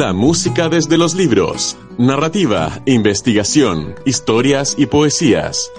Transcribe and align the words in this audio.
La 0.00 0.14
música 0.14 0.70
desde 0.70 0.96
los 0.96 1.14
libros. 1.14 1.76
Narrativa, 1.98 2.80
investigación, 2.86 3.96
historias 4.06 4.74
y 4.78 4.86
poesías. 4.86 5.70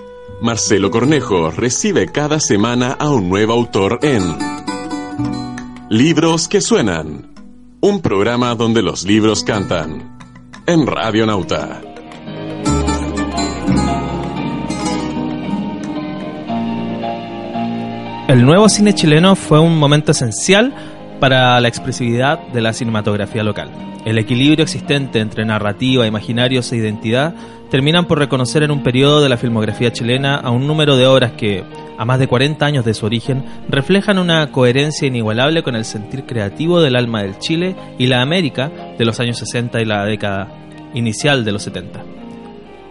Marcelo 0.43 0.91
Cornejo 0.91 1.49
recibe 1.49 2.05
cada 2.05 2.39
semana 2.39 2.91
a 2.91 3.09
un 3.09 3.29
nuevo 3.29 3.53
autor 3.53 3.97
en 4.03 4.21
Libros 5.89 6.47
que 6.47 6.61
suenan. 6.61 7.33
Un 7.81 8.01
programa 8.03 8.53
donde 8.53 8.83
los 8.83 9.05
libros 9.05 9.43
cantan. 9.43 10.19
En 10.67 10.85
Radio 10.85 11.25
Nauta. 11.25 11.81
El 18.27 18.45
nuevo 18.45 18.69
cine 18.69 18.93
chileno 18.93 19.35
fue 19.35 19.59
un 19.59 19.79
momento 19.79 20.11
esencial 20.11 21.00
para 21.21 21.61
la 21.61 21.67
expresividad 21.67 22.39
de 22.47 22.61
la 22.61 22.73
cinematografía 22.73 23.43
local. 23.43 23.69
El 24.05 24.17
equilibrio 24.17 24.63
existente 24.63 25.19
entre 25.19 25.45
narrativa, 25.45 26.07
imaginarios 26.07 26.71
e 26.71 26.77
identidad 26.77 27.35
terminan 27.69 28.05
por 28.05 28.17
reconocer 28.17 28.63
en 28.63 28.71
un 28.71 28.81
periodo 28.81 29.21
de 29.21 29.29
la 29.29 29.37
filmografía 29.37 29.93
chilena 29.93 30.35
a 30.35 30.49
un 30.49 30.65
número 30.65 30.97
de 30.97 31.05
obras 31.05 31.33
que, 31.33 31.63
a 31.97 32.03
más 32.03 32.17
de 32.17 32.27
40 32.27 32.65
años 32.65 32.83
de 32.83 32.95
su 32.95 33.05
origen, 33.05 33.45
reflejan 33.69 34.17
una 34.17 34.51
coherencia 34.51 35.07
inigualable 35.07 35.61
con 35.61 35.75
el 35.75 35.85
sentir 35.85 36.25
creativo 36.25 36.81
del 36.81 36.95
alma 36.95 37.21
del 37.21 37.37
Chile 37.37 37.75
y 37.99 38.07
la 38.07 38.23
América 38.23 38.71
de 38.97 39.05
los 39.05 39.19
años 39.19 39.37
60 39.37 39.79
y 39.79 39.85
la 39.85 40.03
década 40.03 40.47
inicial 40.95 41.45
de 41.45 41.51
los 41.51 41.61
70. 41.61 42.03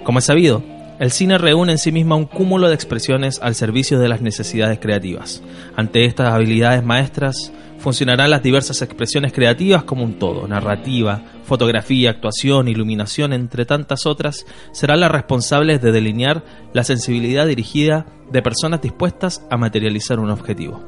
Como 0.05 0.21
es 0.21 0.25
sabido, 0.25 0.63
el 1.01 1.11
cine 1.11 1.39
reúne 1.39 1.73
en 1.73 1.79
sí 1.79 1.91
misma 1.91 2.15
un 2.15 2.27
cúmulo 2.27 2.69
de 2.69 2.75
expresiones 2.75 3.41
al 3.43 3.57
servicio 3.57 3.99
de 3.99 4.09
las 4.09 4.21
necesidades 4.21 4.79
creativas. 4.79 5.43
Ante 5.75 6.05
estas 6.05 6.33
habilidades 6.33 6.85
maestras 6.85 7.53
funcionarán 7.81 8.31
las 8.31 8.43
diversas 8.43 8.83
expresiones 8.83 9.33
creativas 9.33 9.83
como 9.83 10.05
un 10.05 10.19
todo. 10.19 10.47
Narrativa, 10.47 11.23
fotografía, 11.45 12.11
actuación, 12.11 12.69
iluminación, 12.69 13.33
entre 13.33 13.65
tantas 13.65 14.07
otras, 14.07 14.47
serán 14.73 15.01
las 15.01 15.11
responsables 15.11 15.83
de 15.83 15.91
delinear 15.91 16.45
la 16.73 16.85
sensibilidad 16.85 17.47
dirigida 17.47 18.07
de 18.31 18.43
personas 18.43 18.81
dispuestas 18.81 19.45
a 19.51 19.57
materializar 19.57 20.21
un 20.21 20.31
objetivo. 20.31 20.85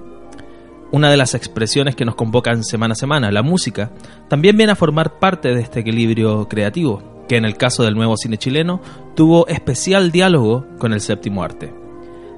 Una 0.92 1.10
de 1.10 1.16
las 1.16 1.34
expresiones 1.34 1.96
que 1.96 2.04
nos 2.04 2.14
convocan 2.14 2.62
semana 2.62 2.92
a 2.92 2.96
semana, 2.96 3.32
la 3.32 3.42
música, 3.42 3.90
también 4.28 4.56
viene 4.56 4.72
a 4.72 4.76
formar 4.76 5.18
parte 5.18 5.54
de 5.54 5.62
este 5.62 5.80
equilibrio 5.80 6.46
creativo 6.48 7.24
que 7.28 7.36
en 7.36 7.46
el 7.46 7.56
caso 7.56 7.82
del 7.82 7.94
nuevo 7.94 8.16
cine 8.16 8.36
chileno 8.36 8.82
tuvo 9.16 9.46
especial 9.46 10.12
diálogo 10.12 10.66
con 10.78 10.92
el 10.92 11.00
séptimo 11.00 11.42
arte. 11.42 11.81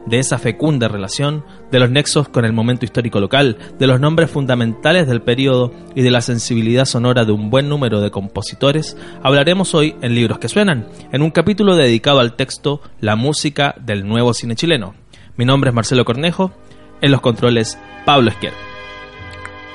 De 0.06 0.18
esa 0.18 0.38
fecunda 0.38 0.86
relación, 0.88 1.44
de 1.70 1.80
los 1.80 1.90
nexos 1.90 2.28
con 2.28 2.44
el 2.44 2.52
momento 2.52 2.84
histórico 2.84 3.20
local, 3.20 3.56
de 3.78 3.86
los 3.86 4.00
nombres 4.00 4.30
fundamentales 4.30 5.06
del 5.06 5.22
periodo 5.22 5.72
y 5.94 6.02
de 6.02 6.10
la 6.10 6.20
sensibilidad 6.20 6.84
sonora 6.84 7.24
de 7.24 7.32
un 7.32 7.48
buen 7.48 7.70
número 7.70 8.00
de 8.00 8.10
compositores, 8.10 8.98
hablaremos 9.22 9.74
hoy 9.74 9.96
en 10.02 10.14
Libros 10.14 10.38
que 10.38 10.48
Suenan, 10.48 10.86
en 11.10 11.22
un 11.22 11.30
capítulo 11.30 11.74
dedicado 11.74 12.20
al 12.20 12.36
texto 12.36 12.82
La 13.00 13.16
música 13.16 13.74
del 13.80 14.06
nuevo 14.06 14.34
cine 14.34 14.56
chileno. 14.56 14.94
Mi 15.36 15.46
nombre 15.46 15.70
es 15.70 15.74
Marcelo 15.74 16.04
Cornejo, 16.04 16.52
en 17.00 17.10
los 17.10 17.22
controles 17.22 17.78
Pablo 18.04 18.30
Esquer. 18.30 18.52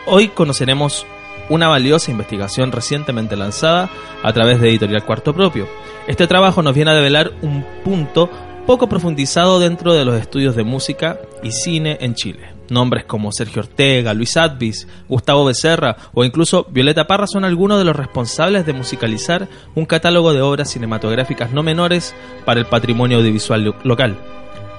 Hoy 0.06 0.30
conoceremos 0.30 1.06
una 1.50 1.68
valiosa 1.68 2.12
investigación 2.12 2.72
recientemente 2.72 3.36
lanzada 3.36 3.90
a 4.24 4.34
través 4.34 4.62
de 4.62 4.70
Editorial 4.70 5.06
Cuarto 5.06 5.34
Propio. 5.34 5.68
Este 6.08 6.28
trabajo 6.28 6.62
nos 6.62 6.76
viene 6.76 6.92
a 6.92 6.96
develar 6.96 7.32
un 7.42 7.66
punto 7.84 8.30
poco 8.70 8.88
profundizado 8.88 9.60
dentro 9.60 9.96
de 9.96 10.06
los 10.06 10.22
estudios 10.22 10.56
de 10.56 10.64
música 10.64 11.20
y 11.42 11.52
cine 11.52 11.98
en 12.02 12.14
Chile. 12.14 12.54
Nombres 12.70 13.04
como 13.04 13.32
Sergio 13.32 13.64
Ortega, 13.64 14.14
Luis 14.14 14.38
Advis, 14.38 14.88
Gustavo 15.08 15.44
Becerra 15.44 15.98
o 16.14 16.24
incluso 16.24 16.68
Violeta 16.70 17.08
Parra 17.08 17.26
son 17.26 17.46
algunos 17.46 17.80
de 17.80 17.86
los 17.86 17.96
responsables 17.96 18.68
de 18.68 18.74
musicalizar 18.74 19.48
un 19.74 19.88
catálogo 19.88 20.34
de 20.34 20.44
obras 20.44 20.70
cinematográficas 20.70 21.52
no 21.52 21.64
menores 21.64 22.14
para 22.46 22.60
el 22.60 22.68
patrimonio 22.68 23.18
audiovisual 23.18 23.74
local. 23.84 24.16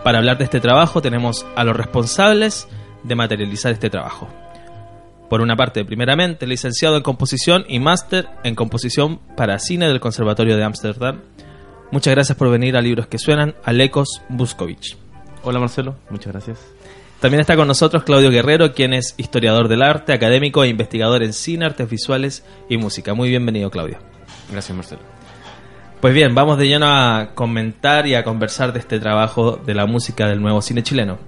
Para 0.04 0.18
hablar 0.18 0.38
de 0.38 0.44
este 0.44 0.60
trabajo 0.60 1.02
tenemos 1.02 1.44
a 1.56 1.64
los 1.64 1.76
responsables 1.76 2.68
de 3.02 3.16
materializar 3.16 3.72
este 3.72 3.90
trabajo. 3.90 4.28
Por 5.28 5.40
una 5.40 5.56
parte, 5.56 5.84
primeramente, 5.84 6.46
licenciado 6.46 6.96
en 6.96 7.02
composición 7.02 7.64
y 7.66 7.80
máster 7.80 8.28
en 8.44 8.54
composición 8.54 9.18
para 9.36 9.58
cine 9.58 9.88
del 9.88 9.98
Conservatorio 9.98 10.56
de 10.56 10.62
Ámsterdam. 10.62 11.22
Muchas 11.92 12.14
gracias 12.14 12.38
por 12.38 12.48
venir 12.50 12.76
a 12.76 12.80
Libros 12.80 13.08
que 13.08 13.18
Suenan, 13.18 13.56
Alekos 13.64 14.22
Buskovich. 14.28 14.96
Hola 15.42 15.58
Marcelo, 15.58 15.96
muchas 16.08 16.32
gracias. 16.32 16.58
También 17.18 17.40
está 17.40 17.56
con 17.56 17.66
nosotros 17.66 18.04
Claudio 18.04 18.30
Guerrero, 18.30 18.72
quien 18.72 18.94
es 18.94 19.14
historiador 19.16 19.66
del 19.66 19.82
arte, 19.82 20.12
académico 20.12 20.62
e 20.62 20.68
investigador 20.68 21.24
en 21.24 21.32
cine, 21.32 21.66
artes 21.66 21.90
visuales 21.90 22.44
y 22.68 22.76
música. 22.76 23.12
Muy 23.12 23.28
bienvenido, 23.28 23.70
Claudio. 23.70 23.98
Gracias, 24.52 24.74
Marcelo. 24.74 25.02
Pues 26.00 26.14
bien, 26.14 26.34
vamos 26.34 26.58
de 26.58 26.68
lleno 26.68 26.86
a 26.86 27.30
comentar 27.34 28.06
y 28.06 28.14
a 28.14 28.22
conversar 28.22 28.72
de 28.72 28.78
este 28.78 29.00
trabajo 29.00 29.60
de 29.66 29.74
la 29.74 29.84
música 29.84 30.28
del 30.28 30.40
nuevo 30.40 30.62
cine 30.62 30.84
chileno. 30.84 31.18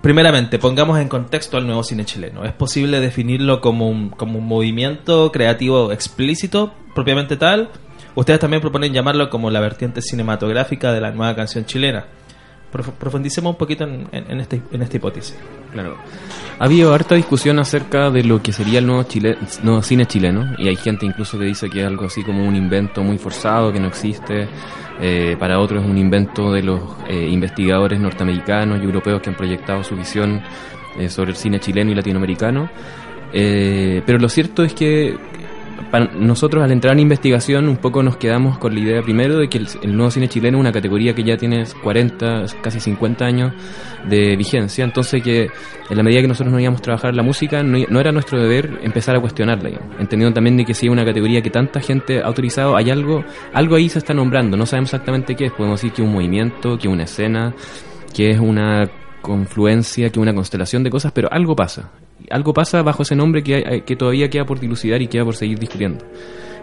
Primeramente, 0.00 0.58
pongamos 0.58 1.00
en 1.00 1.08
contexto 1.08 1.56
al 1.56 1.66
nuevo 1.66 1.82
cine 1.82 2.04
chileno. 2.04 2.44
¿Es 2.44 2.52
posible 2.52 3.00
definirlo 3.00 3.60
como 3.60 3.88
un, 3.88 4.10
como 4.10 4.38
un 4.38 4.46
movimiento 4.46 5.32
creativo 5.32 5.92
explícito, 5.92 6.72
propiamente 6.94 7.36
tal? 7.36 7.70
Ustedes 8.14 8.38
también 8.38 8.60
proponen 8.60 8.92
llamarlo 8.92 9.28
como 9.28 9.50
la 9.50 9.60
vertiente 9.60 10.00
cinematográfica 10.00 10.92
de 10.92 11.00
la 11.00 11.10
nueva 11.10 11.34
canción 11.34 11.64
chilena. 11.64 12.04
Profundicemos 12.70 13.52
un 13.52 13.56
poquito 13.56 13.84
este, 14.10 14.60
en 14.72 14.82
esta 14.82 14.96
hipótesis. 14.96 15.36
Claro. 15.72 15.96
Ha 16.58 16.64
habido 16.64 16.92
harta 16.92 17.14
discusión 17.14 17.60
acerca 17.60 18.10
de 18.10 18.24
lo 18.24 18.42
que 18.42 18.52
sería 18.52 18.80
el 18.80 18.86
nuevo 18.86 19.82
cine 19.82 20.06
chileno 20.06 20.54
y 20.58 20.66
hay 20.66 20.76
gente 20.76 21.06
incluso 21.06 21.38
que 21.38 21.44
dice 21.44 21.70
que 21.70 21.82
es 21.82 21.86
algo 21.86 22.06
así 22.06 22.24
como 22.24 22.46
un 22.46 22.56
invento 22.56 23.02
muy 23.02 23.18
forzado, 23.18 23.72
que 23.72 23.78
no 23.78 23.88
existe. 23.88 24.48
Eh, 25.00 25.36
para 25.38 25.58
otros 25.58 25.82
es 25.84 25.90
un 25.90 25.98
invento 25.98 26.52
de 26.52 26.62
los 26.62 26.80
eh, 27.08 27.28
investigadores 27.28 27.98
norteamericanos 27.98 28.80
y 28.80 28.84
europeos 28.84 29.20
que 29.20 29.30
han 29.30 29.36
proyectado 29.36 29.82
su 29.82 29.96
visión 29.96 30.40
eh, 30.98 31.08
sobre 31.08 31.30
el 31.30 31.36
cine 31.36 31.58
chileno 31.58 31.90
y 31.90 31.94
latinoamericano. 31.94 32.70
pero 33.32 34.18
lo 34.18 34.28
cierto 34.28 34.62
es 34.62 34.74
que 34.74 35.16
nosotros 36.18 36.62
al 36.64 36.72
entrar 36.72 36.94
en 36.94 37.00
investigación 37.00 37.68
un 37.68 37.76
poco 37.76 38.02
nos 38.02 38.16
quedamos 38.16 38.58
con 38.58 38.74
la 38.74 38.80
idea 38.80 39.02
primero 39.02 39.38
de 39.38 39.48
que 39.48 39.58
el, 39.58 39.96
nuevo 39.96 40.10
cine 40.10 40.28
chileno 40.28 40.58
es 40.58 40.60
una 40.60 40.72
categoría 40.72 41.14
que 41.14 41.22
ya 41.22 41.36
tiene 41.36 41.64
40, 41.82 42.46
casi 42.62 42.80
50 42.80 43.24
años 43.24 43.52
de 44.08 44.36
vigencia, 44.36 44.84
entonces 44.84 45.22
que 45.22 45.48
en 45.88 45.96
la 45.96 46.02
medida 46.02 46.20
que 46.20 46.28
nosotros 46.28 46.52
no 46.52 46.60
íbamos 46.60 46.80
a 46.80 46.82
trabajar 46.82 47.14
la 47.14 47.22
música 47.22 47.62
no, 47.62 48.00
era 48.00 48.12
nuestro 48.12 48.40
deber 48.40 48.80
empezar 48.82 49.16
a 49.16 49.20
cuestionarla, 49.20 49.70
entendiendo 49.98 50.34
también 50.34 50.56
de 50.56 50.64
que 50.64 50.74
si 50.74 50.86
hay 50.86 50.90
una 50.90 51.04
categoría 51.04 51.42
que 51.42 51.50
tanta 51.50 51.80
gente 51.80 52.20
ha 52.20 52.26
autorizado, 52.26 52.76
hay 52.76 52.90
algo, 52.90 53.24
algo 53.52 53.76
ahí 53.76 53.88
se 53.88 53.98
está 53.98 54.14
nombrando, 54.14 54.56
no 54.56 54.66
sabemos 54.66 54.92
exactamente 54.92 55.36
qué 55.36 55.46
es, 55.46 55.52
podemos 55.52 55.80
decir 55.80 55.94
que 55.94 56.02
es 56.02 56.08
un 56.08 56.14
movimiento, 56.14 56.76
que 56.76 56.88
es 56.88 56.92
una 56.92 57.04
escena, 57.04 57.54
que 58.14 58.30
es 58.30 58.40
una 58.40 58.90
confluencia, 59.22 60.10
que 60.10 60.20
una 60.20 60.34
constelación 60.34 60.82
de 60.82 60.90
cosas, 60.90 61.12
pero 61.12 61.32
algo 61.32 61.56
pasa 61.56 61.90
algo 62.30 62.52
pasa 62.54 62.82
bajo 62.82 63.02
ese 63.02 63.16
nombre 63.16 63.42
que, 63.42 63.82
que 63.86 63.96
todavía 63.96 64.28
queda 64.30 64.44
por 64.44 64.60
dilucidar 64.60 65.02
y 65.02 65.08
queda 65.08 65.24
por 65.24 65.36
seguir 65.36 65.58
discutiendo. 65.58 66.04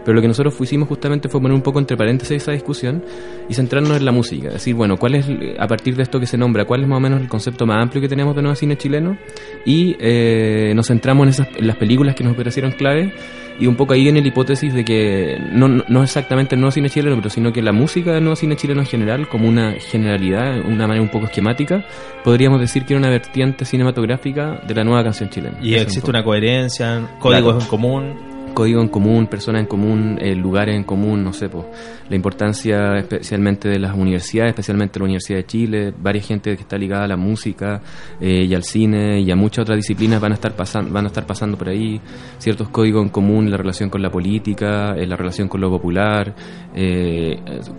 Pero 0.04 0.14
lo 0.16 0.20
que 0.20 0.28
nosotros 0.28 0.54
hicimos 0.60 0.88
justamente 0.88 1.28
fue 1.28 1.40
poner 1.40 1.54
un 1.54 1.62
poco 1.62 1.78
entre 1.78 1.96
paréntesis 1.96 2.42
esa 2.42 2.52
discusión 2.52 3.04
y 3.48 3.54
centrarnos 3.54 3.96
en 3.96 4.04
la 4.04 4.12
música. 4.12 4.50
Decir, 4.50 4.74
bueno, 4.74 4.96
¿cuál 4.96 5.14
es, 5.14 5.26
a 5.58 5.66
partir 5.68 5.94
de 5.96 6.02
esto 6.02 6.18
que 6.18 6.26
se 6.26 6.36
nombra, 6.36 6.64
cuál 6.64 6.82
es 6.82 6.88
más 6.88 6.96
o 6.96 7.00
menos 7.00 7.20
el 7.20 7.28
concepto 7.28 7.66
más 7.66 7.80
amplio 7.80 8.02
que 8.02 8.08
tenemos 8.08 8.34
de 8.34 8.42
nuevo 8.42 8.56
cine 8.56 8.76
chileno? 8.76 9.16
Y 9.64 9.96
eh, 10.00 10.72
nos 10.74 10.88
centramos 10.88 11.24
en, 11.24 11.28
esas, 11.28 11.48
en 11.56 11.66
las 11.66 11.76
películas 11.76 12.14
que 12.16 12.24
nos 12.24 12.34
parecieron 12.36 12.72
clave 12.72 13.12
y 13.62 13.68
un 13.68 13.76
poco 13.76 13.92
ahí 13.92 14.02
viene 14.02 14.20
la 14.20 14.26
hipótesis 14.26 14.74
de 14.74 14.84
que 14.84 15.38
no, 15.52 15.68
no 15.68 16.02
exactamente 16.02 16.56
el 16.56 16.60
nuevo 16.60 16.72
cine 16.72 16.90
chileno, 16.90 17.14
pero 17.14 17.30
sino 17.30 17.52
que 17.52 17.62
la 17.62 17.70
música 17.70 18.12
del 18.12 18.24
nuevo 18.24 18.34
cine 18.34 18.56
chileno 18.56 18.80
en 18.80 18.88
general, 18.88 19.28
como 19.28 19.48
una 19.48 19.74
generalidad, 19.74 20.58
una 20.66 20.88
manera 20.88 21.00
un 21.00 21.10
poco 21.10 21.26
esquemática, 21.26 21.84
podríamos 22.24 22.60
decir 22.60 22.84
que 22.84 22.94
era 22.94 22.98
una 22.98 23.08
vertiente 23.08 23.64
cinematográfica 23.64 24.60
de 24.66 24.74
la 24.74 24.82
nueva 24.82 25.04
canción 25.04 25.30
chilena. 25.30 25.58
Y 25.62 25.74
existe 25.74 26.10
una 26.10 26.24
coherencia, 26.24 27.08
códigos 27.20 27.62
en 27.62 27.68
común 27.68 28.31
código 28.52 28.80
en 28.80 28.88
común, 28.88 29.26
personas 29.26 29.62
en 29.62 29.66
común, 29.66 30.18
eh, 30.20 30.34
lugares 30.34 30.76
en 30.76 30.84
común, 30.84 31.24
no 31.24 31.32
sé, 31.32 31.48
pues, 31.48 31.64
la 32.08 32.16
importancia 32.16 32.98
especialmente 32.98 33.68
de 33.68 33.78
las 33.78 33.96
universidades, 33.96 34.50
especialmente 34.50 34.98
la 34.98 35.04
Universidad 35.04 35.38
de 35.38 35.46
Chile, 35.46 35.94
varias 35.96 36.26
gente 36.26 36.54
que 36.56 36.62
está 36.62 36.76
ligada 36.78 37.04
a 37.04 37.08
la 37.08 37.16
música 37.16 37.80
eh, 38.20 38.44
y 38.44 38.54
al 38.54 38.62
cine 38.62 39.20
y 39.20 39.30
a 39.30 39.36
muchas 39.36 39.62
otras 39.62 39.76
disciplinas 39.76 40.20
van 40.20 40.32
a 40.32 40.34
estar 40.34 40.54
pasando, 40.54 40.92
van 40.92 41.04
a 41.04 41.08
estar 41.08 41.26
pasando 41.26 41.56
por 41.56 41.68
ahí, 41.68 42.00
ciertos 42.38 42.68
códigos 42.68 43.02
en 43.02 43.08
común, 43.10 43.50
la 43.50 43.56
relación 43.56 43.90
con 43.90 44.02
la 44.02 44.10
política, 44.10 44.94
eh, 44.96 45.06
la 45.06 45.16
relación 45.16 45.48
con 45.48 45.60
lo 45.60 45.70
popular, 45.70 46.34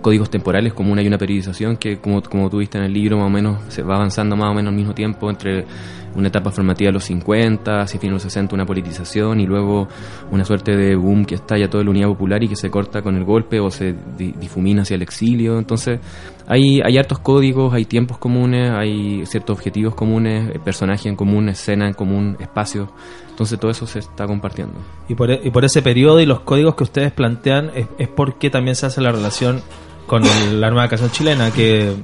códigos 0.00 0.30
temporales 0.30 0.72
como 0.72 0.92
una 0.92 1.02
y 1.02 1.06
una 1.08 1.18
periodización 1.18 1.76
que 1.76 1.98
como, 1.98 2.22
como 2.22 2.48
tú 2.48 2.58
viste 2.58 2.78
en 2.78 2.84
el 2.84 2.92
libro 2.92 3.18
más 3.18 3.26
o 3.26 3.30
menos 3.30 3.58
se 3.68 3.82
va 3.82 3.96
avanzando 3.96 4.36
más 4.36 4.50
o 4.50 4.54
menos 4.54 4.70
al 4.70 4.76
mismo 4.76 4.94
tiempo 4.94 5.28
entre 5.28 5.64
una 6.16 6.28
etapa 6.28 6.50
formativa 6.50 6.88
de 6.88 6.92
los 6.92 7.04
50, 7.04 7.80
hacia 7.80 8.00
fines 8.00 8.12
de 8.12 8.14
los 8.14 8.22
60 8.22 8.54
una 8.54 8.66
politización 8.66 9.40
y 9.40 9.46
luego 9.46 9.88
una 10.30 10.44
suerte 10.44 10.63
suerte 10.64 10.76
de 10.76 10.96
boom 10.96 11.24
que 11.24 11.34
estalla 11.34 11.68
toda 11.68 11.84
la 11.84 11.90
unidad 11.90 12.08
popular 12.08 12.42
y 12.42 12.48
que 12.48 12.56
se 12.56 12.70
corta 12.70 13.02
con 13.02 13.16
el 13.16 13.24
golpe 13.24 13.60
o 13.60 13.70
se 13.70 13.94
difumina 14.16 14.82
hacia 14.82 14.94
el 14.94 15.02
exilio. 15.02 15.58
Entonces, 15.58 16.00
hay, 16.46 16.80
hay 16.80 16.98
hartos 16.98 17.18
códigos, 17.18 17.74
hay 17.74 17.84
tiempos 17.84 18.18
comunes, 18.18 18.70
hay 18.70 19.24
ciertos 19.26 19.56
objetivos 19.56 19.94
comunes, 19.94 20.54
eh, 20.54 20.58
personajes 20.58 21.06
en 21.06 21.16
común, 21.16 21.48
escena 21.48 21.86
en 21.86 21.94
común, 21.94 22.36
espacios. 22.40 22.88
Entonces, 23.30 23.58
todo 23.58 23.70
eso 23.70 23.86
se 23.86 23.98
está 24.00 24.26
compartiendo. 24.26 24.74
Y 25.08 25.14
por, 25.14 25.30
e, 25.30 25.40
y 25.42 25.50
por 25.50 25.64
ese 25.64 25.82
periodo 25.82 26.20
y 26.20 26.26
los 26.26 26.40
códigos 26.40 26.74
que 26.74 26.84
ustedes 26.84 27.12
plantean, 27.12 27.70
es, 27.74 27.86
es 27.98 28.08
porque 28.08 28.50
también 28.50 28.76
se 28.76 28.86
hace 28.86 29.00
la 29.00 29.12
relación 29.12 29.60
con 30.06 30.22
la 30.60 30.70
nueva 30.70 30.88
canción 30.88 31.10
chilena, 31.10 31.50
que 31.50 31.94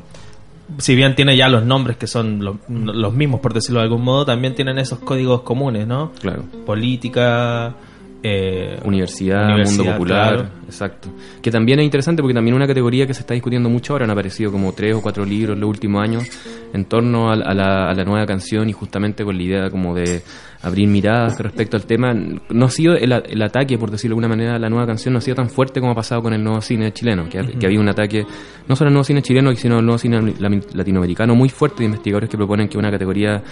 si 0.78 0.94
bien 0.94 1.14
tiene 1.14 1.36
ya 1.36 1.48
los 1.48 1.64
nombres 1.64 1.96
que 1.96 2.06
son 2.06 2.40
los, 2.42 3.12
mismos, 3.12 3.40
por 3.40 3.52
decirlo 3.52 3.80
de 3.80 3.84
algún 3.84 4.02
modo, 4.02 4.24
también 4.24 4.54
tienen 4.54 4.78
esos 4.78 5.00
códigos 5.00 5.42
comunes, 5.42 5.86
¿no? 5.86 6.12
Claro. 6.20 6.44
Política, 6.64 7.74
eh, 8.22 8.78
universidad, 8.84 9.48
mundo 9.64 9.84
popular, 9.84 10.50
exacto. 10.66 11.08
Que 11.42 11.50
también 11.50 11.78
es 11.80 11.84
interesante 11.84 12.22
porque 12.22 12.34
también 12.34 12.54
una 12.54 12.66
categoría 12.66 13.06
que 13.06 13.14
se 13.14 13.20
está 13.20 13.34
discutiendo 13.34 13.68
mucho 13.68 13.94
ahora, 13.94 14.04
han 14.04 14.10
aparecido 14.10 14.52
como 14.52 14.72
tres 14.72 14.94
o 14.94 15.00
cuatro 15.00 15.24
libros 15.24 15.54
en 15.54 15.60
los 15.60 15.70
últimos 15.70 16.02
años 16.02 16.24
en 16.72 16.84
torno 16.84 17.30
a, 17.30 17.36
la, 17.36 17.88
a 17.90 17.94
la 17.94 18.04
nueva 18.04 18.26
canción 18.26 18.68
y 18.68 18.72
justamente 18.72 19.24
con 19.24 19.36
la 19.36 19.42
idea 19.42 19.70
como 19.70 19.94
de 19.94 20.22
abrir 20.62 20.88
miradas 20.88 21.38
respecto 21.38 21.76
al 21.76 21.86
tema. 21.86 22.12
No 22.14 22.66
ha 22.66 22.70
sido 22.70 22.94
el, 22.94 23.42
ataque, 23.42 23.78
por 23.78 23.90
decirlo 23.90 24.14
de 24.14 24.24
alguna 24.24 24.36
manera, 24.36 24.56
a 24.56 24.58
la 24.58 24.68
nueva 24.68 24.86
canción 24.86 25.12
no 25.14 25.18
ha 25.18 25.22
sido 25.22 25.36
tan 25.36 25.48
fuerte 25.48 25.80
como 25.80 25.92
ha 25.92 25.94
pasado 25.94 26.22
con 26.22 26.32
el 26.32 26.42
nuevo 26.42 26.60
cine 26.60 26.92
chileno, 26.92 27.28
que, 27.28 27.38
había 27.38 27.80
un 27.80 27.88
ataque 27.88 28.24
no 28.68 28.76
solo 28.76 28.88
al 28.88 28.94
nuevo 28.94 29.04
cine 29.04 29.22
chileno, 29.22 29.54
sino 29.54 29.78
al 29.78 29.84
nuevo 29.84 29.98
cine 29.98 30.34
latinoamericano 30.72 31.34
muy 31.34 31.48
fuerte 31.48 31.78
de 31.78 31.86
investigadores 31.86 32.28
que 32.28 32.36
proponen 32.36 32.68
que 32.68 32.78
una 32.78 32.90
categoría 32.90 33.42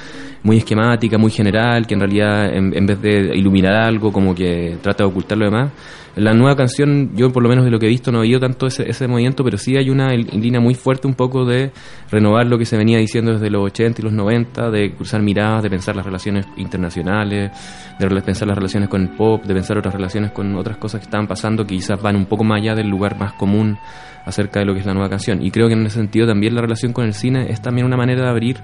muy 0.42 0.58
esquemática, 0.58 1.18
muy 1.18 1.30
general, 1.30 1.86
que 1.86 1.94
en 1.94 2.00
realidad 2.00 2.54
en, 2.54 2.76
en 2.76 2.86
vez 2.86 3.00
de 3.00 3.36
iluminar 3.36 3.74
algo, 3.74 4.12
como 4.12 4.34
que 4.34 4.76
trata 4.82 5.04
de 5.04 5.10
ocultar 5.10 5.38
lo 5.38 5.46
demás, 5.46 5.72
la 6.18 6.34
nueva 6.34 6.56
canción, 6.56 7.12
yo 7.14 7.30
por 7.30 7.42
lo 7.42 7.48
menos 7.48 7.64
de 7.64 7.70
lo 7.70 7.78
que 7.78 7.86
he 7.86 7.88
visto 7.88 8.10
no 8.10 8.18
he 8.18 8.22
oído 8.22 8.40
tanto 8.40 8.66
ese, 8.66 8.88
ese 8.88 9.06
movimiento, 9.06 9.44
pero 9.44 9.56
sí 9.56 9.76
hay 9.76 9.88
una 9.90 10.08
línea 10.14 10.60
muy 10.60 10.74
fuerte 10.74 11.06
un 11.06 11.14
poco 11.14 11.44
de 11.44 11.70
renovar 12.10 12.46
lo 12.46 12.58
que 12.58 12.64
se 12.64 12.76
venía 12.76 12.98
diciendo 12.98 13.32
desde 13.32 13.50
los 13.50 13.64
80 13.66 14.00
y 14.00 14.04
los 14.04 14.12
90, 14.12 14.70
de 14.70 14.92
cruzar 14.94 15.22
miradas, 15.22 15.62
de 15.62 15.70
pensar 15.70 15.96
las 15.96 16.04
relaciones 16.04 16.46
internacionales, 16.56 17.52
de 17.98 18.22
pensar 18.22 18.48
las 18.48 18.56
relaciones 18.56 18.88
con 18.88 19.02
el 19.02 19.10
pop, 19.10 19.44
de 19.44 19.54
pensar 19.54 19.78
otras 19.78 19.94
relaciones 19.94 20.32
con 20.32 20.56
otras 20.56 20.76
cosas 20.76 21.00
que 21.00 21.04
estaban 21.04 21.26
pasando 21.26 21.64
que 21.64 21.76
quizás 21.76 22.00
van 22.02 22.16
un 22.16 22.26
poco 22.26 22.44
más 22.44 22.60
allá 22.60 22.74
del 22.74 22.88
lugar 22.88 23.18
más 23.18 23.32
común 23.34 23.78
acerca 24.24 24.60
de 24.60 24.66
lo 24.66 24.74
que 24.74 24.80
es 24.80 24.86
la 24.86 24.94
nueva 24.94 25.08
canción. 25.08 25.42
Y 25.42 25.50
creo 25.50 25.68
que 25.68 25.74
en 25.74 25.86
ese 25.86 25.96
sentido 25.96 26.26
también 26.26 26.54
la 26.54 26.60
relación 26.60 26.92
con 26.92 27.04
el 27.04 27.14
cine 27.14 27.50
es 27.50 27.62
también 27.62 27.86
una 27.86 27.96
manera 27.96 28.24
de 28.24 28.28
abrir 28.28 28.56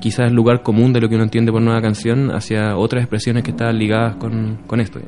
quizás 0.00 0.28
el 0.28 0.34
lugar 0.34 0.62
común 0.62 0.92
de 0.92 1.00
lo 1.00 1.08
que 1.08 1.14
uno 1.14 1.24
entiende 1.24 1.52
por 1.52 1.62
nueva 1.62 1.80
canción 1.80 2.30
hacia 2.30 2.76
otras 2.76 3.02
expresiones 3.02 3.42
que 3.42 3.50
están 3.50 3.78
ligadas 3.78 4.16
con, 4.16 4.58
con 4.66 4.80
esto. 4.80 5.00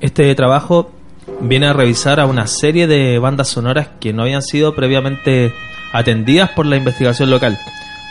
Este 0.00 0.34
trabajo 0.34 0.90
viene 1.40 1.66
a 1.66 1.72
revisar 1.72 2.20
a 2.20 2.26
una 2.26 2.46
serie 2.46 2.86
de 2.86 3.18
bandas 3.18 3.48
sonoras 3.48 3.88
que 4.00 4.12
no 4.12 4.22
habían 4.22 4.42
sido 4.42 4.74
previamente 4.74 5.52
atendidas 5.92 6.50
por 6.50 6.66
la 6.66 6.76
investigación 6.76 7.30
local. 7.30 7.58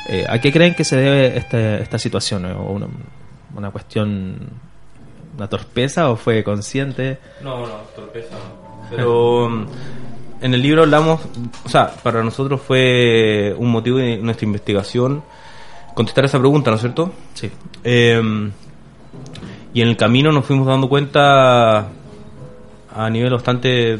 Eh, 0.08 0.26
¿A 0.28 0.40
qué 0.40 0.52
creen 0.52 0.76
que 0.76 0.84
se 0.84 0.98
debe 0.98 1.38
este, 1.38 1.82
esta 1.82 1.98
situación? 1.98 2.46
¿O 2.46 2.72
una, 2.72 2.88
una, 3.56 3.72
cuestión, 3.72 4.38
una 5.36 5.48
torpeza 5.48 6.10
o 6.10 6.16
fue 6.16 6.44
consciente? 6.44 7.20
No, 7.42 7.66
no, 7.66 7.76
torpeza 7.96 8.36
Pero 8.90 9.46
um, 9.46 9.66
en 10.42 10.54
el 10.54 10.62
libro 10.62 10.84
hablamos, 10.84 11.22
o 11.64 11.70
sea, 11.70 11.92
para 12.04 12.24
nosotros 12.24 12.62
fue 12.62 13.56
un 13.58 13.70
motivo 13.70 13.98
de 13.98 14.18
nuestra 14.18 14.46
investigación 14.46 15.24
contestar 15.94 16.26
esa 16.26 16.40
pregunta, 16.40 16.72
¿no 16.72 16.76
es 16.76 16.82
cierto? 16.82 17.12
Sí. 17.34 17.52
Em, 17.84 18.52
y 19.74 19.82
en 19.82 19.88
el 19.88 19.98
camino 19.98 20.32
nos 20.32 20.46
fuimos 20.46 20.68
dando 20.68 20.90
cuenta 20.90 21.90
a 22.96 23.10
nivel 23.10 23.32
bastante 23.32 23.98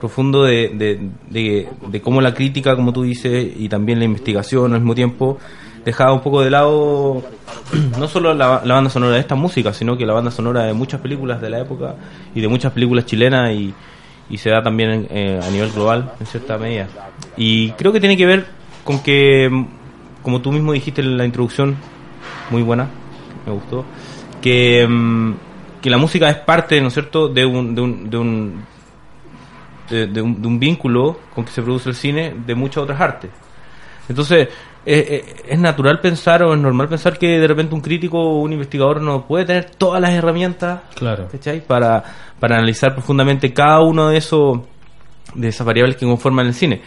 profundo 0.00 0.44
de, 0.44 1.10
de, 1.28 2.00
cómo 2.00 2.20
la 2.20 2.34
crítica, 2.34 2.74
como 2.74 2.92
tú 2.92 3.02
dices, 3.02 3.52
y 3.56 3.68
también 3.68 3.98
la 3.98 4.06
investigación 4.06 4.72
al 4.72 4.80
mismo 4.80 4.94
tiempo, 4.94 5.38
dejaba 5.84 6.12
un 6.12 6.20
poco 6.20 6.42
de 6.42 6.50
lado 6.50 7.22
no 7.98 8.08
solo 8.08 8.34
la, 8.34 8.58
banda 8.58 8.90
sonora 8.90 9.14
de 9.14 9.20
esta 9.20 9.34
música, 9.34 9.72
sino 9.72 9.96
que 9.96 10.06
la 10.06 10.14
banda 10.14 10.30
sonora 10.30 10.64
de 10.64 10.72
muchas 10.72 11.00
películas 11.00 11.40
de 11.40 11.50
la 11.50 11.60
época 11.60 11.94
y 12.34 12.40
de 12.40 12.48
muchas 12.48 12.72
películas 12.72 13.06
chilenas 13.06 13.52
y, 13.52 13.72
y 14.28 14.38
se 14.38 14.50
da 14.50 14.62
también 14.62 15.06
eh, 15.10 15.38
a 15.42 15.50
nivel 15.50 15.70
global 15.70 16.12
en 16.18 16.26
cierta 16.26 16.58
medida. 16.58 16.88
Y 17.36 17.70
creo 17.72 17.92
que 17.92 18.00
tiene 18.00 18.16
que 18.16 18.26
ver 18.26 18.46
con 18.84 19.00
que, 19.00 19.66
como 20.22 20.40
tú 20.40 20.50
mismo 20.50 20.72
dijiste 20.72 21.02
en 21.02 21.16
la 21.16 21.24
introducción, 21.24 21.76
muy 22.50 22.62
buena, 22.62 22.88
me 23.46 23.52
gustó, 23.52 23.84
que... 24.40 24.86
Mm, 24.88 25.49
que 25.80 25.90
la 25.90 25.98
música 25.98 26.28
es 26.28 26.36
parte, 26.36 26.80
¿no 26.80 26.88
es 26.88 26.94
cierto?, 26.94 27.28
de 27.28 27.44
un, 27.44 27.74
de 27.74 27.80
un, 27.80 28.10
de 28.10 28.18
un, 28.18 28.64
de, 29.88 30.22
un, 30.22 30.60
vínculo 30.60 31.18
con 31.34 31.44
que 31.44 31.50
se 31.50 31.62
produce 31.62 31.88
el 31.88 31.94
cine 31.94 32.34
de 32.46 32.54
muchas 32.54 32.84
otras 32.84 33.00
artes. 33.00 33.30
Entonces, 34.08 34.48
eh, 34.86 35.06
eh, 35.26 35.42
es 35.48 35.58
natural 35.58 36.00
pensar 36.00 36.42
o 36.42 36.54
es 36.54 36.60
normal 36.60 36.88
pensar 36.88 37.18
que 37.18 37.38
de 37.38 37.46
repente 37.46 37.74
un 37.74 37.80
crítico 37.80 38.18
o 38.18 38.40
un 38.40 38.52
investigador 38.52 39.00
no 39.00 39.26
puede 39.26 39.44
tener 39.44 39.66
todas 39.66 40.00
las 40.00 40.12
herramientas 40.12 40.80
claro. 40.94 41.28
Para, 41.66 42.02
para 42.38 42.56
analizar 42.56 42.94
profundamente 42.94 43.52
cada 43.52 43.80
uno 43.80 44.08
de 44.08 44.16
esos 44.16 44.60
de 45.34 45.48
esas 45.48 45.66
variables 45.66 45.96
que 45.96 46.06
conforman 46.06 46.46
el 46.46 46.54
cine. 46.54 46.80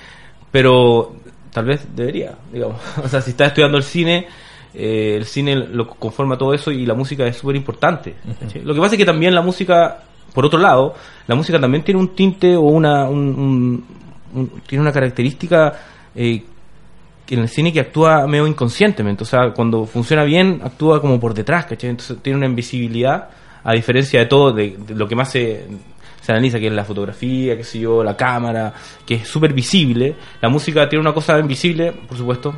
Pero 0.52 1.16
tal 1.52 1.66
vez 1.66 1.88
debería, 1.96 2.36
digamos. 2.52 2.82
O 3.04 3.08
sea, 3.08 3.22
si 3.22 3.32
está 3.32 3.46
estudiando 3.46 3.78
el 3.78 3.84
cine, 3.84 4.28
eh, 4.74 5.16
el 5.18 5.26
cine 5.26 5.56
lo 5.56 5.88
conforma 5.88 6.38
todo 6.38 6.54
eso 6.54 6.72
y 6.72 6.86
la 6.86 6.94
música 6.94 7.26
es 7.28 7.38
súper 7.38 7.56
importante. 7.56 8.16
Lo 8.64 8.74
que 8.74 8.80
pasa 8.80 8.96
es 8.96 9.00
que 9.00 9.06
también 9.06 9.36
la 9.36 9.42
música, 9.42 10.04
por 10.34 10.46
otro 10.46 10.60
lado, 10.60 10.96
la 11.28 11.36
música 11.36 11.60
también 11.60 11.84
tiene 11.84 12.00
un 12.00 12.16
tinte 12.16 12.56
o 12.56 12.62
una, 12.62 13.08
tiene 14.68 14.82
una 14.82 14.92
característica 14.92 15.74
eh, 16.16 16.44
en 17.30 17.40
el 17.40 17.50
cine 17.50 17.72
que 17.72 17.80
actúa 17.80 18.26
medio 18.28 18.48
inconscientemente. 18.48 19.24
O 19.24 19.28
sea, 19.28 19.52
cuando 19.52 19.86
funciona 19.86 20.24
bien, 20.24 20.62
actúa 20.64 21.00
como 21.02 21.20
por 21.20 21.34
detrás, 21.34 21.68
Entonces 21.70 22.18
tiene 22.22 22.38
una 22.38 22.48
invisibilidad, 22.48 23.30
a 23.64 23.74
diferencia 23.74 24.20
de 24.20 24.26
todo, 24.26 24.52
de, 24.52 24.78
lo 24.90 25.08
que 25.08 25.16
más 25.16 25.32
se, 25.32 25.68
se 26.20 26.32
analiza, 26.32 26.60
que 26.60 26.68
es 26.68 26.74
la 26.74 26.84
fotografía, 26.84 27.56
qué 27.56 27.64
sé 27.64 27.80
yo, 27.80 28.04
la 28.04 28.18
cámara, 28.18 28.74
que 29.06 29.16
es 29.16 29.28
súper 29.28 29.54
visible. 29.54 30.16
La 30.42 30.50
música 30.50 30.90
tiene 30.90 31.02
una 31.02 31.14
cosa 31.14 31.38
invisible, 31.38 31.92
por 31.92 32.18
supuesto, 32.18 32.56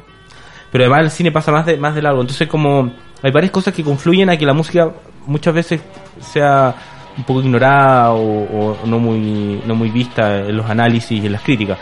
pero 0.75 0.83
además 0.83 1.05
el 1.05 1.11
cine 1.11 1.31
pasa 1.31 1.53
más 1.53 1.65
de, 1.65 1.77
más 1.77 1.95
de 1.95 2.01
largo. 2.01 2.19
Entonces 2.19 2.49
como 2.49 2.91
hay 3.23 3.31
varias 3.31 3.53
cosas 3.53 3.73
que 3.73 3.81
confluyen 3.81 4.29
a 4.29 4.35
que 4.35 4.45
la 4.45 4.51
música 4.51 4.91
muchas 5.25 5.53
veces 5.53 5.79
sea 6.19 6.75
un 7.17 7.23
poco 7.23 7.39
ignorada 7.39 8.11
o, 8.11 8.77
no 8.85 8.99
muy 8.99 9.61
no 9.65 9.73
muy 9.73 9.89
vista 9.89 10.39
en 10.39 10.57
los 10.57 10.69
análisis 10.69 11.23
y 11.23 11.27
en 11.27 11.31
las 11.31 11.43
críticas. 11.43 11.77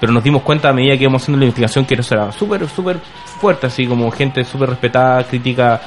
Pero 0.00 0.10
nos 0.14 0.24
dimos 0.24 0.40
cuenta 0.40 0.70
a 0.70 0.72
medida 0.72 0.96
que 0.96 1.02
íbamos 1.02 1.20
haciendo 1.20 1.38
la 1.38 1.44
investigación 1.44 1.84
que 1.84 1.92
eso 1.96 2.14
era 2.14 2.32
súper, 2.32 2.66
súper 2.66 2.96
fuerte, 3.38 3.66
así 3.66 3.86
como 3.86 4.10
gente 4.10 4.42
súper 4.42 4.70
respetada, 4.70 5.22
crítica 5.24 5.78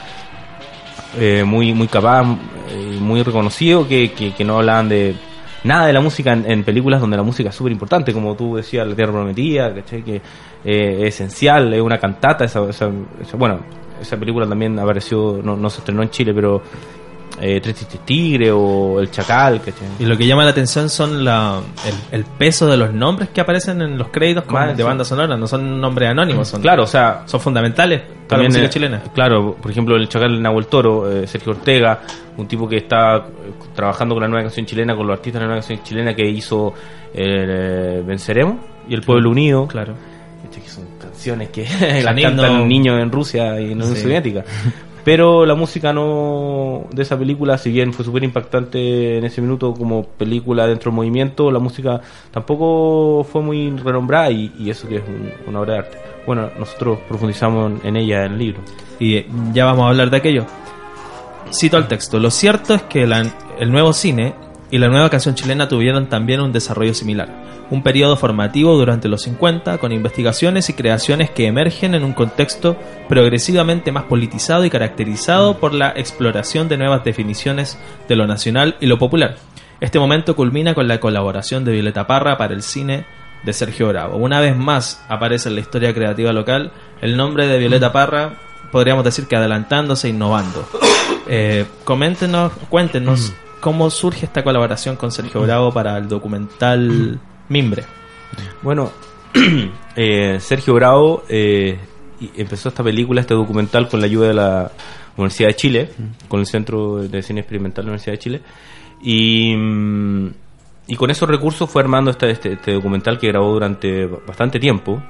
eh, 1.17 1.43
muy 1.43 1.73
muy 1.73 1.87
capaz, 1.87 2.37
eh, 2.69 2.97
muy 2.99 3.23
reconocido, 3.23 3.87
que, 3.87 4.11
que 4.11 4.43
no 4.43 4.59
hablaban 4.59 4.89
de 4.89 5.15
nada 5.63 5.87
de 5.87 5.93
la 5.93 6.01
música 6.01 6.33
en, 6.33 6.63
películas 6.63 7.01
donde 7.01 7.17
la 7.17 7.23
música 7.23 7.49
es 7.49 7.55
súper 7.55 7.71
importante, 7.71 8.13
como 8.13 8.35
tú 8.35 8.55
decías, 8.55 8.87
La 8.87 8.95
Tierra 8.95 9.11
Prometida, 9.11 9.73
Que 9.73 10.21
eh, 10.63 11.07
es 11.07 11.15
esencial, 11.15 11.73
es 11.73 11.81
una 11.81 11.97
cantata, 11.97 12.45
esa, 12.45 12.61
bueno, 13.37 13.59
esa 14.01 14.17
película 14.17 14.47
también 14.47 14.77
apareció, 14.79 15.39
no, 15.43 15.55
no 15.55 15.69
se 15.69 15.79
estrenó 15.79 16.03
en 16.03 16.09
Chile, 16.09 16.33
pero 16.33 16.61
eh, 17.41 17.61
Tigre 18.05 18.51
o 18.51 18.99
El 18.99 19.11
Chacal. 19.11 19.61
Y 19.99 20.05
lo 20.05 20.17
que 20.17 20.25
llama 20.25 20.43
la 20.43 20.51
atención 20.51 20.89
son 20.89 21.23
la, 21.23 21.61
el, 22.11 22.25
peso 22.25 22.67
de 22.67 22.77
los 22.77 22.93
nombres 22.93 23.29
que 23.29 23.41
aparecen 23.41 23.81
en 23.81 23.97
los 23.97 24.09
créditos 24.09 24.45
de 24.75 24.83
banda 24.83 25.03
sonora, 25.03 25.35
no 25.35 25.47
son 25.47 25.79
nombres 25.79 26.09
anónimos, 26.09 26.47
son, 26.47 26.61
claro, 26.61 26.83
o 26.83 26.87
sea, 26.87 27.23
son 27.25 27.39
fundamentales 27.39 28.01
para 28.27 28.43
la 28.43 28.49
música 28.49 28.69
chilena. 28.69 29.01
Claro, 29.13 29.55
por 29.55 29.71
ejemplo, 29.71 29.95
El 29.95 30.07
Chacal 30.07 30.41
Nahuel 30.41 30.67
Toro, 30.67 31.11
eh, 31.11 31.27
Sergio 31.27 31.53
Ortega, 31.53 32.01
un 32.37 32.47
tipo 32.47 32.67
que 32.67 32.77
está 32.77 33.17
eh, 33.17 33.21
trabajando 33.75 34.15
con 34.15 34.21
la 34.21 34.27
nueva 34.27 34.43
canción 34.43 34.65
chilena, 34.65 34.95
con 34.95 35.07
los 35.07 35.17
artistas 35.17 35.39
de 35.39 35.45
la 35.45 35.47
nueva 35.47 35.61
canción 35.61 35.83
chilena 35.83 36.15
que 36.15 36.27
hizo 36.27 36.73
eh, 37.13 38.01
Venceremos 38.05 38.57
y 38.87 38.93
El 38.93 39.01
Pueblo 39.01 39.29
Unido. 39.29 39.67
Claro. 39.67 39.95
Que 40.53 40.69
son 40.69 40.85
canciones 40.99 41.49
que 41.49 41.63
las 42.03 42.15
cantan 42.21 42.67
niños 42.67 43.01
en 43.01 43.11
Rusia 43.11 43.59
y 43.59 43.71
en 43.71 43.79
la 43.79 43.85
Unión 43.85 43.99
Soviética. 43.99 44.43
Pero 45.03 45.45
la 45.45 45.55
música 45.55 45.91
no 45.91 46.85
de 46.91 47.01
esa 47.01 47.17
película, 47.17 47.57
si 47.57 47.71
bien 47.71 47.91
fue 47.91 48.05
súper 48.05 48.23
impactante 48.23 49.17
en 49.17 49.25
ese 49.25 49.41
minuto 49.41 49.73
como 49.73 50.03
película 50.03 50.65
dentro 50.65 50.91
del 50.91 50.95
movimiento, 50.95 51.51
la 51.51 51.59
música 51.59 51.99
tampoco 52.31 53.25
fue 53.25 53.41
muy 53.41 53.71
renombrada 53.71 54.31
y, 54.31 54.69
eso 54.69 54.87
que 54.87 54.97
es 54.97 55.03
una 55.45 55.59
obra 55.59 55.73
de 55.73 55.79
arte. 55.79 55.97
Bueno, 56.25 56.49
nosotros 56.57 56.99
profundizamos 57.07 57.83
en 57.83 57.97
ella 57.97 58.25
en 58.25 58.33
el 58.33 58.39
libro. 58.39 58.61
Y 58.97 59.25
ya 59.51 59.65
vamos 59.65 59.85
a 59.85 59.89
hablar 59.89 60.09
de 60.09 60.17
aquello. 60.17 60.45
Cito 61.51 61.77
el 61.77 61.87
texto. 61.87 62.17
Lo 62.19 62.31
cierto 62.31 62.73
es 62.73 62.83
que 62.83 63.03
el 63.03 63.71
nuevo 63.71 63.91
cine 63.91 64.35
y 64.71 64.77
la 64.77 64.87
nueva 64.87 65.09
canción 65.09 65.35
chilena 65.35 65.67
tuvieron 65.67 66.07
también 66.07 66.39
un 66.39 66.53
desarrollo 66.53 66.93
similar 66.93 67.42
un 67.69 67.83
periodo 67.83 68.17
formativo 68.17 68.75
durante 68.75 69.07
los 69.07 69.23
50 69.23 69.77
con 69.77 69.91
investigaciones 69.91 70.69
y 70.69 70.73
creaciones 70.73 71.29
que 71.29 71.47
emergen 71.47 71.95
en 71.95 72.03
un 72.03 72.13
contexto 72.13 72.77
progresivamente 73.09 73.91
más 73.91 74.03
politizado 74.03 74.65
y 74.65 74.69
caracterizado 74.69 75.59
por 75.59 75.73
la 75.73 75.89
exploración 75.95 76.67
de 76.67 76.77
nuevas 76.77 77.03
definiciones 77.03 77.77
de 78.07 78.15
lo 78.15 78.27
nacional 78.27 78.75
y 78.79 78.85
lo 78.85 78.99
popular. 78.99 79.37
Este 79.79 79.99
momento 79.99 80.35
culmina 80.35 80.73
con 80.73 80.87
la 80.87 80.99
colaboración 80.99 81.65
de 81.65 81.73
Violeta 81.73 82.07
Parra 82.07 82.37
para 82.37 82.53
el 82.53 82.61
cine 82.61 83.05
de 83.43 83.53
Sergio 83.53 83.89
Bravo. 83.89 84.17
Una 84.17 84.39
vez 84.39 84.55
más 84.55 85.03
aparece 85.09 85.49
en 85.49 85.55
la 85.55 85.61
historia 85.61 85.93
creativa 85.93 86.31
local 86.31 86.71
el 87.01 87.17
nombre 87.17 87.47
de 87.47 87.57
Violeta 87.57 87.91
Parra, 87.91 88.35
podríamos 88.71 89.03
decir 89.03 89.27
que 89.27 89.35
adelantándose 89.35 90.07
e 90.07 90.11
innovando. 90.11 90.65
Eh, 91.27 91.65
coméntenos, 91.83 92.51
cuéntenos 92.69 93.33
cómo 93.59 93.89
surge 93.89 94.25
esta 94.25 94.43
colaboración 94.43 94.95
con 94.95 95.11
Sergio 95.11 95.41
Bravo 95.41 95.71
para 95.71 95.97
el 95.97 96.07
documental 96.07 97.19
Mimbre. 97.49 97.83
Bueno, 98.61 98.91
eh, 99.95 100.37
Sergio 100.39 100.73
Bravo 100.73 101.23
eh, 101.29 101.77
empezó 102.35 102.69
esta 102.69 102.83
película, 102.83 103.21
este 103.21 103.33
documental, 103.33 103.87
con 103.89 103.99
la 103.99 104.05
ayuda 104.05 104.27
de 104.27 104.33
la 104.33 104.71
Universidad 105.17 105.49
de 105.49 105.55
Chile, 105.55 105.89
con 106.27 106.39
el 106.39 106.45
Centro 106.45 107.03
de 107.03 107.21
Cine 107.21 107.41
Experimental 107.41 107.83
de 107.83 107.87
la 107.87 107.91
Universidad 107.91 108.13
de 108.13 108.19
Chile. 108.19 108.41
Y, 109.01 109.55
mm, 109.55 110.27
y 110.87 110.95
con 110.95 111.11
esos 111.11 111.29
recursos 111.29 111.69
fue 111.69 111.81
armando 111.81 112.11
este, 112.11 112.31
este, 112.31 112.53
este 112.53 112.73
documental 112.73 113.19
que 113.19 113.27
grabó 113.27 113.51
durante 113.53 114.05
bastante 114.05 114.59
tiempo. 114.59 115.01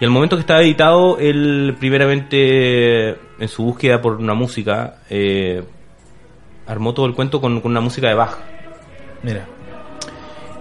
Y 0.00 0.04
al 0.04 0.10
momento 0.10 0.36
que 0.36 0.40
estaba 0.40 0.60
editado, 0.60 1.18
él 1.18 1.74
primeramente, 1.78 3.08
en 3.10 3.48
su 3.48 3.64
búsqueda 3.64 4.02
por 4.02 4.16
una 4.16 4.34
música, 4.34 4.98
eh, 5.08 5.62
armó 6.66 6.92
todo 6.92 7.06
el 7.06 7.14
cuento 7.14 7.40
con, 7.40 7.60
con 7.60 7.70
una 7.70 7.80
música 7.80 8.08
de 8.08 8.14
Bach. 8.14 8.36
Mira. 9.22 9.55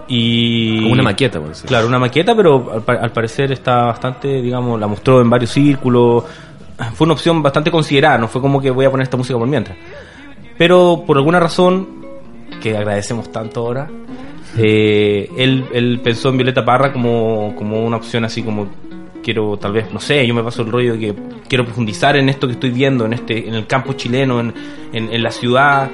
Y 0.08 0.82
Como 0.82 0.92
una 0.94 1.04
maqueta, 1.04 1.40
por 1.40 1.50
decirlo. 1.50 1.70
Claro, 1.70 1.88
una 1.88 2.00
maqueta, 2.00 2.36
pero 2.36 2.72
al, 2.74 2.82
pa- 2.84 2.94
al 2.96 3.12
parecer 3.12 3.52
está 3.52 3.86
bastante, 3.86 4.42
digamos, 4.42 4.80
la 4.80 4.88
mostró 4.88 5.20
en 5.22 5.30
varios 5.30 5.50
círculos. 5.52 6.24
Fue 6.94 7.06
una 7.06 7.14
opción 7.14 7.42
bastante 7.42 7.72
considerada, 7.72 8.18
no 8.18 8.28
fue 8.28 8.42
como 8.42 8.62
que 8.62 8.70
voy 8.70 8.86
a 8.86 8.92
poner 8.92 9.04
esta 9.06 9.18
música 9.18 9.38
por 9.40 9.48
mientras. 9.48 9.78
Pero 10.58 11.04
por 11.08 11.18
alguna 11.18 11.40
razón, 11.40 11.88
que 12.62 12.76
agradecemos 12.78 13.32
tanto 13.32 13.62
ahora, 13.62 13.90
eh, 14.58 15.30
él, 15.38 15.66
él 15.74 16.00
pensó 16.04 16.30
en 16.30 16.38
Violeta 16.38 16.64
Parra 16.64 16.94
como, 16.94 17.54
como 17.58 17.84
una 17.84 17.98
opción 17.98 18.24
así 18.26 18.42
como 18.44 18.68
quiero 19.24 19.58
tal 19.58 19.74
vez, 19.74 19.92
no 19.92 20.00
sé, 20.00 20.26
yo 20.28 20.36
me 20.36 20.44
paso 20.44 20.62
el 20.62 20.72
rollo 20.72 20.94
de 20.94 21.00
que 21.00 21.16
quiero 21.50 21.66
profundizar 21.66 22.16
en 22.16 22.30
esto 22.30 22.46
que 22.48 22.54
estoy 22.54 22.70
viendo, 22.70 23.06
en 23.06 23.14
este, 23.14 23.48
en 23.48 23.56
el 23.56 23.66
campo 23.66 23.94
chileno, 23.94 24.40
en, 24.40 24.54
en, 24.94 25.12
en 25.12 25.24
la 25.24 25.32
ciudad 25.32 25.90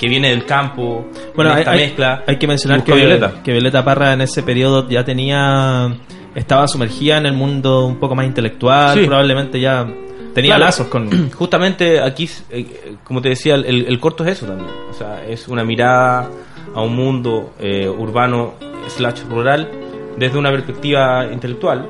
que 0.00 0.08
viene 0.08 0.30
del 0.30 0.46
campo, 0.46 1.06
Bueno, 1.36 1.54
esta 1.56 1.72
hay- 1.72 1.80
mezcla. 1.80 2.24
hay 2.26 2.36
que 2.38 2.46
mencionar 2.48 2.82
que 2.82 2.92
Violeta. 2.94 3.34
que 3.44 3.52
Violeta 3.52 3.84
Parra 3.84 4.14
en 4.14 4.22
ese 4.22 4.42
periodo 4.42 4.88
ya 4.88 5.04
tenía 5.04 5.94
estaba 6.34 6.66
sumergida 6.66 7.18
en 7.18 7.26
el 7.26 7.34
mundo 7.34 7.84
un 7.86 7.96
poco 8.00 8.14
más 8.14 8.24
intelectual, 8.26 8.98
Sí. 8.98 9.04
probablemente 9.06 9.60
ya 9.60 9.86
tenía 10.34 10.52
Claro. 10.56 10.64
lazos 10.64 10.86
con 10.86 11.30
Justamente 11.34 12.00
aquí, 12.00 12.28
eh, 12.50 12.94
como 13.04 13.20
te 13.20 13.28
decía, 13.30 13.54
el, 13.56 13.86
el 13.86 14.00
corto 14.00 14.24
es 14.24 14.30
eso 14.38 14.46
también. 14.46 14.70
O 14.90 14.94
sea, 14.94 15.22
es 15.28 15.46
una 15.48 15.64
mirada 15.64 16.28
a 16.74 16.80
un 16.82 16.94
mundo 16.96 17.52
eh, 17.60 17.88
urbano 17.88 18.54
slash 18.88 19.22
rural 19.28 19.68
desde 20.16 20.38
una 20.38 20.50
perspectiva 20.50 21.26
intelectual. 21.32 21.86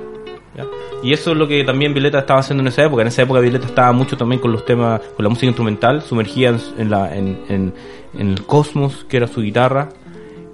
¿ya? 0.57 0.65
Y 1.03 1.13
eso 1.13 1.33
es 1.33 1.37
lo 1.37 1.47
que 1.47 1.63
también 1.65 1.93
Violeta 1.95 2.19
estaba 2.21 2.41
haciendo 2.41 2.63
en 2.63 2.69
esa 2.69 2.83
época. 2.85 3.03
En 3.03 3.09
esa 3.09 3.23
época 3.23 3.41
Violeta 3.41 3.67
estaba 3.67 3.93
mucho 3.93 4.17
también 4.17 4.41
con 4.41 4.53
los 4.53 4.65
temas, 4.65 5.01
con 5.17 5.23
la 5.23 5.29
música 5.29 5.47
instrumental, 5.47 6.03
sumergida 6.03 6.49
en, 6.51 6.61
en 6.79 6.91
la, 6.91 7.15
en, 7.15 7.41
en- 7.49 7.75
en 8.19 8.29
el 8.31 8.43
cosmos, 8.47 9.05
que 9.09 9.17
era 9.19 9.27
su 9.27 9.41
guitarra, 9.43 9.89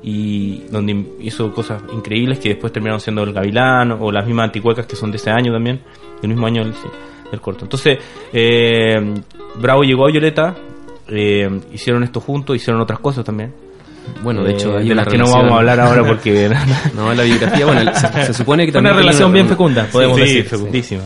y 0.03 0.59
donde 0.71 1.05
hizo 1.21 1.53
cosas 1.53 1.83
increíbles 1.93 2.39
que 2.39 2.51
después 2.51 2.73
terminaron 2.73 3.01
siendo 3.01 3.23
el 3.25 3.33
Gavilán 3.33 3.93
o 4.01 4.13
las 4.13 4.25
mismas 4.27 4.45
anticuecas 4.47 4.87
que 4.87 4.95
son 4.95 5.11
de 5.11 5.17
ese 5.17 5.31
año 5.31 5.53
también, 5.53 5.81
del 6.21 6.31
mismo 6.31 6.47
año 6.47 6.65
del, 6.65 6.75
del 7.31 7.41
corto. 7.41 7.65
Entonces, 7.65 7.99
eh, 8.33 9.15
Bravo 9.61 9.83
llegó 9.83 10.07
a 10.07 10.11
Violeta, 10.13 10.55
eh, 11.09 11.49
hicieron 11.73 12.05
esto 12.05 12.21
juntos, 12.21 12.55
hicieron 12.57 12.81
otras 12.81 13.01
cosas 13.01 13.25
también. 13.25 13.53
Bueno, 14.23 14.45
de 14.45 14.53
hecho, 14.53 14.75
Eh, 14.75 14.79
hay 14.83 14.87
de 14.87 14.93
una 14.93 15.03
las 15.03 15.13
que 15.13 15.19
no 15.19 15.25
relación- 15.25 15.41
vamos 15.43 15.53
a 15.53 15.59
hablar 15.59 15.81
ahora 15.81 16.05
porque 16.07 16.51
No, 16.95 17.13
la 17.13 17.23
biografía, 17.25 17.67
bueno, 17.67 17.91
se, 17.95 18.27
se 18.27 18.35
supone 18.35 18.65
que 18.65 18.71
una 18.71 18.75
también. 18.75 18.95
tenía 18.95 19.07
relación 19.11 19.33
bien 19.33 19.49
fecunda, 19.49 19.89
podemos 19.91 20.17
sí, 20.17 20.23
decir. 20.23 20.45
fecundísima. 20.45 21.03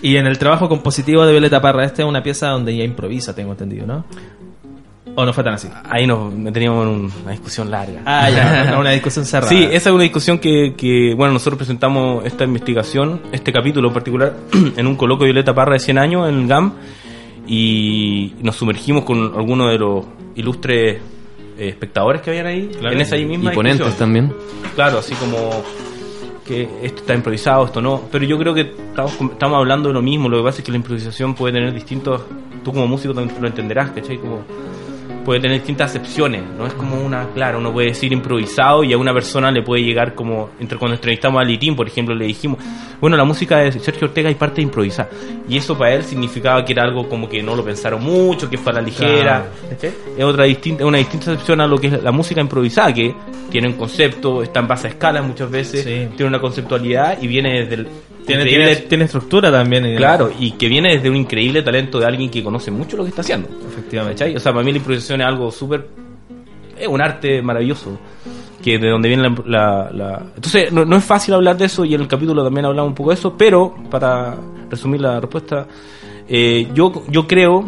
Y 0.00 0.16
en 0.16 0.26
el 0.26 0.38
trabajo 0.38 0.66
compositivo 0.68 1.26
de 1.26 1.32
Violeta 1.32 1.60
Parra, 1.60 1.84
esta 1.84 2.02
es 2.02 2.08
una 2.08 2.22
pieza 2.22 2.48
donde 2.48 2.72
ella 2.72 2.84
improvisa, 2.84 3.34
tengo 3.34 3.52
entendido, 3.52 3.86
¿no? 3.86 4.04
¿O 5.16 5.24
no 5.24 5.32
fue 5.32 5.44
tan 5.44 5.54
así? 5.54 5.68
Ahí 5.88 6.06
nos 6.06 6.32
teníamos 6.52 6.86
un- 6.86 7.12
una 7.22 7.30
discusión 7.32 7.70
larga. 7.70 8.00
Ah, 8.04 8.28
ya, 8.30 8.76
una 8.80 8.90
discusión 8.90 9.24
cerrada. 9.24 9.48
Sí, 9.48 9.62
esa 9.70 9.90
es 9.90 9.94
una 9.94 10.02
discusión 10.02 10.38
que, 10.38 10.74
que, 10.76 11.14
bueno, 11.16 11.32
nosotros 11.34 11.56
presentamos 11.58 12.24
esta 12.26 12.42
investigación, 12.44 13.20
este 13.30 13.52
capítulo 13.52 13.88
en 13.88 13.94
particular, 13.94 14.34
en 14.76 14.86
un 14.86 14.96
coloquio 14.96 15.26
de 15.26 15.32
Violeta 15.32 15.54
Parra 15.54 15.74
de 15.74 15.78
100 15.78 15.98
años 15.98 16.28
en 16.28 16.34
el 16.40 16.46
GAM 16.48 16.72
y 17.46 18.34
nos 18.42 18.56
sumergimos 18.56 19.04
con 19.04 19.18
algunos 19.36 19.70
de 19.70 19.78
los 19.78 20.04
ilustres 20.34 21.00
eh, 21.58 21.68
espectadores 21.68 22.20
que 22.22 22.30
habían 22.30 22.46
ahí, 22.46 22.70
Claro. 22.78 22.94
en 22.96 23.00
esa 23.00 23.14
ahí 23.16 23.24
misma 23.24 23.52
Y 23.52 23.54
ponentes 23.54 23.78
discusión. 23.86 23.98
también. 23.98 24.32
Claro, 24.74 24.98
así 24.98 25.14
como 25.14 25.36
que 26.44 26.68
esto 26.82 27.00
está 27.02 27.14
improvisado, 27.14 27.66
esto 27.66 27.80
no. 27.80 28.02
Pero 28.10 28.24
yo 28.24 28.36
creo 28.38 28.52
que 28.54 28.62
estamos, 28.62 29.12
com- 29.12 29.30
estamos 29.32 29.58
hablando 29.58 29.88
de 29.88 29.94
lo 29.94 30.02
mismo. 30.02 30.28
Lo 30.28 30.38
que 30.38 30.42
pasa 30.42 30.58
es 30.58 30.64
que 30.64 30.72
la 30.72 30.78
improvisación 30.78 31.34
puede 31.34 31.54
tener 31.54 31.72
distintos. 31.72 32.22
Tú 32.64 32.72
como 32.72 32.86
músico 32.88 33.14
también 33.14 33.40
lo 33.40 33.46
entenderás, 33.46 33.90
¿cachai? 33.90 34.18
Como 34.18 34.42
puede 35.24 35.40
tener 35.40 35.58
distintas 35.58 35.90
acepciones. 35.90 36.42
No 36.56 36.66
es 36.66 36.74
como 36.74 36.96
una, 37.00 37.28
claro, 37.34 37.58
uno 37.58 37.72
puede 37.72 37.88
decir 37.88 38.12
improvisado 38.12 38.84
y 38.84 38.92
a 38.92 38.98
una 38.98 39.12
persona 39.12 39.50
le 39.50 39.62
puede 39.62 39.82
llegar 39.82 40.14
como. 40.14 40.50
Entre 40.60 40.78
cuando 40.78 40.94
entrevistamos 40.96 41.40
a 41.40 41.44
Litín, 41.44 41.74
por 41.74 41.86
ejemplo, 41.88 42.14
le 42.14 42.26
dijimos, 42.26 42.58
bueno, 43.00 43.16
la 43.16 43.24
música 43.24 43.58
de 43.58 43.72
Sergio 43.72 44.08
Ortega 44.08 44.28
hay 44.28 44.34
parte 44.34 44.60
improvisada. 44.62 45.08
Y 45.48 45.56
eso 45.56 45.76
para 45.76 45.94
él 45.94 46.04
significaba 46.04 46.64
que 46.64 46.72
era 46.72 46.82
algo 46.84 47.08
como 47.08 47.28
que 47.28 47.42
no 47.42 47.54
lo 47.56 47.64
pensaron 47.64 48.02
mucho, 48.02 48.48
que 48.48 48.58
fue 48.58 48.72
a 48.72 48.76
la 48.76 48.82
ligera. 48.82 49.46
Es 50.16 50.24
otra 50.24 50.44
distinta, 50.44 50.84
una 50.86 50.98
distinta 50.98 51.32
acepción 51.32 51.60
a 51.60 51.66
lo 51.66 51.78
que 51.78 51.88
es 51.88 52.02
la 52.02 52.12
música 52.12 52.40
improvisada, 52.40 52.92
que 52.92 53.14
tiene 53.50 53.68
un 53.68 53.74
concepto, 53.74 54.42
está 54.42 54.60
en 54.60 54.68
base 54.68 54.86
a 54.88 54.90
escalas 54.90 55.24
muchas 55.26 55.50
veces, 55.50 55.82
Sí. 55.84 56.08
tiene 56.16 56.26
una 56.28 56.40
conceptualidad 56.40 57.20
y 57.20 57.26
viene 57.26 57.60
desde 57.60 57.74
el 57.76 57.88
Tiene, 58.26 58.44
tiene, 58.46 58.76
tiene 58.76 59.04
estructura 59.04 59.50
también. 59.52 59.86
y- 59.86 59.96
claro, 59.96 60.30
y 60.38 60.52
que 60.52 60.68
viene 60.68 60.94
desde 60.94 61.10
un 61.10 61.16
increíble 61.16 61.62
talento 61.62 61.98
de 62.00 62.06
alguien 62.06 62.30
que 62.30 62.42
conoce 62.42 62.70
mucho 62.70 62.96
lo 62.96 63.02
que 63.04 63.10
está 63.10 63.20
haciendo. 63.22 63.48
Efectivamente. 63.68 64.18
¿cachai? 64.18 64.36
O 64.36 64.40
sea, 64.40 64.52
para 64.52 64.64
mí 64.64 64.70
la 64.72 64.78
improvisación 64.78 65.20
es 65.20 65.26
algo 65.26 65.50
súper 65.50 65.86
es 66.78 66.88
un 66.88 67.00
arte 67.00 67.40
maravilloso 67.42 67.98
que 68.62 68.78
de 68.78 68.88
donde 68.88 69.08
viene 69.08 69.22
la, 69.22 69.34
la- 69.46 69.90
la- 69.92 70.22
entonces 70.34 70.72
no, 70.72 70.84
no 70.84 70.96
es 70.96 71.04
fácil 71.04 71.34
hablar 71.34 71.56
de 71.56 71.66
eso 71.66 71.84
y 71.84 71.94
en 71.94 72.00
el 72.00 72.08
capítulo 72.08 72.42
también 72.42 72.64
hablamos 72.66 72.88
un 72.88 72.94
poco 72.94 73.10
de 73.10 73.14
eso 73.14 73.34
pero 73.36 73.74
para 73.90 74.34
resumir 74.70 75.00
la 75.02 75.20
respuesta 75.20 75.66
eh, 76.28 76.66
yo 76.74 77.04
yo 77.08 77.26
creo 77.28 77.62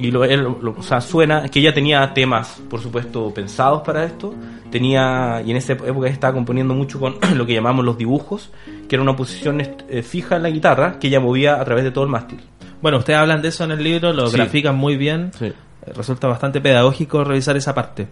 y 0.00 0.10
lo, 0.10 0.24
él- 0.24 0.42
lo- 0.62 0.74
o 0.78 0.82
sea 0.82 1.00
suena 1.00 1.48
que 1.48 1.60
ella 1.60 1.72
tenía 1.74 2.12
temas 2.14 2.60
por 2.68 2.80
supuesto 2.80 3.32
pensados 3.34 3.82
para 3.82 4.04
esto 4.04 4.34
tenía 4.70 5.42
y 5.44 5.50
en 5.50 5.56
esa 5.56 5.72
época 5.74 6.08
estaba 6.08 6.32
componiendo 6.34 6.74
mucho 6.74 6.98
con 7.00 7.16
lo 7.36 7.46
que 7.46 7.54
llamamos 7.54 7.84
los 7.84 7.96
dibujos 7.98 8.50
que 8.88 8.96
era 8.96 9.02
una 9.02 9.14
posición 9.16 9.60
eh, 9.60 10.02
fija 10.02 10.36
en 10.36 10.42
la 10.42 10.50
guitarra 10.50 10.98
que 10.98 11.08
ella 11.08 11.20
movía 11.20 11.60
a 11.60 11.64
través 11.64 11.84
de 11.84 11.90
todo 11.90 12.04
el 12.04 12.10
mástil 12.10 12.40
Bueno, 12.82 12.98
ustedes 12.98 13.18
hablan 13.18 13.42
de 13.42 13.48
eso 13.48 13.64
en 13.64 13.72
el 13.72 13.82
libro, 13.84 14.12
lo 14.12 14.26
Sí. 14.28 14.36
grafican 14.36 14.74
muy 14.76 14.96
bien. 14.96 15.32
Sí. 15.38 15.46
Eh, 15.46 15.92
Resulta 15.94 16.28
bastante 16.28 16.60
pedagógico 16.62 17.22
revisar 17.24 17.54
esa 17.56 17.74
parte. 17.74 18.08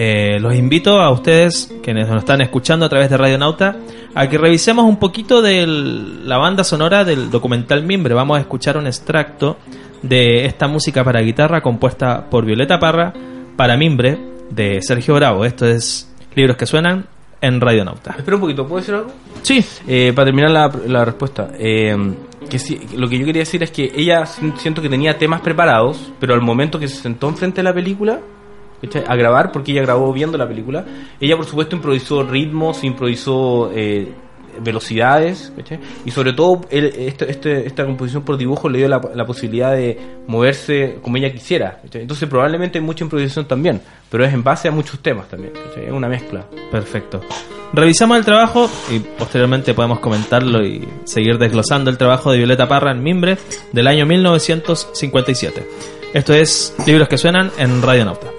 Eh, 0.00 0.38
los 0.38 0.54
invito 0.54 1.00
a 1.00 1.10
ustedes, 1.10 1.74
quienes 1.82 2.06
nos 2.08 2.18
están 2.18 2.40
escuchando 2.40 2.86
a 2.86 2.88
través 2.88 3.10
de 3.10 3.16
Radio 3.16 3.36
Nauta, 3.36 3.74
a 4.14 4.28
que 4.28 4.38
revisemos 4.38 4.84
un 4.84 4.96
poquito 4.98 5.42
de 5.42 5.66
la 5.66 6.38
banda 6.38 6.62
sonora 6.62 7.02
del 7.04 7.30
documental 7.32 7.82
Mimbre. 7.82 8.14
Vamos 8.14 8.38
a 8.38 8.40
escuchar 8.40 8.76
un 8.76 8.86
extracto 8.86 9.56
de 10.02 10.44
esta 10.44 10.68
música 10.68 11.02
para 11.02 11.20
guitarra 11.20 11.60
compuesta 11.62 12.30
por 12.30 12.44
Violeta 12.44 12.78
Parra 12.78 13.12
para 13.56 13.76
Mimbre 13.76 14.16
de 14.50 14.80
Sergio 14.82 15.14
Bravo. 15.16 15.44
Esto 15.44 15.66
es 15.66 16.08
Libros 16.36 16.56
que 16.56 16.66
suenan 16.66 17.04
en 17.40 17.60
Radio 17.60 17.84
Nauta. 17.84 18.14
espera 18.16 18.36
un 18.36 18.40
poquito 18.42 18.68
¿puedo 18.68 18.78
decir 18.80 18.94
algo? 18.94 19.10
Sí, 19.42 19.64
Eh, 19.88 20.12
para 20.14 20.26
terminar 20.26 20.52
la, 20.52 20.70
la 20.86 21.04
respuesta, 21.04 21.48
eh, 21.58 21.96
que 22.48 22.60
sí, 22.60 22.78
lo 22.96 23.08
que 23.08 23.18
yo 23.18 23.26
quería 23.26 23.42
decir 23.42 23.64
es 23.64 23.72
que 23.72 23.90
ella 23.96 24.26
si- 24.26 24.52
siento 24.58 24.80
que 24.80 24.88
tenía 24.88 25.18
temas 25.18 25.40
preparados, 25.40 26.12
pero 26.20 26.34
al 26.34 26.40
momento 26.40 26.78
que 26.78 26.86
se 26.86 27.02
sentó 27.02 27.28
enfrente 27.28 27.56
de 27.56 27.62
la 27.64 27.74
película 27.74 28.20
¿cachai? 28.82 29.04
a 29.06 29.16
grabar, 29.16 29.52
porque 29.52 29.72
ella 29.72 29.82
grabó 29.82 30.12
viendo 30.12 30.36
la 30.38 30.46
película, 30.48 30.84
ella 31.20 31.36
por 31.36 31.44
supuesto 31.46 31.76
improvisó 31.76 32.22
ritmos, 32.22 32.84
improvisó 32.84 33.70
eh, 33.74 34.08
velocidades, 34.60 35.52
¿cachai? 35.56 35.78
y 36.04 36.10
sobre 36.10 36.32
todo 36.32 36.62
él- 36.70 36.92
este- 36.96 37.30
este- 37.30 37.66
esta 37.66 37.84
composición 37.84 38.22
por 38.24 38.36
dibujo 38.36 38.68
le 38.68 38.78
dio 38.78 38.88
la, 38.88 39.00
la 39.14 39.24
posibilidad 39.24 39.72
de 39.72 39.98
moverse 40.26 40.98
como 41.00 41.16
ella 41.16 41.32
quisiera. 41.32 41.78
¿cachai? 41.82 42.02
Entonces 42.02 42.28
probablemente 42.28 42.78
hay 42.78 42.84
mucha 42.84 43.04
improvisación 43.04 43.46
también, 43.46 43.80
pero 44.10 44.24
es 44.24 44.32
en 44.34 44.42
base 44.42 44.66
a 44.68 44.72
muchos 44.72 44.98
temas 45.00 45.28
también, 45.28 45.52
es 45.76 45.92
una 45.92 46.08
mezcla. 46.08 46.44
Perfecto. 46.72 47.20
Revisamos 47.72 48.16
el 48.18 48.24
trabajo 48.24 48.68
y 48.90 48.98
posteriormente 49.00 49.74
podemos 49.74 50.00
comentarlo 50.00 50.64
y 50.64 50.88
seguir 51.04 51.36
desglosando 51.38 51.90
el 51.90 51.98
trabajo 51.98 52.32
de 52.32 52.38
Violeta 52.38 52.66
Parra 52.66 52.92
en 52.92 53.02
Mimbre 53.02 53.36
del 53.72 53.86
año 53.86 54.06
1957. 54.06 55.68
Esto 56.14 56.32
es 56.32 56.74
Libros 56.86 57.08
que 57.08 57.18
suenan 57.18 57.50
en 57.58 57.82
Radio 57.82 58.06
Nauta. 58.06 58.37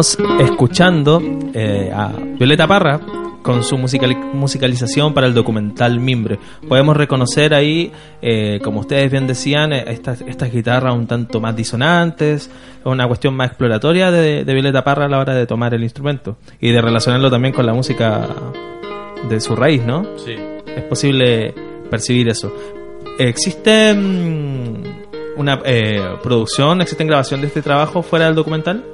Estamos 0.00 0.40
escuchando 0.40 1.22
eh, 1.54 1.92
a 1.94 2.08
Violeta 2.36 2.66
Parra 2.66 2.98
con 3.42 3.62
su 3.62 3.78
musical- 3.78 4.16
musicalización 4.32 5.14
para 5.14 5.28
el 5.28 5.34
documental 5.34 6.00
Mimbre. 6.00 6.36
Podemos 6.68 6.96
reconocer 6.96 7.54
ahí, 7.54 7.92
eh, 8.20 8.58
como 8.64 8.80
ustedes 8.80 9.08
bien 9.12 9.28
decían, 9.28 9.72
eh, 9.72 9.84
estas, 9.86 10.20
estas 10.22 10.50
guitarras 10.50 10.96
un 10.96 11.06
tanto 11.06 11.40
más 11.40 11.54
disonantes, 11.54 12.50
una 12.84 13.06
cuestión 13.06 13.36
más 13.36 13.50
exploratoria 13.50 14.10
de, 14.10 14.44
de 14.44 14.52
Violeta 14.52 14.82
Parra 14.82 15.04
a 15.04 15.08
la 15.08 15.20
hora 15.20 15.32
de 15.32 15.46
tomar 15.46 15.74
el 15.74 15.84
instrumento 15.84 16.38
y 16.60 16.72
de 16.72 16.80
relacionarlo 16.82 17.30
también 17.30 17.54
con 17.54 17.64
la 17.64 17.72
música 17.72 18.26
de 19.28 19.40
su 19.40 19.54
raíz, 19.54 19.84
¿no? 19.84 20.04
Sí. 20.16 20.34
Es 20.76 20.82
posible 20.82 21.54
percibir 21.88 22.28
eso. 22.30 22.52
¿Existe 23.16 23.92
una 25.36 25.60
eh, 25.64 26.02
producción, 26.20 26.80
existe 26.80 27.04
grabación 27.04 27.42
de 27.42 27.46
este 27.46 27.62
trabajo 27.62 28.02
fuera 28.02 28.24
del 28.24 28.34
documental? 28.34 28.84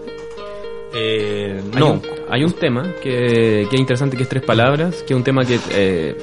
Eh, 0.94 1.60
Hay 1.74 1.80
no, 1.80 1.92
un, 1.92 2.02
hay 2.28 2.44
un 2.44 2.52
tema 2.52 2.82
que, 3.02 3.66
que 3.68 3.74
es 3.76 3.80
interesante, 3.80 4.16
que 4.16 4.24
es 4.24 4.28
tres 4.28 4.42
palabras, 4.42 5.02
que 5.06 5.12
es 5.14 5.16
un 5.16 5.22
tema 5.24 5.44
que 5.44 5.58
eh, 5.72 6.16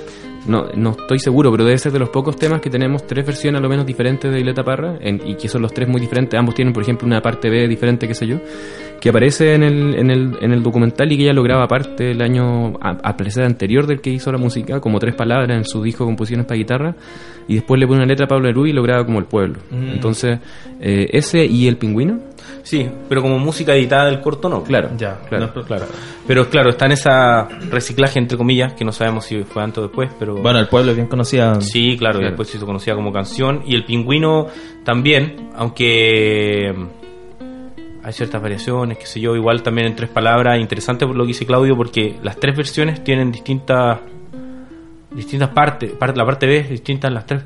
no, 0.48 0.68
no 0.76 0.92
estoy 0.92 1.20
seguro, 1.20 1.52
pero 1.52 1.64
debe 1.66 1.78
ser 1.78 1.92
de 1.92 2.00
los 2.00 2.10
pocos 2.10 2.36
temas 2.38 2.62
que 2.62 2.70
tenemos 2.70 3.06
tres 3.08 3.26
versiones 3.26 3.60
a 3.60 3.62
lo 3.62 3.70
menos 3.70 3.86
diferentes 3.86 4.30
de 4.30 4.38
Violeta 4.38 4.64
Parra, 4.64 4.98
en- 5.02 5.22
y 5.26 5.36
que 5.36 5.48
son 5.48 5.62
los 5.62 5.74
tres 5.74 5.88
muy 5.88 6.00
diferentes. 6.02 6.38
Ambos 6.40 6.56
tienen, 6.56 6.74
por 6.74 6.84
ejemplo, 6.84 7.06
una 7.08 7.22
parte 7.22 7.50
B 7.50 7.68
diferente, 7.68 8.08
qué 8.08 8.14
sé 8.14 8.28
yo, 8.28 8.38
que 9.00 9.10
aparece 9.10 9.54
en 9.54 9.64
el, 9.64 9.96
en 9.96 10.10
el, 10.10 10.38
en 10.42 10.52
el 10.52 10.64
documental 10.64 11.12
y 11.12 11.18
que 11.18 11.24
ella 11.24 11.34
lo 11.34 11.44
graba 11.44 11.64
aparte 11.66 12.12
el 12.12 12.22
año 12.22 12.78
a, 12.82 12.98
a 13.04 13.16
parecer 13.18 13.44
anterior 13.44 13.86
del 13.88 14.02
que 14.02 14.10
hizo 14.10 14.32
la 14.32 14.38
música, 14.38 14.80
como 14.82 15.00
tres 15.00 15.16
palabras 15.16 15.50
en 15.56 15.66
su 15.66 15.82
disco 15.84 16.04
Composiciones 16.06 16.46
para 16.46 16.58
Guitarra, 16.58 16.96
y 17.48 17.56
después 17.56 17.80
le 17.80 17.86
pone 17.88 18.00
una 18.00 18.08
letra 18.08 18.26
a 18.26 18.28
Pablo 18.28 18.48
Neruda 18.48 18.70
y 18.70 18.74
lo 18.74 18.84
graba 18.84 19.06
como 19.06 19.20
El 19.20 19.26
Pueblo. 19.26 19.60
Mm. 19.70 19.90
Entonces, 19.94 20.40
eh, 20.82 21.08
ese 21.12 21.46
y 21.46 21.68
El 21.68 21.78
Pingüino, 21.78 22.20
sí, 22.64 22.90
pero 23.10 23.22
como 23.22 23.40
música 23.40 23.74
editada 23.76 24.06
del 24.06 24.20
corto 24.22 24.50
no. 24.50 24.64
claro, 24.64 24.90
Ya, 24.98 25.20
claro. 25.30 25.52
no, 25.56 25.64
claro. 25.64 25.86
Pero 26.26 26.50
claro, 26.50 26.70
está 26.72 26.86
en 26.88 26.92
esa 26.94 27.48
reciclaje 27.70 28.20
entre 28.20 28.38
comillas, 28.38 28.74
que 28.74 28.84
no 28.84 28.92
sabemos 28.92 29.26
si 29.26 29.44
fue 29.44 29.64
antes 29.64 29.80
o 29.80 29.82
después, 29.84 30.10
pero 30.20 30.36
Bueno, 30.36 30.60
el 30.60 30.68
pueblo 30.68 30.92
es 30.92 30.98
bien 30.98 31.08
conocida. 31.08 31.60
Sí, 31.62 31.96
claro, 31.98 32.18
y 32.18 32.22
Claro. 32.22 32.28
después 32.30 32.50
se 32.50 32.58
hizo 32.58 32.66
conocida 32.66 32.96
como 32.96 33.12
canción. 33.14 33.62
Y 33.66 33.76
el 33.76 33.86
pingüino 33.86 34.48
también, 34.84 35.50
aunque 35.56 36.74
hay 38.04 38.14
ciertas 38.14 38.42
variaciones, 38.42 38.98
qué 38.98 39.06
sé 39.06 39.20
yo, 39.20 39.36
igual 39.36 39.62
también 39.64 39.88
en 39.88 39.96
tres 39.96 40.10
palabras. 40.10 40.60
Interesante 40.60 41.06
por 41.06 41.16
lo 41.16 41.24
que 41.24 41.30
dice 41.30 41.46
Claudio, 41.46 41.76
porque 41.76 42.16
las 42.24 42.38
tres 42.40 42.56
versiones 42.56 43.04
tienen 43.04 43.32
distintas 43.32 44.00
distintas 45.12 45.50
partes. 45.50 45.92
Parte, 45.94 46.18
la 46.18 46.26
parte 46.26 46.46
B 46.46 46.58
es 46.58 46.70
distinta 46.70 47.08
en 47.08 47.14
las 47.16 47.26
tres 47.26 47.44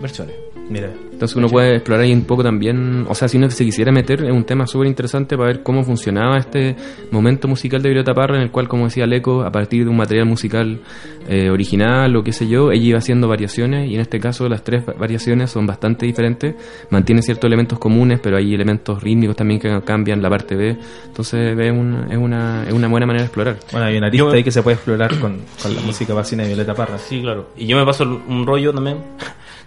versiones. 0.00 0.34
Mira. 0.68 0.90
Entonces 1.12 1.36
uno 1.36 1.48
puede 1.48 1.76
explorar 1.76 2.04
ahí 2.04 2.12
un 2.12 2.24
poco 2.24 2.42
también, 2.42 3.04
o 3.08 3.14
sea, 3.14 3.28
si 3.28 3.36
uno 3.36 3.48
se 3.48 3.64
quisiera 3.64 3.92
meter, 3.92 4.24
es 4.24 4.32
un 4.32 4.42
tema 4.44 4.66
súper 4.66 4.88
interesante 4.88 5.36
para 5.36 5.48
ver 5.50 5.62
cómo 5.62 5.84
funcionaba 5.84 6.38
este 6.38 6.74
momento 7.12 7.46
musical 7.46 7.80
de 7.82 7.90
Violeta 7.90 8.12
Parra, 8.14 8.36
en 8.36 8.42
el 8.42 8.50
cual, 8.50 8.66
como 8.66 8.84
decía 8.84 9.06
Leco, 9.06 9.42
a 9.42 9.52
partir 9.52 9.84
de 9.84 9.90
un 9.90 9.96
material 9.96 10.26
musical 10.26 10.80
eh, 11.28 11.50
original 11.50 12.16
o 12.16 12.24
qué 12.24 12.32
sé 12.32 12.48
yo, 12.48 12.72
ella 12.72 12.82
iba 12.84 12.98
haciendo 12.98 13.28
variaciones 13.28 13.88
y 13.88 13.94
en 13.94 14.00
este 14.00 14.18
caso 14.18 14.48
las 14.48 14.64
tres 14.64 14.82
va- 14.88 14.94
variaciones 14.94 15.50
son 15.52 15.66
bastante 15.66 16.04
diferentes, 16.06 16.56
mantiene 16.90 17.22
ciertos 17.22 17.46
elementos 17.46 17.78
comunes, 17.78 18.18
pero 18.20 18.36
hay 18.36 18.52
elementos 18.52 19.00
rítmicos 19.00 19.36
también 19.36 19.60
que 19.60 19.80
cambian 19.84 20.20
la 20.20 20.28
parte 20.30 20.56
B, 20.56 20.76
entonces 21.06 21.56
es, 21.56 21.70
un- 21.72 22.06
es, 22.10 22.18
una, 22.18 22.64
es 22.66 22.72
una 22.72 22.88
buena 22.88 23.06
manera 23.06 23.22
de 23.22 23.26
explorar. 23.26 23.56
Bueno, 23.70 23.86
hay 23.86 23.98
una 23.98 24.08
arista 24.08 24.24
Yo- 24.26 24.32
ahí 24.32 24.42
que 24.42 24.50
se 24.50 24.62
puede 24.62 24.74
explorar 24.74 25.16
con, 25.20 25.36
con 25.62 25.76
la 25.76 25.80
música 25.82 26.12
vacina 26.12 26.42
de 26.42 26.48
Violeta 26.48 26.74
Parra. 26.74 26.98
Sí, 26.98 27.20
claro. 27.20 27.50
Y 27.56 27.66
yo 27.66 27.76
me 27.76 27.84
paso 27.84 28.02
un 28.28 28.44
rollo 28.46 28.72
también 28.74 28.96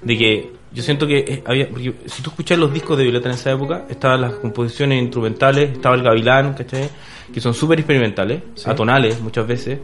de 0.01 0.17
que 0.17 0.51
yo 0.73 0.83
siento 0.83 1.07
que 1.07 1.19
eh, 1.19 1.43
había. 1.45 1.69
porque 1.69 1.93
si 2.05 2.21
tú 2.21 2.29
escuchas 2.29 2.57
los 2.57 2.73
discos 2.73 2.97
de 2.97 3.03
Violeta 3.03 3.29
en 3.29 3.36
esa 3.36 3.51
época, 3.51 3.86
estaban 3.89 4.21
las 4.21 4.33
composiciones 4.33 5.01
instrumentales, 5.01 5.71
estaba 5.71 5.95
el 5.95 6.03
Gavilán, 6.03 6.53
¿cachai? 6.53 6.89
Que 7.33 7.39
son 7.41 7.53
súper 7.53 7.79
experimentales, 7.79 8.41
atonales 8.65 9.19
muchas 9.21 9.47
veces. 9.47 9.79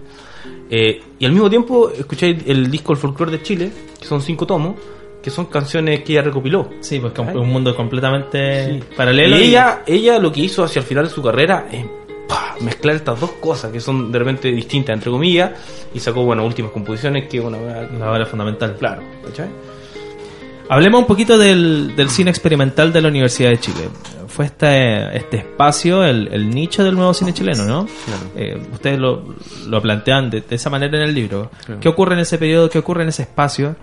Eh, 0.70 1.02
y 1.20 1.26
al 1.26 1.32
mismo 1.32 1.50
tiempo 1.50 1.90
escucháis 1.90 2.38
el 2.48 2.70
disco 2.70 2.94
El 2.94 2.98
Folclore 3.00 3.32
de 3.32 3.42
Chile, 3.42 3.72
que 4.00 4.06
son 4.06 4.22
cinco 4.22 4.46
tomos, 4.46 4.76
que 5.22 5.30
son 5.30 5.46
canciones 5.46 6.04
que 6.04 6.14
ella 6.14 6.22
recopiló. 6.24 6.70
Sí, 6.82 7.00
pues 7.00 7.14
Ay. 7.18 7.36
un 7.38 7.50
mundo 7.50 7.76
completamente 7.76 8.66
Sí. 8.66 8.84
paralelo. 8.96 9.38
Y 9.38 9.44
ella, 9.44 9.84
ella 9.86 10.20
lo 10.20 10.32
que 10.32 10.42
hizo 10.42 10.64
hacia 10.64 10.80
el 10.82 10.86
final 10.86 11.06
de 11.06 11.10
su 11.12 11.22
carrera 11.22 11.68
es 11.72 11.86
mezclar 12.62 12.96
estas 12.96 13.20
dos 13.20 13.32
cosas 13.34 13.72
que 13.72 13.80
son 13.80 14.12
de 14.12 14.20
repente 14.20 14.50
distintas, 14.52 14.94
entre 14.96 15.12
comillas, 15.12 15.52
y 15.94 16.00
sacó, 16.00 16.24
bueno, 16.24 16.46
últimas 16.46 16.72
composiciones 16.72 17.28
que 17.30 17.40
una 17.40 17.58
La 17.98 18.12
hora 18.12 18.26
fundamental. 18.26 18.76
Claro, 18.78 19.02
¿cachai? 19.26 19.48
Hablemos 20.70 21.02
un 21.02 21.08
poquito 21.08 21.38
del, 21.38 21.96
del 21.96 22.10
cine 22.10 22.30
experimental 22.32 22.92
de 22.94 23.02
la 23.02 23.10
Universidad 23.10 23.50
de 23.50 23.60
Chile. 23.60 23.90
Fue 24.28 24.46
este, 24.46 25.16
este 25.16 25.38
espacio, 25.38 26.04
el, 26.04 26.30
el 26.32 26.50
nicho 26.50 26.84
del 26.84 26.96
nuevo 26.96 27.14
cine 27.14 27.34
chileno, 27.34 27.66
¿no? 27.66 27.88
Eh, 28.36 28.60
ustedes 28.72 28.98
lo, 28.98 29.36
lo 29.68 29.82
plantean 29.82 30.30
de, 30.30 30.42
de 30.42 30.56
esa 30.56 30.70
manera 30.70 30.98
en 30.98 31.04
el 31.10 31.14
libro. 31.14 31.52
Claro. 31.66 31.80
¿Qué 31.80 31.90
ocurre 31.90 32.16
en 32.16 32.22
ese 32.22 32.38
periodo? 32.38 32.70
¿Qué 32.70 32.80
ocurre 32.80 33.04
en 33.04 33.10
ese 33.10 33.24
espacio? 33.24 33.76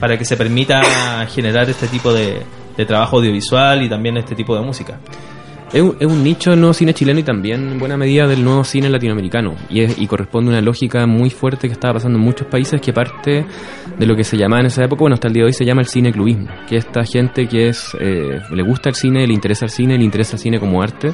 Para 0.00 0.18
que 0.18 0.24
se 0.24 0.36
permita 0.36 1.26
generar 1.26 1.68
este 1.70 1.86
tipo 1.88 2.12
de, 2.12 2.42
de 2.76 2.86
trabajo 2.86 3.18
audiovisual 3.18 3.82
y 3.82 3.88
también 3.88 4.16
este 4.16 4.34
tipo 4.34 4.56
de 4.56 4.62
música. 4.62 4.98
Es 5.74 5.82
un, 5.82 5.96
es 5.98 6.06
un 6.06 6.22
nicho 6.22 6.50
del 6.50 6.60
nuevo 6.60 6.72
cine 6.72 6.94
chileno 6.94 7.18
y 7.18 7.24
también 7.24 7.72
en 7.72 7.78
buena 7.80 7.96
medida 7.96 8.28
del 8.28 8.44
nuevo 8.44 8.62
cine 8.62 8.88
latinoamericano. 8.88 9.56
Y, 9.68 9.80
es- 9.80 9.98
y 9.98 10.06
corresponde 10.06 10.50
a 10.50 10.52
una 10.54 10.60
lógica 10.62 11.04
muy 11.04 11.30
fuerte 11.30 11.66
que 11.66 11.72
estaba 11.72 11.94
pasando 11.94 12.16
en 12.16 12.24
muchos 12.24 12.46
países 12.46 12.80
que 12.80 12.92
parte 12.92 13.44
de 13.98 14.06
lo 14.06 14.14
que 14.14 14.22
se 14.22 14.36
llamaba 14.36 14.60
en 14.60 14.66
esa 14.66 14.84
época, 14.84 15.00
bueno, 15.00 15.14
hasta 15.14 15.26
el 15.26 15.34
día 15.34 15.42
de 15.42 15.46
hoy 15.48 15.52
se 15.52 15.64
llama 15.64 15.80
el 15.80 15.88
cine 15.88 16.12
clubismo. 16.12 16.46
Que 16.68 16.76
es 16.76 16.84
esta 16.86 17.04
gente 17.04 17.48
que 17.48 17.72
eh, 17.98 18.40
le 18.52 18.62
gusta 18.62 18.88
el 18.88 18.94
cine, 18.94 19.26
le 19.26 19.34
interesa 19.34 19.64
el 19.64 19.70
cine, 19.72 19.98
le 19.98 20.04
interesa 20.04 20.36
el 20.36 20.38
cine 20.40 20.60
como 20.60 20.80
arte. 20.80 21.12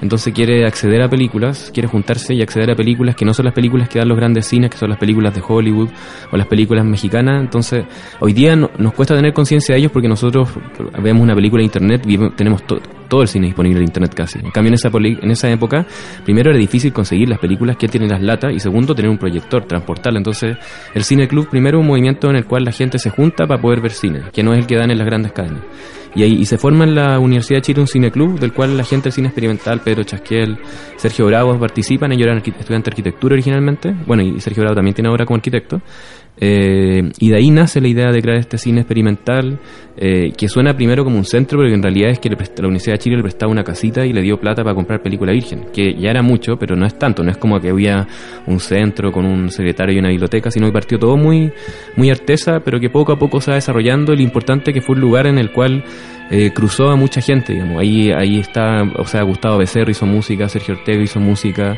Entonces 0.00 0.34
quiere 0.34 0.66
acceder 0.66 1.00
a 1.00 1.08
películas, 1.08 1.70
quiere 1.72 1.86
juntarse 1.88 2.34
y 2.34 2.42
acceder 2.42 2.72
a 2.72 2.74
películas 2.74 3.14
que 3.14 3.24
no 3.24 3.32
son 3.32 3.44
las 3.44 3.54
películas 3.54 3.88
que 3.88 4.00
dan 4.00 4.08
los 4.08 4.16
grandes 4.18 4.46
cines, 4.46 4.68
que 4.68 4.76
son 4.76 4.90
las 4.90 4.98
películas 4.98 5.32
de 5.32 5.40
Hollywood 5.46 5.90
o 6.32 6.36
las 6.36 6.48
películas 6.48 6.84
mexicanas. 6.84 7.40
Entonces, 7.40 7.84
hoy 8.18 8.32
día 8.32 8.56
no- 8.56 8.68
nos 8.78 8.94
cuesta 8.94 9.14
tener 9.14 9.32
conciencia 9.32 9.74
de 9.76 9.78
ellos 9.78 9.92
porque 9.92 10.08
nosotros 10.08 10.48
vemos 11.00 11.22
una 11.22 11.36
película 11.36 11.62
en 11.62 11.66
internet, 11.66 12.02
vive- 12.04 12.32
tenemos 12.34 12.64
to- 12.66 12.80
todo 13.12 13.20
el 13.20 13.28
cine 13.28 13.48
disponible 13.48 13.80
en 13.80 13.84
internet 13.88 14.14
casi. 14.14 14.38
En 14.38 14.50
cambio, 14.50 14.68
en 14.68 14.74
esa, 14.74 14.90
en 14.90 15.30
esa 15.30 15.50
época, 15.50 15.84
primero 16.24 16.48
era 16.48 16.58
difícil 16.58 16.94
conseguir 16.94 17.28
las 17.28 17.38
películas 17.38 17.76
que 17.76 17.86
tienen 17.86 18.08
las 18.08 18.22
latas 18.22 18.54
y 18.54 18.58
segundo, 18.58 18.94
tener 18.94 19.10
un 19.10 19.18
proyector, 19.18 19.66
transportarla. 19.66 20.16
Entonces, 20.16 20.56
el 20.94 21.04
Cine 21.04 21.28
Club 21.28 21.46
primero 21.50 21.78
un 21.78 21.86
movimiento 21.86 22.30
en 22.30 22.36
el 22.36 22.46
cual 22.46 22.64
la 22.64 22.72
gente 22.72 22.98
se 22.98 23.10
junta 23.10 23.46
para 23.46 23.60
poder 23.60 23.82
ver 23.82 23.90
cine, 23.90 24.22
que 24.32 24.42
no 24.42 24.54
es 24.54 24.60
el 24.60 24.66
que 24.66 24.76
dan 24.76 24.90
en 24.90 24.96
las 24.96 25.06
grandes 25.06 25.32
cadenas. 25.32 25.60
Y 26.14 26.22
ahí 26.22 26.44
se 26.46 26.56
forma 26.56 26.84
en 26.84 26.94
la 26.94 27.18
Universidad 27.18 27.58
de 27.58 27.62
Chile 27.62 27.80
un 27.82 27.86
cine 27.86 28.10
club, 28.10 28.38
del 28.38 28.54
cual 28.54 28.78
la 28.78 28.84
gente 28.84 29.04
del 29.04 29.12
cine 29.12 29.28
experimental, 29.28 29.80
Pedro 29.80 30.04
Chasquiel, 30.04 30.58
Sergio 30.96 31.26
Bravo 31.26 31.58
participan, 31.58 32.12
ellos 32.12 32.24
eran 32.24 32.38
estudiantes 32.38 32.68
de 32.68 32.90
arquitectura 32.90 33.34
originalmente, 33.34 33.94
bueno, 34.06 34.22
y 34.22 34.40
Sergio 34.40 34.62
Bravo 34.62 34.76
también 34.76 34.94
tiene 34.94 35.08
ahora 35.08 35.26
como 35.26 35.36
arquitecto, 35.36 35.82
eh, 36.38 37.10
y 37.18 37.30
de 37.30 37.36
ahí 37.36 37.50
nace 37.50 37.80
la 37.80 37.88
idea 37.88 38.10
de 38.10 38.22
crear 38.22 38.38
este 38.38 38.58
cine 38.58 38.80
experimental, 38.80 39.60
eh, 39.96 40.32
que 40.36 40.48
suena 40.48 40.74
primero 40.74 41.04
como 41.04 41.18
un 41.18 41.24
centro, 41.24 41.58
pero 41.58 41.68
que 41.68 41.74
en 41.74 41.82
realidad 41.82 42.10
es 42.10 42.18
que 42.18 42.30
la 42.30 42.36
Universidad 42.60 42.94
de 42.94 42.98
Chile 42.98 43.16
le 43.16 43.22
prestaba 43.22 43.52
una 43.52 43.62
casita 43.62 44.06
y 44.06 44.12
le 44.12 44.22
dio 44.22 44.38
plata 44.40 44.62
para 44.62 44.74
comprar 44.74 45.02
película 45.02 45.32
virgen, 45.32 45.66
que 45.72 45.94
ya 45.94 46.10
era 46.10 46.22
mucho, 46.22 46.56
pero 46.56 46.74
no 46.74 46.86
es 46.86 46.98
tanto, 46.98 47.22
no 47.22 47.30
es 47.30 47.36
como 47.36 47.60
que 47.60 47.68
había 47.68 48.06
un 48.46 48.58
centro 48.58 49.12
con 49.12 49.26
un 49.26 49.50
secretario 49.50 49.94
y 49.94 49.98
una 49.98 50.08
biblioteca, 50.08 50.50
sino 50.50 50.66
que 50.66 50.72
partió 50.72 50.98
todo 50.98 51.16
muy, 51.16 51.52
muy 51.96 52.10
artesa, 52.10 52.60
pero 52.64 52.80
que 52.80 52.88
poco 52.88 53.12
a 53.12 53.18
poco 53.18 53.40
se 53.40 53.50
va 53.50 53.56
desarrollando, 53.56 54.12
y 54.12 54.16
lo 54.16 54.22
importante 54.22 54.72
que 54.72 54.80
fue 54.80 54.94
un 54.94 55.02
lugar 55.02 55.26
en 55.26 55.38
el 55.38 55.52
cual 55.52 55.84
eh, 56.30 56.52
cruzó 56.52 56.90
a 56.90 56.96
mucha 56.96 57.20
gente, 57.20 57.52
digamos. 57.52 57.80
Ahí, 57.80 58.10
ahí 58.10 58.38
está, 58.38 58.82
o 58.96 59.06
sea, 59.06 59.22
Gustavo 59.22 59.58
Becerra 59.58 59.90
hizo 59.90 60.06
música, 60.06 60.48
Sergio 60.48 60.74
Ortega 60.74 61.02
hizo 61.02 61.20
música, 61.20 61.76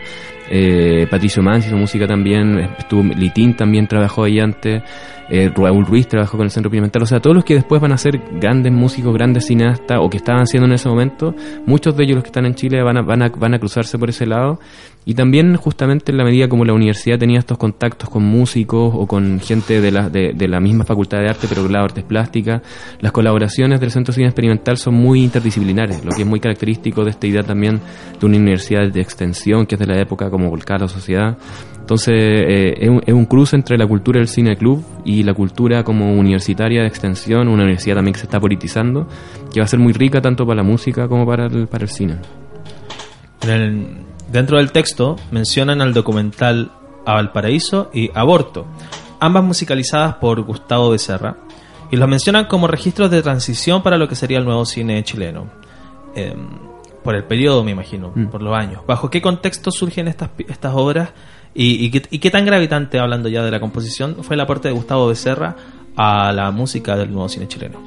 eh, 0.50 1.06
Patricio 1.10 1.42
Manz 1.42 1.66
hizo 1.66 1.76
música 1.76 2.06
también, 2.06 2.70
estuvo 2.78 3.02
Litín 3.02 3.54
también 3.54 3.86
trabajó 3.86 4.24
ahí 4.24 4.38
antes, 4.40 4.82
eh, 5.30 5.50
Raúl 5.54 5.86
Ruiz 5.86 6.06
trabajó 6.06 6.36
con 6.36 6.44
el 6.44 6.50
Centro 6.50 6.68
Experimental, 6.68 7.02
o 7.02 7.06
sea, 7.06 7.20
todos 7.20 7.34
los 7.34 7.44
que 7.44 7.54
después 7.54 7.80
van 7.80 7.92
a 7.92 7.98
ser 7.98 8.20
grandes 8.40 8.72
músicos, 8.72 9.14
grandes 9.14 9.46
cineastas 9.46 9.98
o 10.00 10.10
que 10.10 10.18
estaban 10.18 10.46
siendo 10.46 10.66
en 10.66 10.74
ese 10.74 10.88
momento, 10.88 11.34
muchos 11.66 11.96
de 11.96 12.04
ellos 12.04 12.16
los 12.16 12.24
que 12.24 12.28
están 12.28 12.46
en 12.46 12.54
Chile 12.54 12.82
van 12.82 12.98
a, 12.98 13.02
van 13.02 13.54
a, 13.54 13.58
cruzarse 13.58 13.98
por 13.98 14.10
ese 14.10 14.26
lado 14.26 14.58
y 15.06 15.14
también 15.14 15.56
justamente 15.56 16.12
en 16.12 16.18
la 16.18 16.24
medida 16.24 16.48
como 16.48 16.64
la 16.64 16.72
universidad 16.72 17.18
tenía 17.18 17.38
estos 17.38 17.58
contactos 17.58 18.08
con 18.08 18.24
músicos 18.24 18.92
o 18.94 19.06
con 19.06 19.40
gente 19.40 19.80
de 19.80 19.90
la, 19.90 20.08
de, 20.08 20.32
de 20.34 20.48
la 20.48 20.60
misma 20.60 20.84
facultad 20.84 21.18
de 21.18 21.28
arte, 21.28 21.46
pero 21.48 21.66
claro, 21.66 21.84
artes 21.84 22.04
plásticas, 22.04 22.62
las 23.00 23.12
colaboraciones 23.12 23.80
del 23.80 23.90
Centro 23.90 24.12
de 24.12 24.16
Cine 24.16 24.28
Experimental 24.28 24.76
son 24.76 24.94
muy 24.94 25.22
interdisciplinares, 25.22 26.04
lo 26.04 26.10
que 26.12 26.22
es 26.22 26.28
muy 26.28 26.40
característico 26.40 27.04
de 27.04 27.10
esta 27.10 27.26
idea 27.26 27.42
también 27.42 27.80
de 28.18 28.26
una 28.26 28.36
universidad 28.36 28.90
de 28.90 29.00
extensión 29.00 29.66
que 29.66 29.74
es 29.74 29.78
de 29.78 29.86
la 29.86 30.00
época 30.00 30.30
como 30.30 30.50
volcada 30.50 30.88
sociedad. 30.88 31.36
Entonces 31.80 32.14
eh, 32.16 32.74
es 33.06 33.12
un 33.12 33.26
cruce 33.26 33.56
entre 33.56 33.76
la 33.76 33.86
cultura 33.86 34.18
del 34.18 34.28
cine 34.28 34.56
club 34.56 34.82
y 35.04 35.13
la 35.22 35.34
cultura 35.34 35.84
como 35.84 36.12
universitaria 36.14 36.82
de 36.82 36.88
extensión, 36.88 37.48
una 37.48 37.62
universidad 37.62 37.96
también 37.96 38.12
que 38.14 38.20
se 38.20 38.26
está 38.26 38.40
politizando, 38.40 39.06
que 39.52 39.60
va 39.60 39.64
a 39.64 39.68
ser 39.68 39.78
muy 39.78 39.92
rica 39.92 40.20
tanto 40.20 40.44
para 40.46 40.56
la 40.56 40.62
música 40.62 41.08
como 41.08 41.24
para 41.26 41.46
el, 41.46 41.66
para 41.68 41.84
el 41.84 41.90
cine. 41.90 42.16
En 43.42 43.50
el- 43.50 43.96
dentro 44.32 44.58
del 44.58 44.72
texto 44.72 45.16
mencionan 45.30 45.80
al 45.80 45.92
documental 45.94 46.72
A 47.06 47.14
Valparaíso 47.14 47.90
y 47.92 48.10
Aborto. 48.14 48.66
ambas 49.20 49.44
musicalizadas 49.44 50.16
por 50.16 50.40
Gustavo 50.42 50.90
Becerra, 50.90 51.36
y 51.90 51.96
los 51.96 52.08
mencionan 52.08 52.46
como 52.46 52.66
registros 52.66 53.10
de 53.10 53.22
transición 53.22 53.82
para 53.82 53.96
lo 53.96 54.08
que 54.08 54.14
sería 54.16 54.38
el 54.38 54.44
nuevo 54.44 54.64
cine 54.66 55.02
chileno. 55.04 55.46
Em, 56.14 56.46
por 57.02 57.14
el 57.14 57.24
periodo, 57.24 57.62
me 57.64 57.70
imagino, 57.70 58.12
Mm. 58.14 58.26
por 58.26 58.42
los 58.42 58.54
años. 58.54 58.82
¿Bajo 58.86 59.10
qué 59.10 59.22
contexto 59.22 59.70
surgen 59.70 60.08
estas, 60.08 60.30
estas 60.48 60.72
obras? 60.74 61.10
Y, 61.54 61.90
qué, 61.90 62.02
y 62.10 62.18
qué 62.18 62.30
tan 62.30 62.44
gravitante, 62.44 62.98
hablando 62.98 63.28
ya 63.28 63.44
de 63.44 63.50
la 63.50 63.60
composición, 63.60 64.16
fue 64.22 64.34
el 64.34 64.40
aporte 64.40 64.68
de 64.68 64.74
Gustavo 64.74 65.06
Becerra 65.06 65.54
a 65.96 66.32
la 66.32 66.50
música 66.50 66.96
del 66.96 67.12
nuevo 67.12 67.28
cine 67.28 67.46
chileno? 67.46 67.78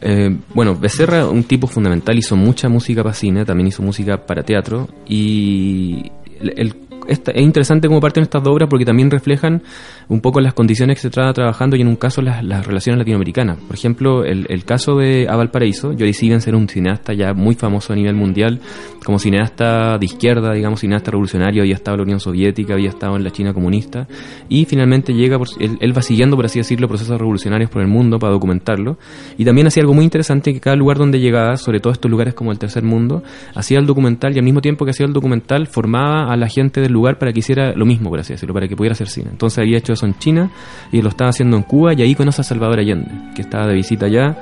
Eh, 0.00 0.34
bueno, 0.54 0.74
Becerra, 0.76 1.26
un 1.28 1.44
tipo 1.44 1.66
fundamental, 1.66 2.16
hizo 2.16 2.36
mucha 2.36 2.68
música 2.68 3.02
para 3.02 3.14
cine, 3.14 3.44
también 3.44 3.66
hizo 3.66 3.82
música 3.82 4.24
para 4.24 4.42
teatro 4.42 4.88
y 5.06 6.10
el- 6.40 6.54
el- 6.56 6.74
esta- 7.08 7.32
es 7.32 7.42
interesante 7.42 7.88
cómo 7.88 8.00
parten 8.00 8.22
estas 8.22 8.42
dos 8.42 8.52
obras 8.54 8.68
porque 8.68 8.84
también 8.84 9.10
reflejan 9.10 9.62
un 10.10 10.20
poco 10.20 10.40
las 10.40 10.54
condiciones 10.54 10.96
que 10.96 11.02
se 11.02 11.10
trata 11.10 11.32
trabajando 11.32 11.76
y 11.76 11.80
en 11.80 11.88
un 11.88 11.94
caso 11.94 12.20
las, 12.20 12.44
las 12.44 12.66
relaciones 12.66 12.98
latinoamericanas. 12.98 13.58
Por 13.58 13.76
ejemplo, 13.76 14.24
el, 14.24 14.44
el 14.50 14.64
caso 14.64 14.96
de 14.96 15.28
A 15.28 15.36
Valparaíso, 15.36 15.92
Jory 15.92 16.12
Stevens 16.12 16.46
era 16.48 16.56
un 16.56 16.68
cineasta 16.68 17.14
ya 17.14 17.32
muy 17.32 17.54
famoso 17.54 17.92
a 17.92 17.96
nivel 17.96 18.16
mundial, 18.16 18.60
como 19.04 19.20
cineasta 19.20 19.98
de 19.98 20.04
izquierda, 20.04 20.52
digamos, 20.52 20.80
cineasta 20.80 21.12
revolucionario, 21.12 21.62
había 21.62 21.76
estado 21.76 21.94
en 21.94 21.98
la 21.98 22.02
Unión 22.02 22.20
Soviética, 22.20 22.74
había 22.74 22.88
estado 22.88 23.16
en 23.16 23.22
la 23.22 23.30
China 23.30 23.54
comunista 23.54 24.08
y 24.48 24.64
finalmente 24.64 25.12
llega, 25.12 25.38
por, 25.38 25.46
él, 25.60 25.78
él 25.80 25.96
va 25.96 26.02
siguiendo, 26.02 26.34
por 26.34 26.44
así 26.44 26.58
decirlo, 26.58 26.88
procesos 26.88 27.16
revolucionarios 27.16 27.70
por 27.70 27.80
el 27.80 27.88
mundo 27.88 28.18
para 28.18 28.32
documentarlo 28.32 28.98
y 29.38 29.44
también 29.44 29.68
hacía 29.68 29.82
algo 29.82 29.94
muy 29.94 30.04
interesante 30.04 30.52
que 30.52 30.60
cada 30.60 30.74
lugar 30.74 30.98
donde 30.98 31.20
llegaba, 31.20 31.56
sobre 31.56 31.78
todo 31.78 31.92
estos 31.92 32.10
lugares 32.10 32.34
como 32.34 32.50
el 32.50 32.58
tercer 32.58 32.82
mundo, 32.82 33.22
hacía 33.54 33.78
el 33.78 33.86
documental 33.86 34.34
y 34.34 34.38
al 34.38 34.44
mismo 34.44 34.60
tiempo 34.60 34.84
que 34.84 34.90
hacía 34.90 35.06
el 35.06 35.12
documental 35.12 35.68
formaba 35.68 36.32
a 36.32 36.36
la 36.36 36.48
gente 36.48 36.80
del 36.80 36.92
lugar 36.92 37.18
para 37.18 37.32
que 37.32 37.38
hiciera 37.38 37.72
lo 37.74 37.86
mismo, 37.86 38.10
por 38.10 38.18
así 38.18 38.32
decirlo, 38.32 38.54
para 38.54 38.66
que 38.66 38.74
pudiera 38.74 38.94
hacer 38.94 39.08
cine. 39.08 39.28
Entonces 39.30 39.58
había 39.60 39.78
hecho 39.78 39.94
en 40.06 40.14
China 40.18 40.50
y 40.92 41.02
lo 41.02 41.08
estaba 41.08 41.30
haciendo 41.30 41.56
en 41.56 41.62
Cuba 41.62 41.92
y 41.94 42.02
ahí 42.02 42.14
conoce 42.14 42.40
a 42.40 42.44
Salvador 42.44 42.78
Allende, 42.80 43.10
que 43.34 43.42
estaba 43.42 43.66
de 43.66 43.74
visita 43.74 44.06
allá 44.06 44.36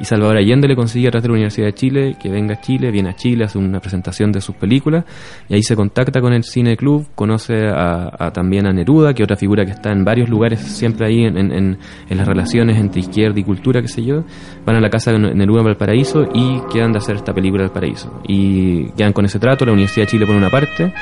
y 0.00 0.04
Salvador 0.06 0.38
Allende 0.38 0.66
le 0.66 0.74
consigue 0.74 1.06
a 1.06 1.10
través 1.12 1.22
de 1.22 1.28
la 1.28 1.34
Universidad 1.34 1.66
de 1.66 1.74
Chile 1.74 2.16
que 2.20 2.28
venga 2.28 2.54
a 2.54 2.60
Chile, 2.60 2.90
viene 2.90 3.10
a 3.10 3.14
Chile, 3.14 3.44
hace 3.44 3.58
una 3.58 3.78
presentación 3.78 4.32
de 4.32 4.40
sus 4.40 4.56
películas 4.56 5.04
y 5.48 5.54
ahí 5.54 5.62
se 5.62 5.76
contacta 5.76 6.20
con 6.20 6.32
el 6.32 6.42
Cine 6.42 6.76
Club, 6.76 7.06
conoce 7.14 7.68
a, 7.68 8.10
a 8.18 8.32
también 8.32 8.66
a 8.66 8.72
Neruda, 8.72 9.14
que 9.14 9.22
otra 9.22 9.36
figura 9.36 9.64
que 9.64 9.70
está 9.70 9.92
en 9.92 10.04
varios 10.04 10.28
lugares, 10.28 10.58
siempre 10.60 11.06
ahí 11.06 11.22
en- 11.24 11.36
en- 11.38 11.78
en 12.10 12.18
las 12.18 12.26
relaciones 12.26 12.76
entre 12.80 13.00
izquierda 13.02 13.38
y 13.38 13.44
cultura, 13.44 13.80
qué 13.82 13.86
sé 13.88 14.02
yo. 14.04 14.24
Van 14.66 14.74
a 14.74 14.80
la 14.80 14.90
casa 14.90 15.12
de 15.12 15.18
Neruda 15.32 15.60
en 15.60 15.66
Valparaíso 15.66 16.24
y 16.34 16.60
quedan 16.72 16.90
de 16.90 16.98
hacer 16.98 17.14
esta 17.14 17.32
película 17.32 17.62
del 17.62 17.70
paraíso. 17.70 18.20
Y 18.26 18.86
quedan 18.96 19.12
con 19.12 19.24
ese 19.26 19.38
trato, 19.38 19.64
la 19.64 19.72
Universidad 19.72 20.06
de 20.06 20.10
Chile 20.10 20.26
por 20.26 20.34
una 20.34 20.50
parte. 20.50 20.92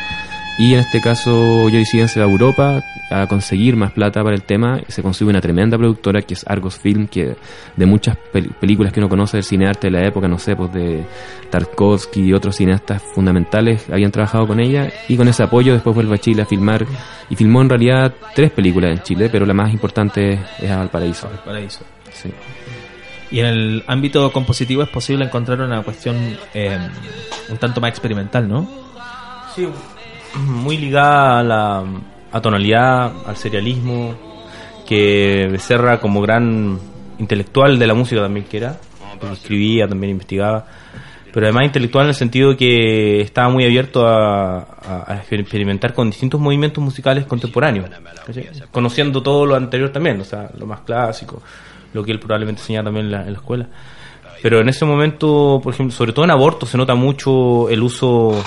Y 0.59 0.75
en 0.75 0.81
este 0.81 1.01
caso, 1.01 1.69
Joy 1.71 1.85
Steven 1.87 2.09
se 2.09 2.21
va 2.21 2.27
a 2.27 2.29
Europa 2.29 2.83
a 3.11 3.27
conseguir 3.27 3.75
más 3.75 3.91
plata 3.93 4.23
para 4.23 4.35
el 4.35 4.43
tema. 4.43 4.81
Se 4.87 5.03
consigue 5.03 5.31
una 5.31 5.41
tremenda 5.41 5.79
productora 5.79 6.21
que 6.23 6.35
es 6.35 6.45
Argos 6.47 6.79
Film, 6.79 7.07
que 7.09 7.37
de 7.75 7.87
muchas 7.87 8.17
pel- 8.33 8.55
películas 8.57 8.93
que 8.93 9.01
uno 9.01 9.09
conoce 9.09 9.39
del 9.39 9.45
cinearte 9.45 9.87
de 9.89 9.93
la 9.93 10.07
época, 10.07 10.29
no 10.29 10.39
sé, 10.39 10.55
pues 10.55 10.73
de 10.75 11.05
Tarkovsky 11.51 12.21
y 12.27 12.33
otros 12.35 12.57
cineastas 12.57 13.03
fundamentales 13.15 13.89
habían 13.91 14.13
trabajado 14.13 14.47
con 14.47 14.61
ella. 14.61 14.91
Y 15.09 15.17
con 15.17 15.27
ese 15.27 15.43
apoyo 15.43 15.73
después 15.73 15.95
vuelve 15.97 16.15
a 16.15 16.19
Chile 16.19 16.43
a 16.43 16.47
filmar. 16.47 16.87
Y 17.31 17.35
filmó 17.35 17.63
en 17.63 17.71
realidad 17.71 18.13
tres 18.35 18.51
películas 18.51 18.91
en 18.93 19.03
Chile, 19.03 19.29
pero 19.33 19.47
la 19.47 19.55
más 19.55 19.73
importante 19.73 20.39
es 20.61 20.71
A 20.71 20.77
Valparaíso. 20.79 21.29
Paraíso. 21.45 21.81
Sí. 22.13 22.31
Y 23.31 23.41
en 23.41 23.47
el 23.47 23.85
ámbito 23.87 24.31
compositivo 24.31 24.83
es 24.83 24.91
posible 24.91 25.25
encontrar 25.25 25.63
una 25.63 25.83
cuestión 25.83 26.17
eh, 26.53 26.79
un 27.49 27.57
tanto 27.57 27.81
más 27.81 27.89
experimental, 27.89 28.47
¿no? 28.47 28.69
Sí, 29.57 29.67
muy 30.37 30.77
ligada 30.79 31.41
a 31.41 31.43
la 31.43 31.85
atonalidad, 32.33 33.13
al 33.27 33.37
serialismo, 33.37 34.15
que 34.87 35.49
Becerra 35.51 36.01
como 36.01 36.21
gran 36.21 36.79
intelectual 37.19 37.79
de 37.79 37.87
la 37.87 37.95
música 37.95 38.21
también 38.23 38.47
que 38.47 38.57
era, 38.59 38.79
porque 39.21 39.35
escribía, 39.35 39.87
también 39.89 40.11
investigaba, 40.13 40.67
pero 41.33 41.47
además 41.47 41.65
intelectual 41.67 42.05
en 42.07 42.09
el 42.11 42.15
sentido 42.15 42.57
que 42.57 43.21
estaba 43.21 43.49
muy 43.49 43.65
abierto 43.65 44.07
a, 44.07 44.59
a- 44.59 45.05
a 45.07 45.17
experimentar 45.17 45.95
con 45.95 46.11
distintos 46.11 46.41
movimientos 46.41 46.83
musicales 46.83 47.25
contemporáneos, 47.27 47.87
¿cachai? 48.27 48.45
conociendo 48.71 49.23
todo 49.23 49.47
lo 49.47 49.55
anterior 49.55 49.91
también, 49.91 50.21
o 50.21 50.25
sea, 50.25 50.51
lo 50.59 50.67
más 50.67 50.81
clásico, 50.81 51.43
lo 51.95 52.03
que 52.05 52.13
él 52.13 52.19
probablemente 52.19 52.61
enseñaba 52.63 52.87
también 52.87 53.07
en 53.07 53.13
la, 53.13 53.21
en 53.23 53.33
la 53.33 53.39
escuela. 53.39 53.67
Pero 54.43 54.61
en 54.61 54.69
ese 54.69 54.85
momento, 54.85 55.61
por 55.63 55.73
ejemplo, 55.73 55.95
sobre 55.95 56.13
todo 56.13 56.25
en 56.25 56.33
aborto, 56.33 56.67
se 56.67 56.77
nota 56.77 56.95
mucho 56.97 57.69
el 57.69 57.81
uso. 57.83 58.43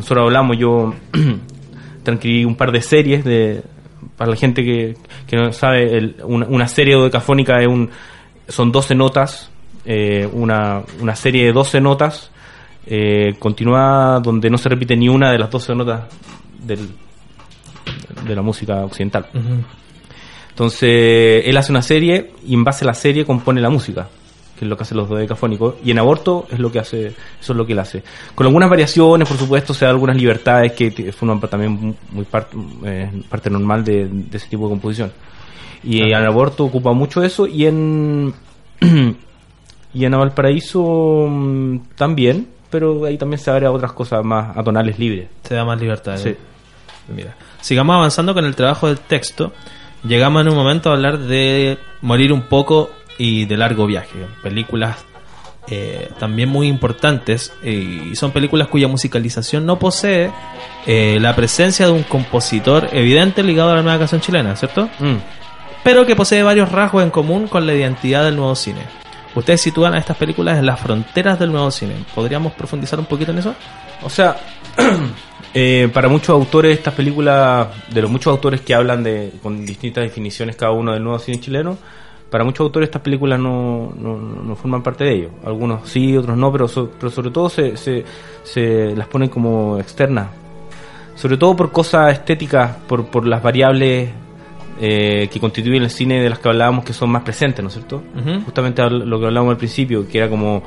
Nosotros 0.00 0.24
hablamos, 0.24 0.56
yo 0.58 0.94
transcribí 2.02 2.44
un 2.44 2.56
par 2.56 2.72
de 2.72 2.82
series 2.82 3.24
de 3.24 3.62
para 4.16 4.30
la 4.30 4.36
gente 4.36 4.62
que, 4.64 4.96
que 5.26 5.36
no 5.36 5.52
sabe, 5.52 5.96
el- 5.96 6.16
una, 6.24 6.46
una 6.46 6.68
serie 6.68 6.94
dodecafónica 6.94 7.60
es 7.60 7.68
un, 7.68 7.90
son 8.48 8.72
12 8.72 8.94
notas, 8.94 9.50
eh, 9.84 10.28
una, 10.32 10.82
una 11.00 11.14
serie 11.16 11.44
de 11.46 11.52
12 11.52 11.80
notas 11.80 12.30
eh, 12.86 13.34
continuada 13.38 14.20
donde 14.20 14.48
no 14.50 14.56
se 14.58 14.68
repite 14.70 14.96
ni 14.96 15.08
una 15.08 15.30
de 15.32 15.38
las 15.38 15.50
12 15.50 15.74
notas 15.74 16.02
del, 16.64 16.80
de 18.26 18.34
la 18.34 18.42
música 18.42 18.84
occidental. 18.84 19.26
Entonces, 20.50 21.42
él 21.46 21.56
hace 21.56 21.72
una 21.72 21.82
serie 21.82 22.32
y 22.46 22.54
en 22.54 22.64
base 22.64 22.84
a 22.84 22.88
la 22.88 22.94
serie 22.94 23.24
compone 23.24 23.60
la 23.60 23.70
música, 23.70 24.08
que 24.60 24.66
es 24.66 24.68
lo 24.68 24.76
que 24.76 24.82
hacen 24.82 24.98
los 24.98 25.08
dodecafónicos. 25.08 25.76
Y 25.82 25.90
en 25.90 25.98
aborto 25.98 26.46
es 26.50 26.58
lo 26.58 26.70
que 26.70 26.80
hace, 26.80 27.06
eso 27.06 27.16
es 27.40 27.56
lo 27.56 27.64
que 27.64 27.72
él 27.72 27.78
hace. 27.78 28.02
Con 28.34 28.46
algunas 28.46 28.68
variaciones, 28.68 29.26
por 29.26 29.38
supuesto, 29.38 29.72
se 29.72 29.86
da 29.86 29.90
algunas 29.90 30.18
libertades 30.18 30.72
que 30.72 31.12
forman 31.12 31.40
también 31.40 31.96
muy 32.10 32.26
parte, 32.26 32.58
parte 33.26 33.48
normal 33.48 33.82
de, 33.82 34.06
de 34.06 34.36
ese 34.36 34.48
tipo 34.48 34.64
de 34.64 34.68
composición. 34.68 35.12
Y 35.82 36.02
en 36.02 36.14
aborto 36.14 36.66
ocupa 36.66 36.92
mucho 36.92 37.22
eso 37.22 37.46
y 37.46 37.64
en 37.64 38.34
y 39.94 40.04
en 40.04 40.12
Valparaíso 40.12 41.26
mm, 41.26 41.78
también, 41.96 42.46
pero 42.68 43.06
ahí 43.06 43.16
también 43.16 43.38
se 43.38 43.50
abre 43.50 43.64
a 43.64 43.72
otras 43.72 43.94
cosas 43.94 44.22
más 44.22 44.54
atonales 44.58 44.98
libres. 44.98 45.30
Se 45.42 45.54
da 45.54 45.64
más 45.64 45.80
libertad. 45.80 46.12
¿no? 46.12 46.18
Sí. 46.18 46.36
Mira. 47.08 47.34
Sigamos 47.62 47.94
avanzando 47.94 48.34
con 48.34 48.44
el 48.44 48.54
trabajo 48.54 48.88
del 48.88 48.98
texto. 48.98 49.52
Llegamos 50.04 50.42
en 50.42 50.50
un 50.50 50.54
momento 50.54 50.90
a 50.90 50.94
hablar 50.94 51.18
de 51.18 51.78
morir 52.02 52.30
un 52.30 52.42
poco 52.42 52.90
y 53.20 53.44
de 53.44 53.56
largo 53.58 53.86
viaje. 53.86 54.16
Películas 54.42 54.96
eh, 55.68 56.10
también 56.18 56.48
muy 56.48 56.68
importantes 56.68 57.52
eh, 57.62 58.08
y 58.10 58.16
son 58.16 58.32
películas 58.32 58.68
cuya 58.68 58.88
musicalización 58.88 59.66
no 59.66 59.78
posee 59.78 60.32
eh, 60.86 61.18
la 61.20 61.36
presencia 61.36 61.84
de 61.84 61.92
un 61.92 62.02
compositor 62.02 62.88
evidente 62.92 63.42
ligado 63.42 63.72
a 63.72 63.74
la 63.74 63.82
nueva 63.82 63.98
canción 63.98 64.22
chilena, 64.22 64.56
¿cierto? 64.56 64.88
Mm. 64.98 65.16
Pero 65.84 66.06
que 66.06 66.16
posee 66.16 66.42
varios 66.42 66.72
rasgos 66.72 67.02
en 67.02 67.10
común 67.10 67.46
con 67.46 67.66
la 67.66 67.74
identidad 67.74 68.24
del 68.24 68.36
nuevo 68.36 68.54
cine. 68.54 68.80
Ustedes 69.34 69.60
sitúan 69.60 69.92
a 69.92 69.98
estas 69.98 70.16
películas 70.16 70.58
en 70.58 70.64
las 70.64 70.80
fronteras 70.80 71.38
del 71.38 71.52
nuevo 71.52 71.70
cine. 71.70 71.96
¿Podríamos 72.14 72.54
profundizar 72.54 72.98
un 72.98 73.04
poquito 73.04 73.32
en 73.32 73.38
eso? 73.38 73.54
O 74.02 74.08
sea, 74.08 74.38
eh, 75.54 75.90
para 75.92 76.08
muchos 76.08 76.30
autores, 76.30 76.78
estas 76.78 76.94
películas, 76.94 77.68
de 77.92 78.00
los 78.00 78.10
muchos 78.10 78.30
autores 78.30 78.62
que 78.62 78.74
hablan 78.74 79.02
de 79.02 79.32
con 79.42 79.66
distintas 79.66 80.04
definiciones 80.04 80.56
cada 80.56 80.72
uno 80.72 80.92
del 80.92 81.04
nuevo 81.04 81.18
cine 81.18 81.38
chileno, 81.38 81.78
para 82.30 82.44
muchos 82.44 82.60
autores 82.60 82.88
estas 82.88 83.02
películas 83.02 83.38
no, 83.40 83.92
no, 83.98 84.16
no 84.18 84.54
forman 84.56 84.82
parte 84.82 85.04
de 85.04 85.12
ello. 85.14 85.28
Algunos 85.44 85.88
sí, 85.88 86.16
otros 86.16 86.36
no, 86.36 86.50
pero, 86.52 86.68
so- 86.68 86.90
pero 86.98 87.10
sobre 87.10 87.30
todo 87.30 87.48
se, 87.48 87.76
se, 87.76 88.04
se 88.44 88.94
las 88.96 89.08
ponen 89.08 89.28
como 89.28 89.78
externas. 89.78 90.28
Sobre 91.16 91.36
todo 91.36 91.54
por 91.56 91.70
cosas 91.72 92.12
estéticas, 92.12 92.76
por, 92.88 93.06
por 93.06 93.26
las 93.26 93.42
variables 93.42 94.10
eh, 94.80 95.28
que 95.30 95.38
constituyen 95.40 95.82
el 95.82 95.90
cine 95.90 96.22
de 96.22 96.30
las 96.30 96.38
que 96.38 96.48
hablábamos 96.48 96.84
que 96.84 96.92
son 96.94 97.10
más 97.10 97.22
presentes, 97.22 97.62
¿no 97.62 97.68
es 97.68 97.74
cierto? 97.74 98.02
Justamente 98.44 98.88
lo 98.88 99.18
que 99.20 99.26
hablábamos 99.26 99.52
al 99.52 99.58
principio, 99.58 100.08
que 100.08 100.18
era 100.18 100.30
como 100.30 100.62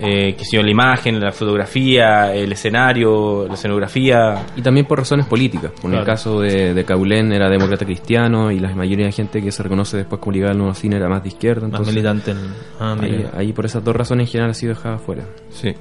eh, 0.00 0.34
que 0.36 0.44
yo, 0.50 0.62
la 0.62 0.70
imagen, 0.70 1.18
la 1.20 1.32
fotografía, 1.32 2.34
el 2.34 2.52
escenario, 2.52 3.46
la 3.48 3.54
escenografía. 3.54 4.46
Y 4.56 4.62
también 4.62 4.86
por 4.86 4.98
razones 4.98 5.26
políticas. 5.26 5.70
Por 5.72 5.90
Claro. 5.90 6.00
el 6.00 6.06
caso 6.06 6.40
de, 6.40 6.74
de 6.74 6.84
Caulén 6.84 7.32
era 7.32 7.48
demócrata 7.48 7.84
cristiano 7.84 8.50
y 8.50 8.58
la 8.58 8.74
mayoría 8.74 9.06
de 9.06 9.12
gente 9.12 9.42
que 9.42 9.50
se 9.52 9.62
reconoce 9.62 9.96
después 9.96 10.20
como 10.20 10.32
ligada 10.32 10.52
al 10.52 10.58
nuevo 10.58 10.74
cine 10.74 10.96
era 10.96 11.08
más 11.08 11.22
de 11.22 11.28
izquierda. 11.28 11.62
Más 11.62 11.80
Entonces, 11.80 11.94
militante 11.94 12.30
en... 12.32 12.38
Ah, 12.78 12.96
ahí, 13.00 13.10
mira. 13.10 13.30
ahí 13.36 13.52
por 13.52 13.64
esas 13.64 13.82
dos 13.82 13.96
razones 13.96 14.26
en 14.26 14.32
general 14.32 14.50
ha 14.50 14.54
sido 14.54 14.74
dejada 14.74 14.98
fuera. 14.98 15.24
Sí. 15.50 15.74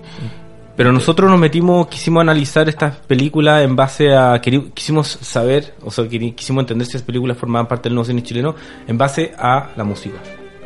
Pero 0.76 0.92
nosotros 0.92 1.30
nos 1.32 1.40
metimos, 1.40 1.88
quisimos 1.88 2.22
analizar 2.22 2.68
estas 2.68 2.98
películas 2.98 3.64
en 3.64 3.76
base 3.78 4.14
a, 4.14 4.40
quisimos 4.42 5.08
saber, 5.08 5.74
o 5.82 5.90
sea, 5.90 6.06
quisimos 6.08 6.64
entender 6.64 6.86
si 6.86 6.98
estas 6.98 7.06
películas 7.06 7.38
formaban 7.38 7.68
parte 7.68 7.88
del 7.88 7.96
nuevo 7.96 8.06
cine 8.06 8.22
chileno 8.24 8.56
en 8.86 8.98
base 8.98 9.32
a 9.38 9.70
la 9.78 9.84
música. 9.86 10.18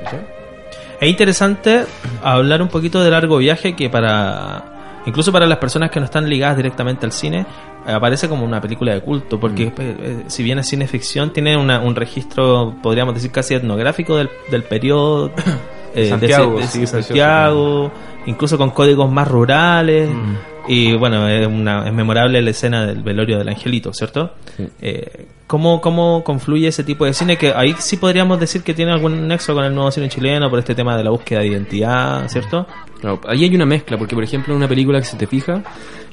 ¿cachai? 0.04 0.39
Es 1.00 1.10
interesante 1.10 1.86
hablar 2.24 2.62
un 2.62 2.68
poquito 2.68 3.02
de 3.04 3.10
largo 3.12 3.38
viaje 3.38 3.76
que 3.76 3.90
para 3.90 5.02
incluso 5.06 5.32
para 5.32 5.46
las 5.46 5.58
personas 5.58 5.92
que 5.92 6.00
no 6.00 6.06
están 6.06 6.28
ligadas 6.30 6.58
directamente 6.58 7.06
al 7.06 7.12
cine 7.14 7.46
eh, 7.88 7.92
aparece 7.94 8.28
como 8.28 8.44
una 8.46 8.60
película 8.60 8.94
de 8.94 9.02
culto 9.02 9.40
porque 9.40 9.64
eh, 9.64 9.74
eh, 9.78 10.24
si 10.28 10.44
bien 10.44 10.60
es 10.60 10.68
cine 10.68 10.88
ficción 10.88 11.32
tiene 11.32 11.56
una- 11.56 11.80
un 11.80 11.96
registro 11.96 12.76
podríamos 12.84 13.14
decir 13.16 13.32
casi 13.32 13.54
etnográfico 13.56 14.18
del, 14.18 14.30
del 14.52 14.64
periodo 14.64 15.32
eh, 15.96 16.02
de- 16.04 16.10
Santiago, 16.10 16.60
de, 16.60 16.68
sí, 16.68 16.80
de. 16.82 16.88
Santiago 16.88 17.92
incluso 18.26 18.58
con 18.58 18.72
códigos 18.72 19.10
más 19.10 19.28
rurales 19.28 20.10
Mm. 20.10 20.36
Y 20.70 20.96
bueno, 20.96 21.28
es, 21.28 21.48
una, 21.48 21.88
es 21.88 21.94
memorable 21.94 22.40
la 22.44 22.52
escena 22.52 22.86
del 22.86 23.02
velorio 23.02 23.40
del 23.40 23.50
angelito, 23.50 23.92
¿cierto? 23.92 24.36
Sí. 24.56 24.68
Eh, 24.80 25.26
¿cómo, 25.48 25.82
¿Cómo 25.82 26.24
confluye 26.24 26.68
ese 26.68 26.84
tipo 26.84 27.06
de 27.06 27.14
cine? 27.16 27.38
Que 27.40 27.52
ahí 27.56 27.74
sí 27.80 27.98
podríamos 27.98 28.40
decir 28.40 28.62
que 28.62 28.76
tiene 28.76 28.92
algún 28.92 29.28
nexo 29.28 29.56
con 29.56 29.66
el 29.66 29.74
nuevo 29.74 29.90
cine 29.90 30.10
chileno 30.10 30.48
por 30.48 30.60
este 30.60 30.76
tema 30.76 30.96
de 30.96 31.04
la 31.04 31.10
búsqueda 31.10 31.40
de 31.40 31.48
identidad, 31.48 32.28
¿cierto? 32.28 32.68
Claro, 33.00 33.20
ahí 33.28 33.44
hay 33.46 33.56
una 33.56 33.66
mezcla, 33.66 33.98
porque 33.98 34.16
por 34.16 34.24
ejemplo 34.24 34.54
en 34.54 34.58
una 34.58 34.68
película 34.68 35.00
que 35.00 35.06
se 35.06 35.16
te 35.18 35.26
fija, 35.26 35.64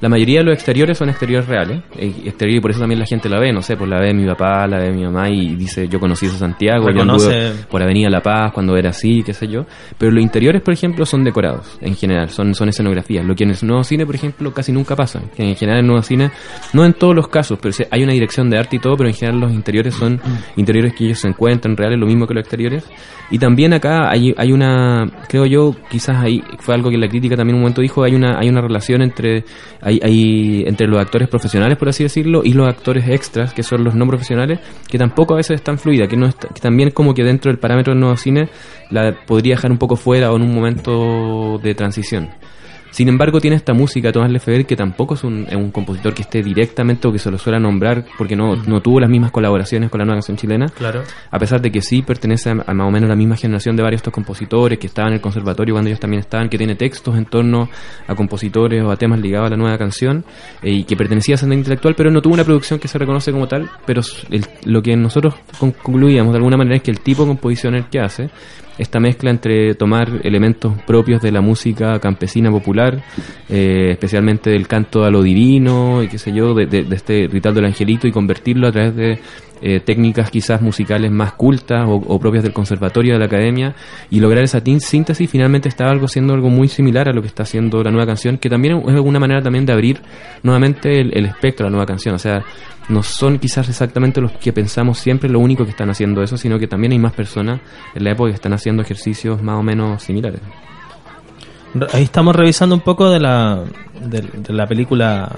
la 0.01 0.09
mayoría 0.09 0.41
de 0.41 0.45
los 0.45 0.55
exteriores 0.55 0.99
son 0.99 1.09
exteriores 1.09 1.49
reales, 1.49 1.83
eh, 1.99 2.13
exteriores 2.27 2.59
y 2.59 2.61
por 2.61 2.71
eso 2.71 2.81
también 2.81 3.01
la 3.01 3.07
gente 3.07 3.29
la 3.29 3.41
ve, 3.41 3.53
no 3.53 3.63
sé, 3.63 3.77
pues 3.77 3.89
la 3.91 3.99
ve 3.99 4.13
mi 4.15 4.27
papá, 4.27 4.67
la 4.67 4.79
ve 4.79 4.93
mi 4.93 5.03
mamá 5.05 5.29
y 5.31 5.57
dice 5.57 5.89
yo 5.89 5.99
conocí 5.99 6.27
ese 6.27 6.39
Santiago, 6.39 6.85
yo 6.91 6.93
Reconoce- 7.03 7.49
anduve 7.49 7.65
por 7.71 7.83
Avenida 7.83 8.09
La 8.11 8.21
Paz 8.23 8.53
cuando 8.53 8.77
era 8.77 8.91
así, 8.91 9.23
qué 9.25 9.33
sé 9.35 9.49
yo, 9.49 9.65
pero 9.99 10.13
los 10.13 10.23
interiores 10.23 10.63
por 10.63 10.75
ejemplo 10.75 11.05
son 11.07 11.25
decorados 11.25 11.79
en 11.81 11.97
general, 11.97 12.29
son, 12.31 12.55
son 12.55 12.69
escenografías, 12.69 13.25
lo 13.25 13.35
que 13.35 13.45
en 13.45 13.51
el 13.51 13.57
nuevo 13.63 13.83
cine 13.83 14.05
por 14.07 14.15
ejemplo 14.15 14.53
casi 14.53 14.71
nunca 14.71 14.95
pasa, 14.95 15.21
en 15.39 15.57
general 15.57 15.79
en 15.79 15.85
el 15.85 15.87
nuevo 15.87 16.03
cine, 16.03 16.31
no 16.73 16.85
en 16.85 16.93
todos 16.93 17.17
los 17.17 17.27
casos, 17.29 17.59
pero 17.61 17.75
hay 17.91 18.03
una 18.05 18.13
dirección 18.13 18.49
de 18.51 18.59
arte 18.59 18.77
y 18.77 18.79
todo, 18.79 18.97
pero 18.97 19.09
en 19.09 19.15
general 19.15 19.41
los 19.41 19.53
interiores 19.53 19.95
son 19.95 20.21
interiores 20.57 20.95
que 20.95 21.07
ellos 21.07 21.19
se 21.19 21.29
encuentran 21.29 21.77
reales, 21.77 21.99
lo 21.99 22.07
mismo 22.07 22.27
que 22.27 22.35
los 22.35 22.43
exteriores, 22.43 22.85
y 23.31 23.39
también 23.39 23.73
acá 23.73 24.09
hay, 24.11 24.33
hay 24.37 24.53
una, 24.53 25.11
creo 25.29 25.47
yo, 25.47 25.75
quizás 25.91 26.19
ahí 26.23 26.45
fue 26.61 26.76
algo 26.77 26.91
que 26.91 26.97
la 26.99 27.09
crítica 27.09 27.37
también 27.37 27.57
un 27.57 27.63
momento 27.63 27.81
dijo, 27.81 28.05
hay 28.05 28.15
una, 28.15 28.39
hay 28.39 28.49
una 28.49 28.61
relación 28.61 29.03
entre, 29.03 29.45
hay, 29.81 30.01
hay, 30.03 30.65
entre 30.67 30.87
los 30.87 31.01
actores 31.01 31.29
profesionales, 31.29 31.77
por 31.77 31.89
así 31.89 32.05
decirlo, 32.05 32.43
y 32.45 32.53
los 32.53 32.69
actores 32.69 33.09
extras, 33.09 33.53
que 33.53 33.63
son 33.65 33.83
los 33.83 33.95
no 33.97 34.07
profesionales, 34.07 34.61
que 34.89 34.99
tampoco 34.99 35.35
a 35.35 35.39
veces 35.39 35.57
es 35.57 35.63
tan 35.63 35.79
fluida, 35.79 36.07
que, 36.07 36.17
no 36.17 36.27
está- 36.27 36.49
que 36.49 36.61
también 36.61 36.91
como 36.93 37.13
que 37.15 37.25
dentro 37.25 37.51
del 37.51 37.59
parámetro 37.59 37.93
del 37.93 38.01
nuevo 38.01 38.17
cine 38.17 38.49
la 38.91 39.13
podría 39.27 39.55
dejar 39.57 39.73
un 39.73 39.79
poco 39.79 39.97
fuera 39.97 40.31
o 40.31 40.37
en 40.37 40.43
un 40.43 40.55
momento 40.55 41.59
de 41.63 41.75
transición. 41.75 42.29
Sin 42.97 43.11
embargo, 43.11 43.43
tiene 43.43 43.57
esta 43.57 43.75
música 43.75 44.11
Tomás 44.11 44.31
Lefebvre 44.31 44.65
que 44.65 44.75
tampoco 44.75 45.17
es 45.17 45.23
un, 45.23 45.45
es 45.51 45.55
un 45.55 45.71
compositor 45.71 46.15
que 46.15 46.23
esté 46.23 46.43
directamente 46.43 47.07
o 47.07 47.13
que 47.13 47.19
se 47.19 47.31
lo 47.31 47.37
suele 47.37 47.61
nombrar 47.61 48.07
porque 48.17 48.35
no, 48.35 48.57
no 48.57 48.81
tuvo 48.81 49.01
las 49.01 49.11
mismas 49.11 49.33
colaboraciones 49.33 49.91
con 49.91 49.99
la 49.99 50.07
nueva 50.07 50.17
canción 50.17 50.39
chilena. 50.39 50.65
Claro. 50.69 51.03
A 51.31 51.39
pesar 51.39 51.61
de 51.61 51.71
que 51.71 51.83
sí 51.83 52.01
pertenece 52.01 52.49
a, 52.49 52.53
a 52.67 52.73
más 52.73 52.89
o 52.89 52.91
menos 52.91 53.11
la 53.11 53.15
misma 53.15 53.37
generación 53.37 53.77
de 53.77 53.83
varios 53.83 53.99
de 53.99 54.03
estos 54.05 54.15
compositores 54.15 54.79
que 54.79 54.87
estaban 54.87 55.11
en 55.11 55.17
el 55.17 55.21
conservatorio 55.21 55.75
cuando 55.75 55.89
ellos 55.91 56.01
también 56.01 56.21
estaban, 56.21 56.49
que 56.49 56.57
tiene 56.57 56.75
textos 56.75 57.15
en 57.19 57.27
torno 57.27 57.69
a 58.07 58.15
compositores 58.15 58.83
o 58.83 58.91
a 58.91 58.97
temas 58.97 59.21
ligados 59.21 59.49
a 59.49 59.51
la 59.51 59.57
nueva 59.59 59.77
canción 59.77 60.25
eh, 60.63 60.71
y 60.71 60.85
que 60.85 60.97
pertenecía 60.97 61.35
a 61.35 61.39
Senda 61.39 61.55
Intelectual, 61.55 61.95
pero 61.95 62.11
no 62.11 62.23
tuvo 62.23 62.33
una 62.33 62.45
producción 62.45 62.79
que 62.81 62.89
se 62.89 62.97
reconoce 62.99 63.31
como 63.31 63.47
tal. 63.47 63.69
Pero 63.85 64.01
el- 64.31 64.47
lo 64.65 64.81
que 64.81 64.97
nosotros 64.97 65.35
con- 65.59 65.73
concluíamos 65.73 66.33
de 66.33 66.39
alguna 66.39 66.57
manera 66.57 66.77
es 66.77 66.83
que 66.83 66.93
el 66.93 67.01
tipo 67.01 67.25
de 67.25 67.29
composición 67.29 67.75
el 67.75 67.91
que 67.91 68.01
hace 68.01 68.31
esta 68.79 69.01
mezcla 69.01 69.31
entre 69.31 69.75
tomar 69.75 70.07
elementos 70.23 70.75
propios 70.87 71.23
de 71.23 71.33
la 71.33 71.41
música 71.41 71.99
campesina 71.99 72.51
popular, 72.51 72.86
eh, 73.49 73.91
especialmente 73.93 74.51
del 74.51 74.67
canto 74.67 75.05
a 75.05 75.11
lo 75.11 75.23
divino 75.23 76.03
y 76.03 76.09
qué 76.09 76.19
sé 76.19 76.33
yo, 76.33 76.55
de, 76.55 76.67
de- 76.67 76.87
este 76.95 77.29
ritual 77.31 77.55
del 77.55 77.67
angelito 77.67 78.07
y 78.07 78.13
convertirlo 78.13 78.69
a 78.69 78.73
través 78.73 78.97
de 78.97 79.19
eh, 79.63 79.81
técnicas 79.81 80.31
quizás 80.31 80.61
musicales 80.61 81.11
más 81.11 81.33
cultas 81.33 81.87
o, 81.89 82.19
propias 82.19 82.43
del 82.45 82.53
conservatorio 82.53 83.15
de 83.15 83.19
la 83.19 83.25
academia 83.25 83.75
y 84.11 84.21
lograr 84.21 84.45
esa 84.45 84.61
síntesis 84.81 85.31
finalmente 85.31 85.69
está 85.71 85.89
algo 85.91 86.09
siendo 86.09 86.35
algo 86.35 86.51
muy 86.51 86.69
similar 86.69 87.09
a 87.09 87.13
lo 87.15 87.23
que 87.23 87.29
está 87.29 87.45
haciendo 87.45 87.83
la 87.83 87.91
nueva 87.91 88.05
canción 88.07 88.37
que 88.37 88.51
también 88.51 88.77
es 88.87 89.01
una 89.01 89.19
manera 89.19 89.41
también 89.41 89.65
de 89.65 89.73
abrir 89.73 90.01
nuevamente 90.43 91.01
el, 91.01 91.17
el 91.17 91.25
espectro 91.25 91.65
de 91.65 91.71
la 91.71 91.77
nueva 91.77 91.87
canción. 91.87 92.15
O 92.15 92.19
sea 92.19 92.43
no 92.91 93.03
son 93.03 93.39
quizás 93.39 93.69
exactamente 93.69 94.21
los 94.21 94.33
que 94.33 94.53
pensamos 94.53 94.99
siempre 94.99 95.29
lo 95.31 95.41
único 95.41 95.65
que 95.65 95.71
están 95.71 95.89
haciendo 95.91 96.23
eso 96.23 96.37
sino 96.37 96.59
que 96.59 96.67
también 96.69 96.93
hay 96.93 96.99
más 96.99 97.15
personas 97.15 97.61
en 97.95 98.05
la 98.05 98.11
época 98.13 98.29
que 98.31 98.35
están 98.37 98.53
haciendo 98.53 98.83
ejercicios 98.83 99.43
más 99.43 99.59
o 99.59 99.63
menos 99.63 100.03
similares. 100.03 100.41
Re- 100.41 100.76
Ahí 101.93 102.05
estamos 102.05 102.35
revisando 102.35 102.75
un 102.75 102.81
poco 102.83 103.11
de 103.11 103.21
la, 103.21 103.63
de, 104.01 104.21
de 104.23 104.53
la 104.53 104.67
película 104.67 105.31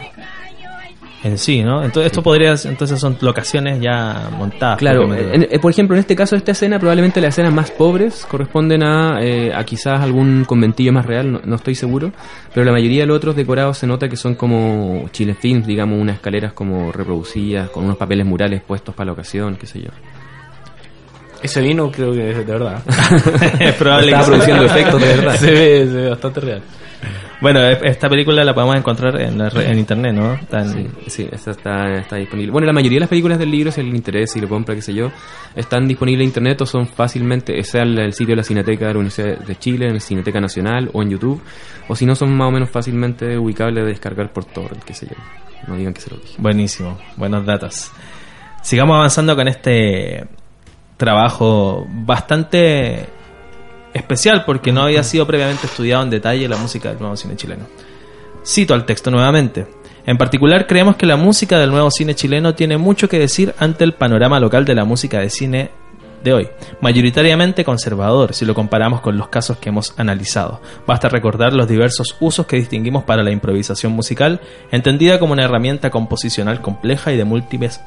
en 1.24 1.36
sí, 1.36 1.64
¿no? 1.64 1.82
Entonces, 1.82 2.12
esto 2.12 2.22
podría, 2.22 2.54
entonces 2.64 3.00
son 3.00 3.16
locaciones 3.20 3.80
ya 3.80 4.30
montadas. 4.38 4.78
Claro, 4.78 5.12
en- 5.12 5.48
eh, 5.50 5.58
por 5.58 5.72
ejemplo, 5.72 5.96
en 5.96 6.00
este 6.00 6.14
caso, 6.14 6.36
esta 6.36 6.52
escena, 6.52 6.78
probablemente 6.78 7.20
las 7.20 7.34
escenas 7.34 7.52
más 7.52 7.72
pobres 7.72 8.24
corresponden 8.30 8.84
a, 8.84 9.18
eh, 9.20 9.52
a 9.52 9.64
quizás 9.64 10.00
algún 10.00 10.44
conventillo 10.44 10.92
más 10.92 11.04
real, 11.06 11.32
no, 11.32 11.40
no 11.44 11.56
estoy 11.56 11.74
seguro, 11.74 12.12
pero 12.54 12.64
la 12.64 12.70
mayoría 12.72 13.00
de 13.00 13.06
los 13.06 13.16
otros 13.16 13.34
decorados 13.34 13.78
se 13.78 13.88
nota 13.88 14.08
que 14.08 14.16
son 14.16 14.36
como 14.36 15.08
Chile 15.10 15.34
Films, 15.34 15.66
digamos, 15.66 16.00
unas 16.00 16.16
escaleras 16.16 16.52
como 16.52 16.92
reproducidas, 16.92 17.68
con 17.70 17.84
unos 17.84 17.96
papeles 17.96 18.24
murales 18.24 18.62
puestos 18.62 18.94
para 18.94 19.06
la 19.06 19.12
ocasión, 19.12 19.56
qué 19.56 19.66
sé 19.66 19.80
yo. 19.82 19.90
Ese 21.42 21.60
vino 21.60 21.90
creo 21.90 22.12
que 22.12 22.30
es 22.30 22.36
de 22.38 22.44
verdad. 22.44 22.82
es 23.60 23.74
probable 23.74 24.12
que 24.12 24.24
produciendo 24.24 24.64
efectos 24.64 25.00
de 25.00 25.06
verdad. 25.06 25.34
se, 25.38 25.50
ve, 25.50 25.86
se 25.86 25.92
ve 25.96 26.10
bastante 26.10 26.40
real. 26.40 26.62
Bueno, 27.40 27.60
e- 27.60 27.78
esta 27.84 28.08
película 28.08 28.42
la 28.44 28.52
podemos 28.52 28.74
encontrar 28.76 29.20
en, 29.20 29.38
la 29.38 29.48
re- 29.48 29.70
en 29.70 29.78
internet, 29.78 30.12
¿no? 30.12 30.34
Está 30.34 30.62
en- 30.62 30.72
Sí, 30.72 30.88
sí, 31.06 31.28
esa 31.30 31.52
está, 31.52 31.92
está 31.94 32.16
disponible. 32.16 32.50
Bueno, 32.50 32.66
la 32.66 32.72
mayoría 32.72 32.96
de 32.96 33.00
las 33.00 33.08
películas 33.08 33.38
del 33.38 33.52
libro, 33.52 33.70
si 33.70 33.80
alguien 33.80 33.94
interesa 33.96 34.36
y 34.38 34.42
lo 34.42 34.48
compra, 34.48 34.74
qué 34.74 34.82
sé 34.82 34.92
yo, 34.92 35.12
están 35.54 35.86
disponibles 35.86 36.22
en 36.24 36.28
internet 36.30 36.60
o 36.62 36.66
son 36.66 36.88
fácilmente, 36.88 37.62
sea 37.62 37.82
el, 37.84 37.96
el 38.00 38.12
sitio 38.12 38.32
de 38.32 38.38
la 38.38 38.42
Cineteca 38.42 38.86
de 38.88 38.92
la 38.94 38.98
Universidad 38.98 39.38
de 39.38 39.56
Chile, 39.56 39.86
en 39.86 39.94
la 39.94 40.00
Cineteca 40.00 40.40
Nacional 40.40 40.90
o 40.92 41.00
en 41.02 41.10
YouTube, 41.10 41.40
o 41.86 41.94
si 41.94 42.04
no 42.04 42.16
son 42.16 42.36
más 42.36 42.48
o 42.48 42.50
menos 42.50 42.70
fácilmente 42.70 43.38
ubicables 43.38 43.84
de 43.84 43.90
descargar 43.90 44.32
por 44.32 44.44
torrent, 44.46 44.82
qué 44.82 44.94
sé 44.94 45.06
yo. 45.06 45.14
No 45.68 45.76
digan 45.76 45.94
que 45.94 46.00
se 46.00 46.10
lo 46.10 46.16
dije. 46.16 46.34
Buenísimo, 46.38 46.98
buenos 47.16 47.46
datos. 47.46 47.92
Sigamos 48.62 48.96
avanzando 48.96 49.36
con 49.36 49.46
este 49.46 50.24
trabajo 50.98 51.86
bastante 51.88 53.06
especial 53.94 54.44
porque 54.44 54.72
no 54.72 54.82
había 54.82 55.02
sido 55.02 55.26
previamente 55.26 55.66
estudiado 55.66 56.02
en 56.02 56.10
detalle 56.10 56.46
la 56.48 56.58
música 56.58 56.90
del 56.90 56.98
nuevo 56.98 57.16
cine 57.16 57.36
chileno. 57.36 57.64
Cito 58.44 58.74
al 58.74 58.84
texto 58.84 59.10
nuevamente. 59.10 59.66
En 60.04 60.18
particular, 60.18 60.66
creemos 60.66 60.96
que 60.96 61.06
la 61.06 61.16
música 61.16 61.58
del 61.58 61.70
nuevo 61.70 61.90
cine 61.90 62.14
chileno 62.14 62.54
tiene 62.54 62.76
mucho 62.76 63.08
que 63.08 63.18
decir 63.18 63.54
ante 63.58 63.84
el 63.84 63.94
panorama 63.94 64.40
local 64.40 64.64
de 64.64 64.74
la 64.74 64.84
música 64.84 65.20
de 65.20 65.30
cine 65.30 65.70
de 66.22 66.32
hoy, 66.32 66.48
mayoritariamente 66.80 67.64
conservador 67.64 68.34
si 68.34 68.44
lo 68.44 68.54
comparamos 68.54 69.00
con 69.00 69.16
los 69.16 69.28
casos 69.28 69.58
que 69.58 69.68
hemos 69.68 69.94
analizado. 69.98 70.60
Basta 70.86 71.08
recordar 71.08 71.52
los 71.52 71.68
diversos 71.68 72.16
usos 72.20 72.46
que 72.46 72.56
distinguimos 72.56 73.04
para 73.04 73.22
la 73.22 73.30
improvisación 73.30 73.92
musical, 73.92 74.40
entendida 74.70 75.18
como 75.18 75.32
una 75.32 75.44
herramienta 75.44 75.90
composicional 75.90 76.60
compleja 76.60 77.12
y 77.12 77.16
de 77.16 77.24
múltiples, 77.24 77.80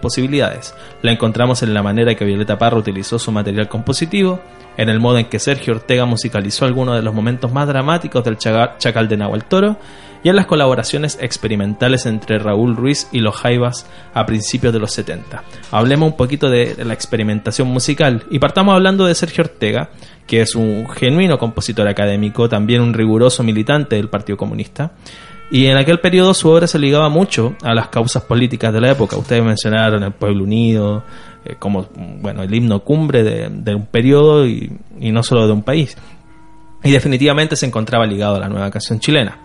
posibilidades. 0.00 0.74
La 1.02 1.12
encontramos 1.12 1.62
en 1.62 1.74
la 1.74 1.82
manera 1.82 2.14
que 2.14 2.24
Violeta 2.24 2.58
Parra 2.58 2.78
utilizó 2.78 3.18
su 3.18 3.32
material 3.32 3.68
compositivo, 3.68 4.40
en 4.76 4.88
el 4.88 5.00
modo 5.00 5.18
en 5.18 5.26
que 5.26 5.38
Sergio 5.38 5.74
Ortega 5.74 6.04
musicalizó 6.04 6.64
algunos 6.64 6.96
de 6.96 7.02
los 7.02 7.14
momentos 7.14 7.52
más 7.52 7.66
dramáticos 7.66 8.24
del 8.24 8.38
Chacal 8.38 9.08
de 9.08 9.16
Nahuel 9.16 9.44
Toro, 9.44 9.78
y 10.24 10.30
en 10.30 10.36
las 10.36 10.46
colaboraciones 10.46 11.18
experimentales 11.20 12.06
entre 12.06 12.38
Raúl 12.38 12.74
Ruiz 12.74 13.08
y 13.12 13.20
los 13.20 13.36
Jaivas 13.36 13.86
a 14.14 14.24
principios 14.24 14.72
de 14.72 14.80
los 14.80 14.90
70. 14.92 15.44
Hablemos 15.70 16.10
un 16.10 16.16
poquito 16.16 16.48
de 16.48 16.82
la 16.82 16.94
experimentación 16.94 17.68
musical 17.68 18.24
y 18.30 18.38
partamos 18.38 18.74
hablando 18.74 19.04
de 19.04 19.14
Sergio 19.14 19.44
Ortega, 19.44 19.90
que 20.26 20.40
es 20.40 20.54
un 20.54 20.88
genuino 20.88 21.38
compositor 21.38 21.86
académico, 21.86 22.48
también 22.48 22.80
un 22.80 22.94
riguroso 22.94 23.42
militante 23.42 23.96
del 23.96 24.08
Partido 24.08 24.38
Comunista. 24.38 24.92
Y 25.50 25.66
en 25.66 25.76
aquel 25.76 26.00
periodo 26.00 26.32
su 26.32 26.48
obra 26.48 26.66
se 26.66 26.78
ligaba 26.78 27.10
mucho 27.10 27.54
a 27.62 27.74
las 27.74 27.88
causas 27.88 28.22
políticas 28.22 28.72
de 28.72 28.80
la 28.80 28.92
época. 28.92 29.18
Ustedes 29.18 29.44
mencionaron 29.44 30.02
el 30.02 30.12
Pueblo 30.12 30.44
Unido, 30.44 31.04
eh, 31.44 31.56
como 31.58 31.86
bueno, 32.20 32.42
el 32.42 32.54
himno 32.54 32.80
cumbre 32.80 33.22
de, 33.22 33.48
de 33.50 33.74
un 33.74 33.86
periodo 33.86 34.46
y, 34.46 34.72
y 35.00 35.12
no 35.12 35.22
solo 35.22 35.46
de 35.46 35.52
un 35.52 35.62
país. 35.62 35.96
Y 36.82 36.90
definitivamente 36.90 37.56
se 37.56 37.66
encontraba 37.66 38.04
ligado 38.06 38.36
a 38.36 38.40
la 38.40 38.48
nueva 38.48 38.70
canción 38.70 39.00
chilena. 39.00 39.38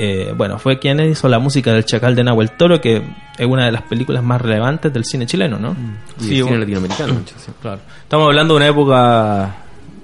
Eh, 0.00 0.32
bueno, 0.36 0.58
fue 0.58 0.78
quien 0.78 1.00
hizo 1.00 1.28
la 1.28 1.40
música 1.40 1.72
del 1.72 1.84
Chacal 1.84 2.14
de 2.14 2.22
Nahuel 2.22 2.52
Toro, 2.52 2.80
que 2.80 3.02
es 3.36 3.46
una 3.46 3.64
de 3.66 3.72
las 3.72 3.82
películas 3.82 4.22
más 4.22 4.40
relevantes 4.40 4.92
del 4.92 5.04
cine 5.04 5.26
chileno, 5.26 5.58
¿no? 5.58 5.72
Y 6.20 6.22
Sí, 6.22 6.28
el 6.28 6.28
cine 6.28 6.42
bueno. 6.42 6.58
latinoamericano, 6.60 7.14
sí. 7.36 7.50
Claro. 7.60 7.80
Estamos 8.02 8.26
hablando 8.28 8.54
de 8.54 8.58
una 8.58 8.66
época 8.68 9.56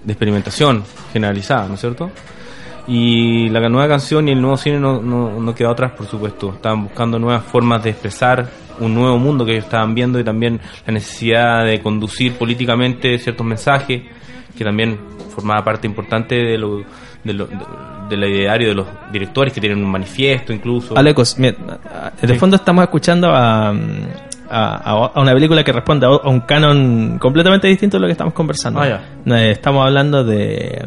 de 0.03 0.13
experimentación 0.13 0.83
generalizada, 1.13 1.69
¿no 1.69 1.75
es 1.75 1.81
cierto? 1.81 2.11
Y 2.87 3.49
la 3.51 3.67
nueva 3.69 3.89
canción 3.89 4.29
y 4.29 4.33
el 4.33 4.41
nuevo 4.43 4.57
cine 4.57 4.79
no, 4.79 5.01
no, 5.01 5.41
no 5.41 5.55
quedó 5.55 5.71
atrás, 5.71 5.93
por 5.97 6.07
supuesto. 6.07 6.53
Estaban 6.55 6.85
buscando 6.85 7.19
nuevas 7.19 7.45
formas 7.45 7.83
de 7.83 7.91
expresar 7.91 8.47
un 8.81 8.95
nuevo 8.95 9.19
mundo 9.19 9.45
que 9.45 9.53
ellos 9.53 9.65
estaban 9.65 9.95
viendo 9.95 10.19
y 10.19 10.25
también 10.25 10.61
la 10.87 10.93
necesidad 10.93 11.65
de 11.65 11.81
conducir 11.81 12.35
políticamente 12.35 13.19
ciertos 13.19 13.47
mensajes, 13.47 14.03
que 14.57 14.65
también 14.65 14.99
formaba 15.35 15.65
parte 15.65 15.87
importante 15.87 16.35
de 16.37 16.59
lo, 16.59 16.83
de 17.25 17.33
lo, 17.33 17.47
de- 17.47 17.57
del 18.09 18.25
ideario 18.25 18.69
de 18.69 18.75
los 18.75 18.87
directores 19.11 19.53
que 19.53 19.61
tienen 19.61 19.83
un 19.83 19.91
manifiesto 19.91 20.53
incluso. 20.53 20.97
Alecos, 20.97 21.39
mira, 21.39 21.57
en 22.23 22.29
el 22.29 22.35
Sí. 22.35 22.39
fondo 22.39 22.57
estamos 22.57 22.83
escuchando 22.85 23.31
a, 23.33 23.71
a, 24.51 25.13
una 25.21 25.33
película 25.33 25.65
que 25.65 25.73
responde 25.73 26.07
a, 26.07 26.11
un 26.29 26.41
canon 26.41 27.19
completamente 27.19 27.67
distinto 27.67 27.97
de 27.97 28.03
lo 28.03 28.07
que 28.07 28.13
estamos 28.13 28.35
conversando. 28.35 28.81
Ah, 28.81 28.89
ya. 29.25 29.39
Eh, 29.39 29.53
Estamos 29.53 29.87
hablando 29.87 30.23
de 30.23 30.87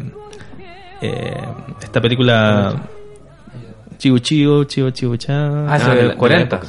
eh, 1.00 1.42
esta 1.82 2.00
película 2.00 2.74
Chivo 3.98 4.18
Chivo, 4.18 4.64
Chivo 4.64 4.90
Chivo 4.90 5.16
Cha. 5.16 5.66
Ah, 5.68 5.76
es 5.76 5.82
Ah, 5.84 5.88
de 5.90 5.94
de 5.96 6.02
la- 6.02 6.08
los 6.10 6.16
40. 6.16 6.60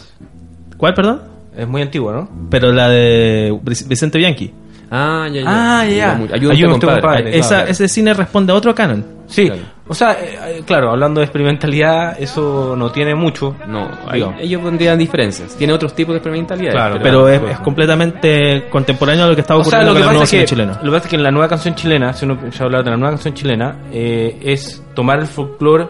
La 0.79 0.79
¿Cuál, 0.79 0.93
perdón? 0.93 1.21
Es 1.55 1.67
muy 1.67 1.81
antiguo, 1.81 2.11
¿no? 2.11 2.29
Pero 2.49 2.71
la 2.71 2.89
de 2.89 3.51
Vic- 3.63 3.87
Vicente 3.87 4.17
Bianchi. 4.17 4.53
Ah, 4.91 5.27
ya, 5.31 5.41
ya. 5.41 5.45
Ah, 5.47 5.85
ya. 5.85 6.11
Ayúdame, 6.13 6.33
Ayúdame, 6.33 6.71
compadre. 6.79 7.01
compadre. 7.01 7.37
Esa- 7.37 7.55
claro. 7.57 7.71
Ese 7.71 7.87
cine 7.87 8.13
responde 8.13 8.51
a 8.53 8.55
otro 8.55 8.73
canon. 8.73 9.05
Sí, 9.27 9.45
Claro. 9.45 9.61
o 9.87 9.93
sea, 9.93 10.13
eh, 10.13 10.39
eh, 10.57 10.61
claro, 10.65 10.89
hablando 10.89 11.19
de 11.19 11.25
experimentalidad, 11.25 12.19
eso 12.19 12.73
no 12.75 12.91
tiene 12.91 13.13
mucho. 13.13 13.55
No, 13.67 13.87
Digamos. 14.11 14.37
ellos 14.41 14.61
pondrían 14.63 14.97
diferencias. 14.97 15.55
Tiene 15.55 15.73
otros 15.73 15.93
tipos 15.93 16.13
de 16.13 16.17
experimentalidad. 16.17 16.71
Claro, 16.71 16.99
Pero 17.03 17.27
es, 17.29 17.37
claro. 17.39 17.53
es 17.53 17.59
completamente 17.59 18.67
contemporáneo 18.71 19.25
a 19.25 19.27
lo 19.27 19.35
que 19.35 19.41
estaba 19.41 19.59
O 19.59 19.63
sea, 19.63 19.81
ocurriendo 19.81 19.93
lo 19.93 19.99
que, 19.99 20.03
con 20.05 20.15
el 20.15 20.21
pasa 20.21 20.31
nuevo 20.31 20.43
es 20.43 20.49
que, 20.49 20.55
chileno. 20.55 20.71
lo 20.73 20.79
que 20.91 20.97
pasa 20.97 21.05
es 21.05 21.09
que 21.11 21.15
en 21.17 21.23
la 21.23 21.31
nueva 21.31 21.47
canción 21.47 21.75
chilena, 21.75 22.13
si 22.13 22.25
uno 22.25 22.39
ya 22.49 22.65
habla 22.65 22.81
de 22.81 22.89
la 22.89 22.97
nueva 22.97 23.11
canción 23.11 23.33
chilena, 23.35 23.75
eh, 23.91 24.39
es 24.41 24.83
tomar 24.95 25.19
el 25.19 25.27
folclore 25.27 25.87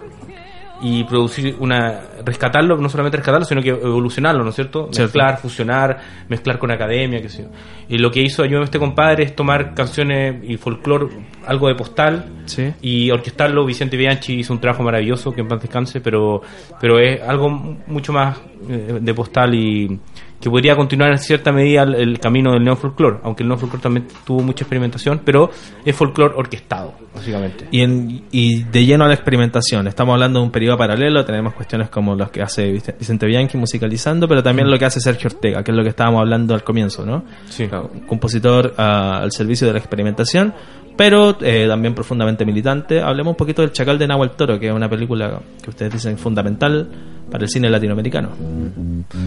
y 0.81 1.03
producir 1.03 1.55
una 1.59 1.99
rescatarlo, 2.25 2.77
no 2.77 2.87
solamente 2.89 3.17
rescatarlo, 3.17 3.45
sino 3.45 3.61
que 3.61 3.69
evolucionarlo, 3.69 4.43
¿no 4.43 4.49
es 4.49 4.55
cierto? 4.55 4.89
Cierto. 4.91 5.01
Mezclar, 5.03 5.37
fusionar, 5.39 5.97
mezclar 6.29 6.57
con 6.57 6.71
academia, 6.71 7.21
qué 7.21 7.29
sé 7.29 7.43
yo. 7.43 7.49
Y 7.89 7.97
lo 7.97 8.11
que 8.11 8.21
hizo 8.21 8.43
Ayúdame 8.43 8.65
este 8.65 8.79
compadre 8.79 9.23
es 9.23 9.35
tomar 9.35 9.73
canciones 9.73 10.43
y 10.43 10.57
folclore, 10.57 11.07
algo 11.45 11.67
de 11.67 11.75
postal, 11.75 12.43
Sí. 12.45 12.71
y 12.81 13.11
orquestarlo. 13.11 13.65
Vicente 13.65 13.97
Bianchi 13.97 14.39
hizo 14.39 14.53
un 14.53 14.59
trabajo 14.59 14.83
maravilloso, 14.83 15.31
que 15.33 15.41
en 15.41 15.47
paz 15.47 15.61
descanse, 15.61 15.99
pero, 16.01 16.41
pero 16.79 16.99
es 16.99 17.21
algo 17.21 17.49
mucho 17.49 18.13
más 18.13 18.37
eh, 18.69 18.99
de 19.01 19.13
postal 19.13 19.53
y 19.55 19.99
que 20.39 20.49
podría 20.49 20.75
continuar 20.75 21.11
en 21.11 21.17
cierta 21.17 21.51
medida 21.51 21.83
el, 21.83 21.95
el 21.95 22.19
camino 22.19 22.53
del 22.53 22.63
neofolclore, 22.63 23.17
aunque 23.23 23.43
el 23.43 23.49
neofolclore 23.49 23.83
también 23.83 24.07
tuvo 24.25 24.41
mucha 24.41 24.63
experimentación, 24.63 25.21
pero 25.25 25.49
es 25.83 25.95
folclore 25.95 26.33
orquestado, 26.37 26.93
básicamente. 27.13 27.67
Y, 27.71 27.81
en- 27.81 28.23
y 28.31 28.63
de 28.63 28.85
lleno 28.85 29.03
a 29.03 29.07
la 29.09 29.15
experimentación. 29.15 29.87
Estamos 29.87 30.13
hablando 30.13 30.39
de 30.39 30.45
un 30.45 30.51
periodo 30.51 30.77
paralelo, 30.77 31.25
tenemos 31.25 31.53
cuestiones 31.53 31.89
como 31.89 32.15
los 32.15 32.31
que 32.31 32.41
hace 32.41 32.71
Vicente- 32.71 33.25
Bianchi 33.25 33.57
musicalizando, 33.57 34.27
pero 34.29 34.41
también 34.41 34.69
lo 34.71 34.77
que 34.79 34.85
hace 34.85 35.01
Sergio 35.01 35.29
Ortega, 35.33 35.61
que 35.63 35.71
es 35.71 35.77
lo 35.77 35.83
que 35.83 35.89
estábamos 35.89 36.21
hablando 36.21 36.53
al 36.53 36.63
comienzo, 36.63 37.05
¿no? 37.05 37.23
Sí. 37.49 37.63
Un 37.63 38.01
compositor 38.07 38.73
ah, 38.77 39.19
al 39.21 39.31
servicio 39.33 39.67
de 39.67 39.73
la 39.73 39.79
experimentación, 39.79 40.53
pero 40.95 41.37
eh, 41.41 41.65
también 41.67 41.93
profundamente 41.93 42.45
militante. 42.45 43.01
Hablemos 43.01 43.31
un 43.31 43.37
poquito 43.37 43.61
del 43.61 43.71
Chacal 43.71 43.97
de 43.97 44.07
Nahuel 44.07 44.31
Toro, 44.31 44.57
que 44.59 44.67
es 44.67 44.73
una 44.73 44.89
película 44.89 45.39
que 45.61 45.69
ustedes 45.69 45.93
dicen 45.93 46.17
fundamental 46.17 46.89
para 47.29 47.43
el 47.43 47.49
cine 47.49 47.69
latinoamericano. 47.69 48.29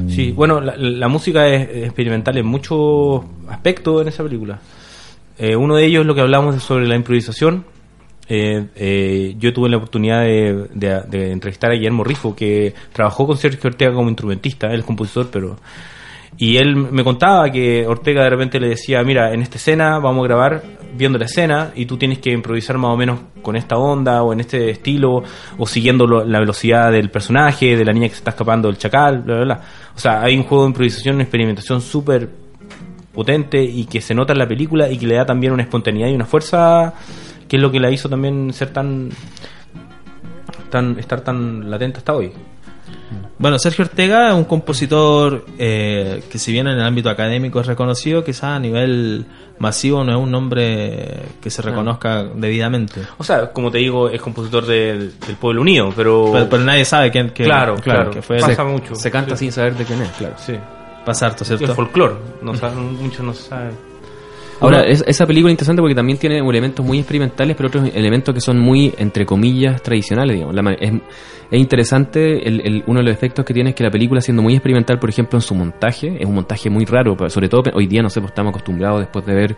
Sí, 0.08 0.32
bueno, 0.32 0.60
la, 0.60 0.74
la 0.76 1.08
música 1.08 1.48
es 1.48 1.84
experimental 1.86 2.36
en 2.38 2.46
muchos 2.46 3.22
aspectos 3.48 4.02
en 4.02 4.08
esa 4.08 4.22
película. 4.22 4.58
Eh, 5.38 5.56
uno 5.56 5.76
de 5.76 5.86
ellos 5.86 6.02
es 6.02 6.06
lo 6.06 6.14
que 6.14 6.20
hablamos 6.20 6.62
sobre 6.62 6.86
la 6.86 6.94
improvisación. 6.96 7.64
Eh, 8.28 8.66
eh, 8.76 9.34
yo 9.38 9.52
tuve 9.52 9.68
la 9.68 9.76
oportunidad 9.78 10.22
de, 10.22 10.68
de- 10.74 11.02
de 11.10 11.32
entrevistar 11.32 11.70
a 11.70 11.74
Guillermo 11.74 12.04
Rifo, 12.04 12.34
que 12.36 12.72
trabajó 12.92 13.26
con 13.26 13.36
Sergio 13.36 13.68
Ortega 13.68 13.92
como 13.92 14.08
instrumentista, 14.08 14.68
él 14.72 14.80
es 14.80 14.84
compositor, 14.86 15.28
pero... 15.32 15.56
Y 16.38 16.56
él 16.56 16.74
me 16.76 17.04
contaba 17.04 17.50
que 17.50 17.86
Ortega 17.86 18.24
de 18.24 18.30
repente 18.30 18.58
le 18.58 18.68
decía, 18.70 19.02
mira, 19.04 19.32
en 19.32 19.42
esta 19.42 19.56
escena 19.58 19.98
vamos 19.98 20.24
a 20.24 20.28
grabar 20.28 20.62
viendo 20.96 21.18
la 21.18 21.26
escena 21.26 21.72
y 21.74 21.86
tú 21.86 21.96
tienes 21.96 22.18
que 22.18 22.30
improvisar 22.32 22.78
más 22.78 22.90
o 22.90 22.96
menos 22.96 23.20
con 23.42 23.54
esta 23.54 23.76
onda 23.76 24.22
o 24.22 24.32
en 24.32 24.40
este 24.40 24.70
estilo 24.70 25.22
o 25.58 25.66
siguiendo 25.66 26.06
lo- 26.06 26.24
la 26.24 26.40
velocidad 26.40 26.90
del 26.90 27.10
personaje, 27.10 27.76
de 27.76 27.84
la 27.84 27.92
niña 27.92 28.08
que 28.08 28.14
se 28.14 28.18
está 28.18 28.30
escapando 28.30 28.68
del 28.68 28.78
chacal, 28.78 29.20
bla, 29.22 29.34
bla, 29.36 29.44
bla. 29.44 29.60
O 29.94 29.98
sea, 29.98 30.22
hay 30.22 30.36
un 30.36 30.42
juego 30.44 30.64
de 30.64 30.68
improvisación, 30.70 31.14
una 31.16 31.24
experimentación 31.24 31.80
súper 31.80 32.28
potente 33.14 33.62
y 33.62 33.84
que 33.84 34.00
se 34.00 34.14
nota 34.14 34.32
en 34.32 34.38
la 34.38 34.48
película 34.48 34.90
y 34.90 34.96
que 34.98 35.06
le 35.06 35.16
da 35.16 35.26
también 35.26 35.52
una 35.52 35.62
espontaneidad 35.62 36.08
y 36.08 36.14
una 36.14 36.24
fuerza 36.24 36.94
que 37.46 37.56
es 37.56 37.62
lo 37.62 37.70
que 37.70 37.78
la 37.78 37.90
hizo 37.90 38.08
también 38.08 38.52
ser 38.52 38.70
tan 38.72 39.10
tan 40.70 40.98
estar 40.98 41.20
tan 41.20 41.70
latente 41.70 41.98
hasta 41.98 42.14
hoy. 42.14 42.32
Bueno, 43.38 43.58
Sergio 43.58 43.84
Ortega 43.84 44.28
es 44.28 44.34
un 44.34 44.44
compositor 44.44 45.44
eh, 45.58 46.22
que 46.30 46.38
si 46.38 46.52
bien 46.52 46.66
en 46.68 46.74
el 46.78 46.82
ámbito 46.84 47.10
académico 47.10 47.60
es 47.60 47.66
reconocido, 47.66 48.22
quizás 48.24 48.44
a 48.44 48.58
nivel 48.58 49.26
masivo 49.58 50.02
no 50.04 50.12
es 50.12 50.18
un 50.18 50.30
nombre 50.30 51.22
que 51.40 51.50
se 51.50 51.62
reconozca 51.62 52.24
debidamente. 52.24 53.00
O 53.18 53.24
sea, 53.24 53.52
como 53.52 53.70
te 53.70 53.78
digo, 53.78 54.08
es 54.08 54.20
compositor 54.20 54.64
del, 54.66 55.18
del 55.18 55.36
Pueblo 55.36 55.62
Unido, 55.62 55.92
pero, 55.96 56.30
Pero, 56.32 56.48
pero 56.48 56.62
nadie 56.64 56.84
sabe 56.84 57.10
quién 57.10 57.30
que, 57.30 57.44
Claro, 57.44 57.76
claro. 57.76 58.10
que 58.10 58.22
fue 58.22 58.38
Pasa 58.38 58.62
el- 58.62 58.68
mucho. 58.68 58.94
Se 58.94 59.10
canta 59.10 59.36
Sí. 59.36 59.44
sin 59.46 59.52
saber 59.52 59.74
de 59.76 59.84
quién 59.84 60.02
es, 60.02 60.10
claro. 60.12 60.34
sí, 60.38 60.54
pasa 61.04 61.26
harto, 61.26 61.42
es 61.44 61.48
¿cierto? 61.48 61.74
folclore, 61.74 62.14
no 62.42 62.52
muchos 63.00 63.24
no 63.24 63.32
saben. 63.34 63.91
Ahora, 64.60 64.82
es- 64.82 65.02
esa 65.06 65.26
película 65.26 65.50
es 65.50 65.54
interesante 65.54 65.80
porque 65.82 65.94
también 65.94 66.18
tiene 66.18 66.38
elementos 66.38 66.84
muy 66.86 66.98
experimentales, 66.98 67.56
pero 67.56 67.68
otros 67.68 67.90
elementos 67.94 68.34
que 68.34 68.40
son 68.40 68.58
muy, 68.60 68.92
entre 68.98 69.26
comillas, 69.26 69.82
tradicionales, 69.82 70.34
digamos. 70.36 70.54
La 70.54 70.72
es, 70.74 70.92
es 71.50 71.60
interesante, 71.60 72.48
el, 72.48 72.60
el- 72.64 72.84
uno 72.86 73.00
de 73.00 73.04
los 73.06 73.12
efectos 73.14 73.44
que 73.44 73.52
tiene 73.52 73.70
es 73.70 73.76
que 73.76 73.82
la 73.82 73.90
película, 73.90 74.20
siendo 74.20 74.42
muy 74.42 74.54
experimental, 74.54 74.98
por 74.98 75.10
ejemplo, 75.10 75.36
en 75.36 75.42
su 75.42 75.54
montaje, 75.54 76.16
es 76.18 76.26
un 76.26 76.34
montaje 76.34 76.70
muy 76.70 76.84
raro, 76.84 77.16
sobre 77.28 77.48
todo 77.48 77.62
hoy 77.74 77.86
día, 77.86 78.02
no 78.02 78.08
sé, 78.08 78.20
pues 78.20 78.30
estamos 78.30 78.50
acostumbrados 78.50 79.00
después 79.00 79.26
de 79.26 79.34
ver 79.34 79.56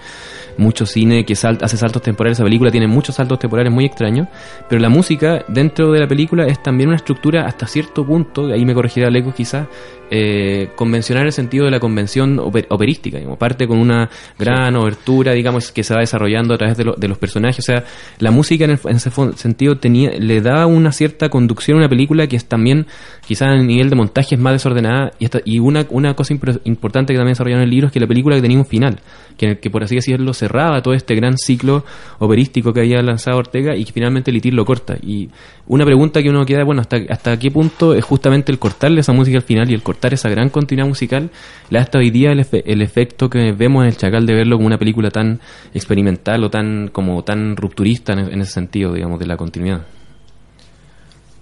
mucho 0.56 0.86
cine 0.86 1.24
que 1.24 1.34
sal- 1.36 1.58
hace 1.60 1.76
saltos 1.76 2.02
temporales, 2.02 2.38
esa 2.38 2.44
película 2.44 2.70
tiene 2.70 2.86
muchos 2.88 3.14
saltos 3.14 3.38
temporales 3.38 3.72
muy 3.72 3.84
extraños, 3.84 4.26
pero 4.68 4.80
la 4.80 4.88
música 4.88 5.44
dentro 5.48 5.92
de 5.92 6.00
la 6.00 6.06
película 6.08 6.46
es 6.46 6.62
también 6.62 6.88
una 6.88 6.96
estructura 6.96 7.44
hasta 7.46 7.66
cierto 7.66 8.04
punto, 8.06 8.46
ahí 8.46 8.64
me 8.64 8.74
corregirá 8.74 9.10
Lecos 9.10 9.34
quizás, 9.34 9.66
eh, 10.10 10.68
convencional 10.76 11.22
en 11.22 11.26
el 11.28 11.32
sentido 11.32 11.64
de 11.64 11.70
la 11.70 11.80
convención 11.80 12.36
oper- 12.38 12.66
operística, 12.70 13.16
digamos, 13.18 13.38
parte 13.38 13.66
con 13.66 13.78
una 13.78 14.08
gran 14.38 14.76
obertura, 14.94 15.32
digamos, 15.32 15.72
que 15.72 15.82
se 15.82 15.94
va 15.94 16.00
desarrollando 16.00 16.54
a 16.54 16.58
través 16.58 16.76
de, 16.76 16.84
lo- 16.84 16.94
de 16.94 17.08
los 17.08 17.18
personajes, 17.18 17.58
o 17.58 17.62
sea, 17.62 17.84
la 18.18 18.30
música 18.30 18.64
en, 18.64 18.70
el- 18.72 18.78
en 18.84 18.96
ese 18.96 19.10
sentido 19.36 19.76
tenía, 19.76 20.10
le 20.10 20.40
da 20.40 20.66
una 20.66 20.92
cierta 20.92 21.28
conducción 21.28 21.76
a 21.76 21.80
una 21.80 21.88
película 21.88 22.26
que 22.26 22.36
es 22.36 22.44
también, 22.46 22.86
quizás 23.26 23.48
a 23.48 23.56
nivel 23.56 23.90
de 23.90 23.96
montaje 23.96 24.34
es 24.36 24.40
más 24.40 24.52
desordenada, 24.54 25.12
y, 25.18 25.26
y 25.44 25.58
una, 25.58 25.84
una 25.90 26.14
cosa 26.14 26.34
importante 26.64 27.12
que 27.12 27.18
también 27.18 27.32
desarrollaron 27.32 27.62
en 27.62 27.68
el 27.68 27.70
libro 27.70 27.86
es 27.88 27.92
que 27.92 28.00
la 28.00 28.06
película 28.06 28.40
tenía 28.40 28.58
un 28.58 28.66
final, 28.66 29.00
que, 29.36 29.58
que 29.58 29.68
por 29.70 29.82
así 29.82 29.96
decirlo 29.96 30.32
cerraba 30.32 30.80
todo 30.80 30.94
este 30.94 31.14
gran 31.16 31.36
ciclo 31.36 31.84
operístico 32.18 32.72
que 32.72 32.80
había 32.80 33.02
lanzado 33.02 33.38
Ortega 33.38 33.74
y 33.76 33.84
que 33.84 33.92
finalmente 33.92 34.30
Litir 34.30 34.54
lo 34.54 34.64
corta. 34.64 34.96
Y 35.02 35.28
una 35.66 35.84
pregunta 35.84 36.22
que 36.22 36.30
uno 36.30 36.46
queda, 36.46 36.62
bueno, 36.64 36.80
¿hasta, 36.82 36.98
hasta 37.08 37.36
qué 37.38 37.50
punto 37.50 37.94
es 37.94 38.04
justamente 38.04 38.52
el 38.52 38.58
cortarle 38.60 39.00
esa 39.00 39.12
música 39.12 39.38
al 39.38 39.42
final 39.42 39.68
y 39.70 39.74
el 39.74 39.82
cortar 39.82 40.14
esa 40.14 40.28
gran 40.28 40.50
continuidad 40.50 40.86
musical 40.86 41.30
le 41.70 41.78
da 41.78 41.82
hasta 41.84 41.98
hoy 41.98 42.10
día 42.10 42.30
el, 42.32 42.40
efe- 42.40 42.62
el 42.64 42.80
efecto 42.82 43.28
que 43.28 43.52
vemos 43.52 43.82
en 43.82 43.88
el 43.88 43.96
Chacal 43.96 44.24
de 44.26 44.34
verlo 44.34 44.56
como 44.56 44.66
una 44.68 44.73
película 44.78 45.10
tan 45.10 45.40
experimental 45.72 46.42
o 46.44 46.50
tan 46.50 46.88
como 46.88 47.22
tan 47.24 47.56
rupturista 47.56 48.12
en, 48.12 48.20
en 48.20 48.40
ese 48.40 48.52
sentido, 48.52 48.92
digamos, 48.92 49.18
de 49.18 49.26
la 49.26 49.36
continuidad? 49.36 49.82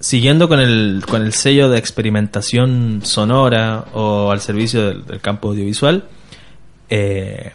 Siguiendo 0.03 0.49
con 0.49 0.59
el, 0.59 1.05
con 1.09 1.23
el 1.23 1.33
sello 1.33 1.71
de 1.71 1.79
experimentación 1.79 3.03
sonora 3.05 3.85
o 3.93 4.33
al 4.33 4.41
servicio 4.41 4.89
del, 4.89 5.21
campo 5.21 5.51
audiovisual, 5.51 6.03
eh, 6.91 7.53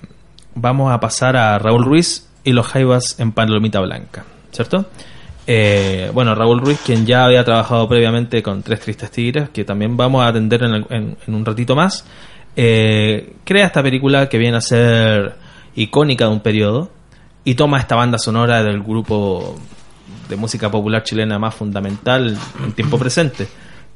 vamos 0.55 0.93
a 0.93 0.99
pasar 1.01 1.35
a 1.35 1.59
Raúl 1.59 1.83
Ruiz 1.83 2.29
y 2.45 2.53
los 2.53 2.65
Jaivas 2.67 3.19
en 3.19 3.33
Palomita 3.33 3.81
Blanca, 3.81 4.23
¿cierto? 4.53 4.85
Eh, 5.45 6.09
bueno, 6.13 6.35
Raúl 6.35 6.61
Ruiz, 6.61 6.79
quien 6.85 7.05
ya 7.05 7.25
había 7.25 7.43
trabajado 7.43 7.85
previamente 7.89 8.41
con 8.41 8.63
Tres 8.63 8.79
Tristes 8.79 9.11
Tigres, 9.11 9.49
que 9.49 9.65
también 9.65 9.97
vamos 9.97 10.23
a 10.23 10.29
atender 10.29 10.63
en 10.63 11.17
un 11.27 11.45
ratito 11.45 11.75
más, 11.75 12.05
eh, 12.59 13.33
crea 13.43 13.67
esta 13.67 13.83
película 13.83 14.27
que 14.27 14.39
viene 14.39 14.57
a 14.57 14.61
ser 14.61 15.35
icónica 15.77 16.25
de 16.25 16.31
un 16.31 16.41
periodo 16.41 16.89
y 17.45 17.55
toma 17.55 17.79
esta 17.79 17.95
banda 17.95 18.17
sonora 18.17 18.61
del 18.63 18.81
grupo 18.83 19.55
de 20.27 20.35
música 20.35 20.69
popular 20.69 21.03
chilena 21.03 21.39
más 21.39 21.55
fundamental 21.55 22.37
en 22.63 22.71
tiempo 22.73 22.97
presente. 22.99 23.47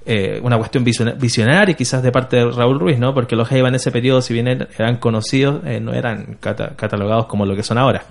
Eh, 0.05 0.39
una 0.41 0.57
cuestión 0.57 0.83
visiona- 0.83 1.11
visionaria 1.11 1.75
quizás 1.75 2.01
de 2.01 2.11
parte 2.11 2.37
de 2.37 2.49
Raúl 2.49 2.79
Ruiz, 2.79 2.97
¿no? 2.97 3.13
Porque 3.13 3.35
los 3.35 3.47
Jaiba 3.47 3.67
en 3.67 3.75
ese 3.75 3.91
periodo, 3.91 4.21
si 4.21 4.33
bien 4.33 4.47
er- 4.47 4.67
eran 4.79 4.97
conocidos, 4.97 5.61
eh, 5.65 5.79
no 5.79 5.93
eran 5.93 6.37
cata- 6.39 6.75
catalogados 6.75 7.25
como 7.27 7.45
lo 7.45 7.55
que 7.55 7.61
son 7.63 7.77
ahora. 7.77 8.03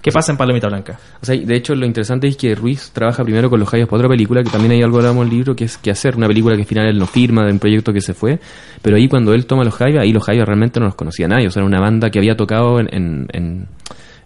¿Qué 0.00 0.12
pasa 0.12 0.32
en 0.32 0.38
Palomita 0.38 0.68
Blanca? 0.68 0.98
O 1.20 1.26
sea, 1.26 1.36
de 1.36 1.56
hecho, 1.56 1.74
lo 1.74 1.84
interesante 1.84 2.28
es 2.28 2.36
que 2.36 2.54
Ruiz 2.54 2.90
trabaja 2.92 3.24
primero 3.24 3.50
con 3.50 3.58
los 3.60 3.68
Jaios 3.68 3.88
para 3.88 3.98
otra 3.98 4.08
película, 4.08 4.42
que 4.42 4.50
también 4.50 4.72
hay 4.72 4.82
algo 4.82 4.98
hablamos 4.98 5.26
en 5.26 5.30
el 5.32 5.36
libro, 5.36 5.56
que 5.56 5.64
es 5.64 5.76
que 5.76 5.90
hacer 5.90 6.16
una 6.16 6.26
película 6.28 6.54
que 6.54 6.62
al 6.62 6.68
final 6.68 6.86
él 6.86 6.98
no 6.98 7.06
firma 7.06 7.44
de 7.44 7.52
un 7.52 7.58
proyecto 7.58 7.92
que 7.92 8.00
se 8.00 8.14
fue, 8.14 8.38
pero 8.80 8.96
ahí 8.96 9.08
cuando 9.08 9.34
él 9.34 9.46
toma 9.46 9.64
los 9.64 9.74
Jaios, 9.74 10.00
ahí 10.02 10.12
los 10.12 10.24
Jaios 10.24 10.46
realmente 10.46 10.78
no 10.80 10.86
los 10.86 10.94
conocía 10.94 11.26
nadie, 11.28 11.48
o 11.48 11.50
sea, 11.50 11.60
era 11.60 11.66
una 11.66 11.80
banda 11.80 12.10
que 12.10 12.18
había 12.18 12.36
tocado 12.36 12.78
en, 12.80 12.88
en, 12.92 13.26
en- 13.32 13.66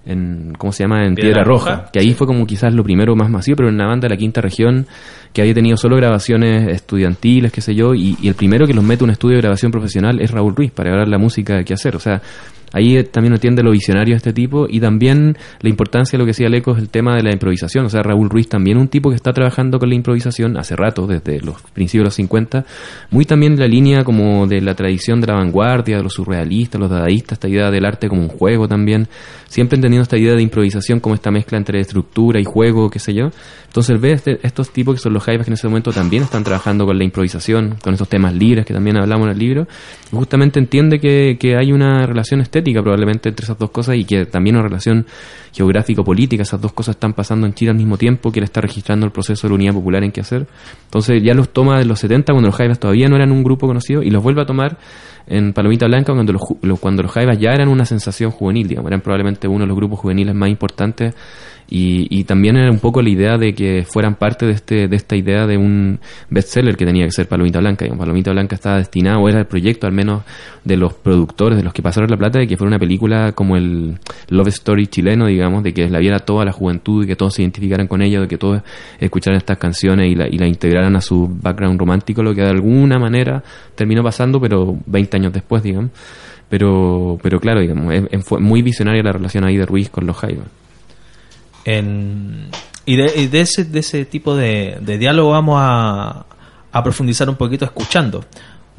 en- 0.04 0.52
¿cómo 0.58 0.72
se 0.72 0.82
llama? 0.82 1.06
En 1.06 1.14
Piedra 1.14 1.30
Piedra, 1.30 1.44
Roja, 1.44 1.70
Roja. 1.76 1.90
que 1.92 2.00
ahí 2.00 2.12
fue 2.12 2.26
como 2.26 2.44
quizás 2.44 2.74
lo 2.74 2.82
primero 2.82 3.14
más 3.14 3.30
masivo, 3.30 3.56
pero 3.56 3.68
en 3.68 3.76
una 3.76 3.86
banda 3.86 4.08
de 4.08 4.14
la 4.14 4.18
quinta 4.18 4.40
región 4.40 4.86
que 5.32 5.42
había 5.42 5.54
tenido 5.54 5.76
solo 5.76 5.96
grabaciones 5.96 6.68
estudiantiles, 6.74 7.52
qué 7.52 7.60
sé 7.60 7.74
yo, 7.74 7.94
y, 7.94 8.16
y 8.20 8.26
el 8.28 8.34
primero 8.34 8.66
que 8.66 8.74
los 8.74 8.82
mete 8.84 9.04
a 9.04 9.06
un 9.06 9.10
estudio 9.10 9.36
de 9.36 9.42
grabación 9.42 9.70
profesional 9.70 10.20
es 10.20 10.30
Raúl 10.32 10.56
Ruiz, 10.56 10.72
para 10.72 10.90
grabar 10.90 11.06
la 11.08 11.18
música 11.18 11.62
que 11.62 11.72
hacer, 11.72 11.94
o 11.94 12.00
sea, 12.00 12.20
Ahí 12.72 13.02
también 13.04 13.34
entiende 13.34 13.62
lo 13.62 13.70
visionario 13.70 14.14
de 14.14 14.16
este 14.16 14.32
tipo 14.32 14.66
y 14.68 14.80
también 14.80 15.36
la 15.60 15.68
importancia 15.68 16.16
de 16.16 16.18
lo 16.18 16.24
que 16.24 16.30
decía 16.30 16.48
Leco 16.48 16.72
es 16.72 16.78
el 16.78 16.88
tema 16.88 17.16
de 17.16 17.22
la 17.22 17.32
improvisación. 17.32 17.86
O 17.86 17.88
sea, 17.88 18.02
Raúl 18.02 18.30
Ruiz 18.30 18.48
también 18.48 18.78
un 18.78 18.88
tipo 18.88 19.10
que 19.10 19.16
está 19.16 19.32
trabajando 19.32 19.78
con 19.78 19.88
la 19.88 19.94
improvisación 19.94 20.56
hace 20.56 20.76
rato, 20.76 21.06
desde 21.06 21.40
los 21.40 21.60
principios 21.74 22.02
de 22.02 22.06
los 22.06 22.14
50, 22.14 22.64
muy 23.10 23.24
también 23.24 23.58
la 23.58 23.66
línea 23.66 24.04
como 24.04 24.46
de 24.46 24.60
la 24.60 24.74
tradición 24.74 25.20
de 25.20 25.26
la 25.26 25.34
vanguardia, 25.34 25.96
de 25.96 26.02
los 26.02 26.14
surrealistas, 26.14 26.80
los 26.80 26.90
dadaístas, 26.90 27.36
esta 27.36 27.48
idea 27.48 27.70
del 27.70 27.84
arte 27.84 28.08
como 28.08 28.22
un 28.22 28.28
juego 28.28 28.68
también, 28.68 29.08
siempre 29.48 29.76
entendiendo 29.76 30.02
esta 30.02 30.16
idea 30.16 30.34
de 30.34 30.42
improvisación 30.42 31.00
como 31.00 31.14
esta 31.14 31.30
mezcla 31.30 31.58
entre 31.58 31.80
estructura 31.80 32.40
y 32.40 32.44
juego, 32.44 32.90
qué 32.90 32.98
sé 32.98 33.14
yo. 33.14 33.30
Entonces 33.72 33.98
ve 33.98 34.12
este- 34.12 34.38
estos 34.46 34.70
tipos 34.70 34.94
que 34.96 35.00
son 35.00 35.14
los 35.14 35.22
jaivas 35.24 35.46
que 35.46 35.50
en 35.50 35.54
ese 35.54 35.66
momento 35.66 35.92
también 35.92 36.22
están 36.24 36.44
trabajando 36.44 36.84
con 36.84 36.98
la 36.98 37.04
improvisación, 37.04 37.76
con 37.82 37.94
estos 37.94 38.06
temas 38.06 38.34
libres 38.34 38.66
que 38.66 38.74
también 38.74 38.98
hablamos 38.98 39.24
en 39.28 39.32
el 39.32 39.38
libro, 39.38 39.66
justamente 40.10 40.60
entiende 40.60 41.00
que, 41.00 41.38
que 41.40 41.56
hay 41.56 41.72
una 41.72 42.04
relación 42.06 42.42
estética 42.42 42.82
probablemente 42.82 43.30
entre 43.30 43.44
esas 43.44 43.58
dos 43.58 43.70
cosas 43.70 43.96
y 43.96 44.04
que 44.04 44.26
también 44.26 44.56
una 44.56 44.64
relación 44.68 45.06
geográfico-política, 45.54 46.42
esas 46.42 46.60
dos 46.60 46.72
cosas 46.72 46.96
están 46.96 47.14
pasando 47.14 47.46
en 47.46 47.54
Chile 47.54 47.70
al 47.70 47.76
mismo 47.76 47.96
tiempo 47.96 48.30
que 48.32 48.40
él 48.40 48.44
está 48.44 48.60
registrando 48.60 49.06
el 49.06 49.12
proceso 49.12 49.46
de 49.46 49.50
la 49.50 49.54
unidad 49.54 49.72
popular 49.74 50.04
en 50.04 50.12
qué 50.12 50.20
hacer. 50.20 50.46
Entonces 50.84 51.22
ya 51.22 51.34
los 51.34 51.48
toma 51.50 51.78
de 51.78 51.84
los 51.84 51.98
70 52.00 52.32
cuando 52.32 52.48
los 52.48 52.56
Jaivas 52.56 52.78
todavía 52.78 53.08
no 53.08 53.16
eran 53.16 53.32
un 53.32 53.42
grupo 53.42 53.66
conocido 53.66 54.02
y 54.02 54.10
los 54.10 54.22
vuelve 54.22 54.42
a 54.42 54.46
tomar 54.46 54.78
en 55.26 55.52
Palomita 55.52 55.86
Blanca 55.86 56.12
cuando 56.12 56.32
los- 56.32 56.78
cuando 56.80 57.02
los 57.04 57.12
Jaivas 57.12 57.38
ya 57.38 57.52
eran 57.52 57.68
una 57.68 57.84
sensación 57.86 58.30
juvenil, 58.32 58.66
digamos, 58.68 58.88
eran 58.90 59.00
probablemente 59.00 59.46
uno 59.48 59.60
de 59.60 59.66
los 59.68 59.76
grupos 59.76 60.00
juveniles 60.00 60.34
más 60.34 60.48
importantes 60.50 61.14
y, 61.74 62.06
y 62.10 62.24
también 62.24 62.58
era 62.58 62.70
un 62.70 62.80
poco 62.80 63.00
la 63.00 63.08
idea 63.08 63.38
de 63.38 63.54
que 63.54 63.86
fueran 63.88 64.16
parte 64.16 64.44
de 64.44 64.52
este 64.52 64.88
de 64.88 64.96
esta 64.96 65.16
idea 65.16 65.46
de 65.46 65.56
un 65.56 66.00
bestseller 66.28 66.76
que 66.76 66.84
tenía 66.84 67.06
que 67.06 67.12
ser 67.12 67.26
Palomita 67.28 67.60
Blanca. 67.60 67.86
Digamos, 67.86 68.04
Palomita 68.04 68.30
Blanca 68.30 68.56
estaba 68.56 68.76
destinado, 68.76 69.20
o 69.20 69.28
era 69.30 69.38
el 69.38 69.46
proyecto 69.46 69.86
al 69.86 69.94
menos 69.94 70.22
de 70.64 70.76
los 70.76 70.92
productores, 70.92 71.56
de 71.56 71.64
los 71.64 71.72
que 71.72 71.80
pasaron 71.80 72.10
la 72.10 72.18
plata, 72.18 72.38
de 72.38 72.46
que 72.46 72.58
fuera 72.58 72.68
una 72.68 72.78
película 72.78 73.32
como 73.32 73.56
el 73.56 73.98
Love 74.28 74.48
Story 74.48 74.86
chileno, 74.88 75.28
digamos, 75.28 75.62
de 75.62 75.72
que 75.72 75.88
la 75.88 75.98
viera 75.98 76.18
toda 76.18 76.44
la 76.44 76.52
juventud 76.52 77.04
y 77.04 77.06
que 77.06 77.16
todos 77.16 77.32
se 77.32 77.40
identificaran 77.40 77.86
con 77.86 78.02
ella, 78.02 78.20
de 78.20 78.28
que 78.28 78.36
todos 78.36 78.60
escucharan 79.00 79.38
estas 79.38 79.56
canciones 79.56 80.12
y 80.12 80.14
la, 80.14 80.28
y 80.28 80.36
la 80.36 80.46
integraran 80.46 80.94
a 80.96 81.00
su 81.00 81.26
background 81.26 81.80
romántico, 81.80 82.22
lo 82.22 82.34
que 82.34 82.42
de 82.42 82.50
alguna 82.50 82.98
manera 82.98 83.42
terminó 83.74 84.02
pasando, 84.02 84.38
pero 84.38 84.76
20 84.84 85.16
años 85.16 85.32
después, 85.32 85.62
digamos. 85.62 85.90
Pero, 86.50 87.18
pero 87.22 87.40
claro, 87.40 87.62
digamos, 87.62 87.94
fue 88.24 88.40
muy 88.40 88.60
visionaria 88.60 89.02
la 89.02 89.12
relación 89.12 89.44
ahí 89.44 89.56
de 89.56 89.64
Ruiz 89.64 89.88
con 89.88 90.06
los 90.06 90.18
Jaivas. 90.18 90.61
En- 91.64 92.48
y 92.84 92.96
de, 92.96 93.12
y 93.16 93.26
de 93.28 93.40
ese, 93.42 93.64
de 93.64 93.78
ese 93.80 94.04
tipo 94.04 94.34
de, 94.34 94.78
de 94.80 94.98
diálogo 94.98 95.30
vamos 95.30 95.56
a, 95.60 96.26
a 96.72 96.82
profundizar 96.82 97.28
un 97.28 97.36
poquito 97.36 97.64
escuchando. 97.64 98.24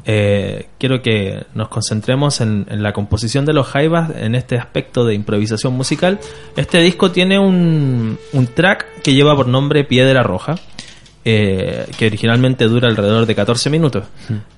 Eh, 0.06 0.66
quiero 0.78 1.00
que 1.00 1.46
nos 1.54 1.68
concentremos 1.68 2.42
en, 2.42 2.66
en 2.68 2.82
la 2.82 2.92
composición 2.92 3.46
de 3.46 3.54
los 3.54 3.66
Jaivas 3.68 4.10
en 4.16 4.34
este 4.34 4.58
aspecto 4.58 5.06
de 5.06 5.14
improvisación 5.14 5.72
musical. 5.72 6.18
Este 6.56 6.80
disco 6.80 7.10
tiene 7.10 7.38
un, 7.38 8.18
un 8.34 8.46
track 8.48 9.00
que 9.02 9.14
lleva 9.14 9.34
por 9.34 9.48
nombre 9.48 9.84
Piedra 9.84 10.22
Roja, 10.22 10.56
eh, 11.24 11.86
que 11.96 12.06
originalmente 12.08 12.66
dura 12.66 12.88
alrededor 12.90 13.24
de 13.24 13.34
14 13.34 13.70
minutos, 13.70 14.04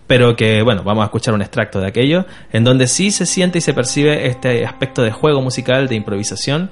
pero 0.08 0.34
que, 0.34 0.62
bueno, 0.62 0.82
vamos 0.82 1.02
a 1.02 1.04
escuchar 1.06 1.32
un 1.34 1.42
extracto 1.42 1.78
de 1.78 1.86
aquello, 1.86 2.26
en 2.52 2.64
donde 2.64 2.88
sí 2.88 3.12
se 3.12 3.24
siente 3.24 3.58
y 3.58 3.60
se 3.60 3.72
percibe 3.72 4.26
este 4.26 4.66
aspecto 4.66 5.02
de 5.02 5.12
juego 5.12 5.40
musical, 5.42 5.86
de 5.86 5.94
improvisación, 5.94 6.70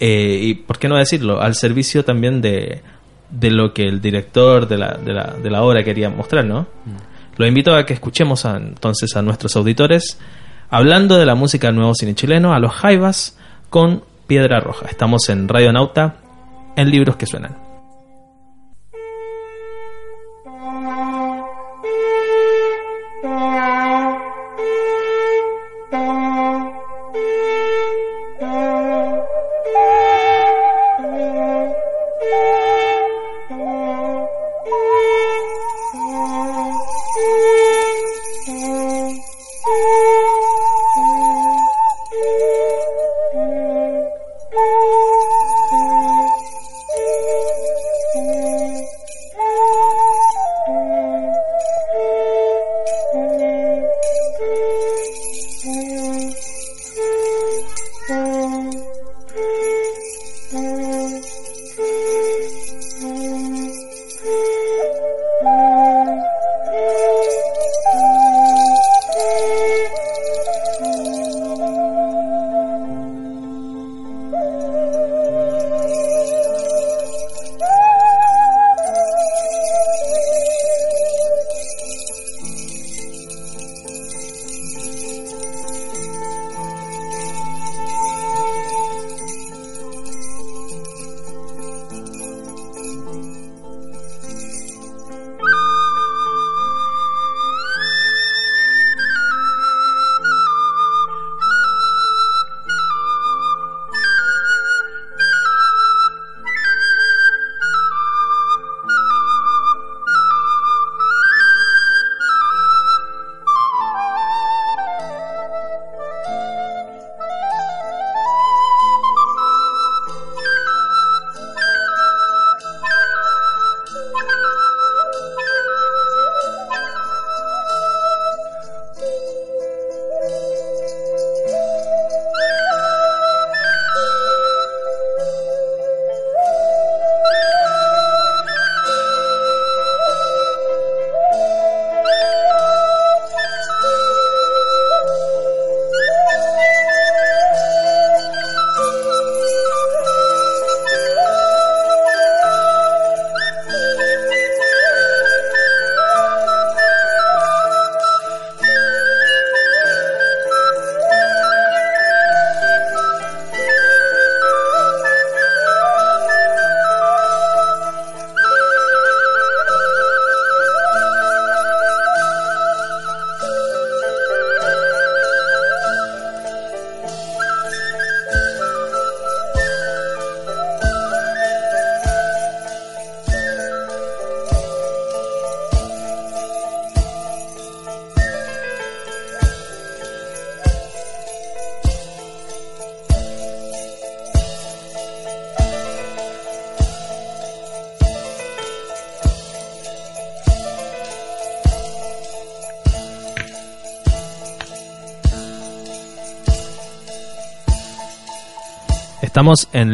eh, 0.00 0.38
y 0.42 0.54
por 0.54 0.78
qué 0.78 0.88
no 0.88 0.96
decirlo, 0.96 1.40
al 1.40 1.54
servicio 1.54 2.04
también 2.04 2.40
de, 2.40 2.82
de 3.30 3.50
lo 3.50 3.72
que 3.72 3.82
el 3.84 4.00
director 4.00 4.66
de 4.68 4.78
la, 4.78 4.94
de 4.96 5.12
la, 5.12 5.34
de 5.42 5.50
la 5.50 5.62
obra 5.62 5.82
quería 5.84 6.10
mostrar, 6.10 6.44
¿no? 6.44 6.66
Lo 7.36 7.46
invito 7.46 7.74
a 7.74 7.84
que 7.84 7.94
escuchemos 7.94 8.44
a- 8.44 8.56
entonces 8.56 9.16
a 9.16 9.22
nuestros 9.22 9.56
auditores 9.56 10.18
hablando 10.70 11.16
de 11.16 11.26
la 11.26 11.34
música 11.34 11.66
del 11.68 11.76
nuevo 11.76 11.94
cine 11.94 12.14
chileno, 12.14 12.52
a 12.54 12.58
los 12.60 12.72
Jaivas 12.72 13.36
con 13.70 14.02
Piedra 14.26 14.60
Roja. 14.60 14.86
Estamos 14.88 15.28
en 15.28 15.48
Radio 15.48 15.72
Nauta, 15.72 16.16
en 16.76 16.90
libros 16.90 17.16
que 17.16 17.26
suenan. 17.26 17.56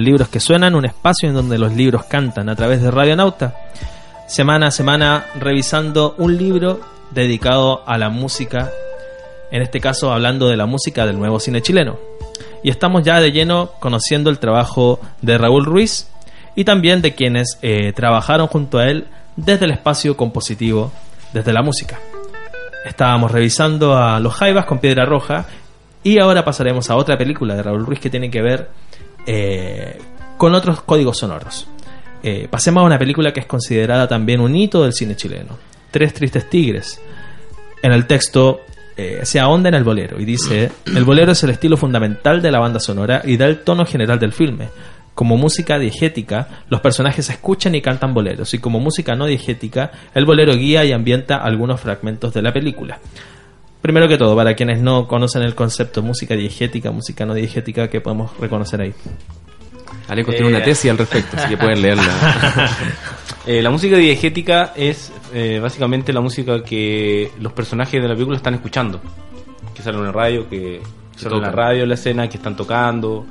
Libros 0.05 0.29
que 0.29 0.41
Suenan, 0.41 0.75
un 0.75 0.85
espacio 0.85 1.29
en 1.29 1.35
donde 1.35 1.59
los 1.59 1.73
libros 1.73 2.05
cantan 2.05 2.49
a 2.49 2.57
través 2.57 2.83
de 2.83 2.91
Radio 2.91 3.17
Nauta. 3.17 3.55
Semana 4.29 4.69
a 4.69 4.71
semana 4.71 5.27
revisando 5.39 6.15
un 6.19 6.37
libro 6.37 6.81
dedicado 7.11 7.83
a 7.87 7.99
la 7.99 8.09
música 8.09 8.71
en 9.51 9.63
este 9.63 9.81
caso 9.81 10.13
hablando 10.13 10.49
de 10.49 10.57
la 10.57 10.67
música 10.67 11.07
del 11.07 11.19
nuevo 11.19 11.41
cine 11.41 11.63
chileno. 11.63 11.99
Y 12.63 12.71
estamos 12.71 13.03
ya 13.03 13.21
de 13.21 13.33
lleno 13.33 13.71
conociendo 13.81 14.31
el 14.31 14.39
trabajo 14.39 15.01
de 15.23 15.39
Raúl 15.39 15.65
Ruiz 15.65 16.09
y 16.55 16.65
también 16.65 17.03
de 17.03 17.15
quienes 17.15 17.59
eh, 17.63 17.93
trabajaron 17.93 18.47
junto 18.47 18.79
a 18.79 18.89
él 18.89 19.07
desde 19.37 19.65
el 19.65 19.73
espacio 19.73 20.17
compositivo, 20.17 20.93
desde 21.33 21.53
la 21.53 21.63
música. 21.63 21.99
Estábamos 22.85 23.31
revisando 23.31 23.97
a 23.97 24.21
Los 24.21 24.35
Jaivas 24.35 24.67
con 24.67 24.79
Piedra 24.79 25.05
Roja 25.05 25.47
y 26.03 26.19
ahora 26.19 26.45
pasaremos 26.45 26.91
a 26.91 26.97
otra 26.97 27.19
película 27.19 27.55
de 27.55 27.63
Raúl 27.63 27.85
Ruiz 27.87 28.01
que 28.01 28.11
tiene 28.11 28.31
que 28.31 28.43
ver 28.43 28.71
eh, 29.33 29.97
con 30.37 30.57
otros 30.57 30.83
códigos 30.83 31.19
sonoros. 31.19 31.69
Eh, 32.21 32.49
pasemos 32.51 32.83
a 32.83 32.87
una 32.87 32.99
película 32.99 33.33
que 33.33 33.39
es 33.39 33.47
considerada 33.47 34.09
también 34.09 34.41
un 34.41 34.57
hito 34.57 34.83
del 34.83 34.93
cine 34.93 35.15
chileno. 35.15 35.57
Tres 35.93 36.15
Tristes 36.15 36.51
Tigres. 36.51 37.01
En 37.81 37.93
el 37.93 38.09
texto 38.09 38.63
eh, 38.97 39.21
se 39.23 39.39
ahonda 39.39 39.69
en 39.69 39.77
el 39.77 39.85
bolero 39.85 40.21
y 40.21 40.25
dice, 40.25 40.73
el 40.85 41.05
bolero 41.05 41.31
es 41.31 41.45
el 41.45 41.51
estilo 41.51 41.77
fundamental 41.77 42.43
de 42.43 42.51
la 42.51 42.59
banda 42.59 42.81
sonora 42.81 43.23
y 43.25 43.37
da 43.37 43.47
el 43.47 43.61
tono 43.61 43.87
general 43.87 44.19
del 44.19 44.33
filme. 44.33 44.69
Como 45.15 45.37
música 45.37 45.79
diegética, 45.79 46.65
los 46.69 46.81
personajes 46.81 47.31
escuchan 47.31 47.77
y 47.77 47.83
cantan 47.83 48.15
boleros, 48.15 48.53
y 48.55 48.59
como 48.59 48.81
música 48.81 49.15
no 49.15 49.27
diegética, 49.27 49.93
el 50.13 50.25
bolero 50.25 50.55
guía 50.55 50.85
y 50.85 50.93
ambienta 50.93 51.37
algunos 51.37 51.81
fragmentos 51.81 52.35
de 52.35 52.43
la 52.43 52.53
película. 52.53 52.99
Primero 53.83 54.07
que 54.09 54.19
todo, 54.19 54.37
para 54.37 54.55
quienes 54.55 54.81
no 54.81 55.07
conocen 55.09 55.43
el 55.43 55.55
concepto 55.55 56.03
música 56.03 56.35
diegética, 56.35 56.91
música 56.91 57.25
no 57.25 57.33
diegética, 57.35 57.89
¿qué 57.89 58.01
podemos 58.01 58.31
reconocer 58.39 58.81
ahí? 58.83 58.93
Aleco 60.09 60.33
tiene 60.33 60.49
una 60.49 60.59
Eh, 60.59 60.63
tesis 60.63 60.91
al 60.91 60.99
respecto, 60.99 61.37
así 61.37 61.49
que 61.49 61.57
pueden 61.57 61.81
leerla. 61.83 62.05
Eh, 63.47 63.63
la 63.63 63.71
música 63.71 63.97
diegética 63.97 64.73
es 64.77 65.13
eh, 65.33 65.61
básicamente 65.63 66.13
la 66.13 66.21
música 66.21 66.63
que 66.63 67.31
los 67.41 67.53
personajes 67.53 68.03
de 68.03 68.09
la 68.09 68.15
película 68.15 68.37
están 68.37 68.55
escuchando. 68.55 69.01
Que 69.75 69.83
sale 69.83 69.97
en 69.99 70.05
la 70.05 70.13
radio, 70.13 70.49
que 70.49 70.81
sale 71.17 71.37
en 71.37 71.43
la 71.43 71.51
radio, 71.53 71.87
la 71.87 71.95
escena, 71.95 72.29
que 72.29 72.37
están 72.37 72.57
tocando, 72.57 73.25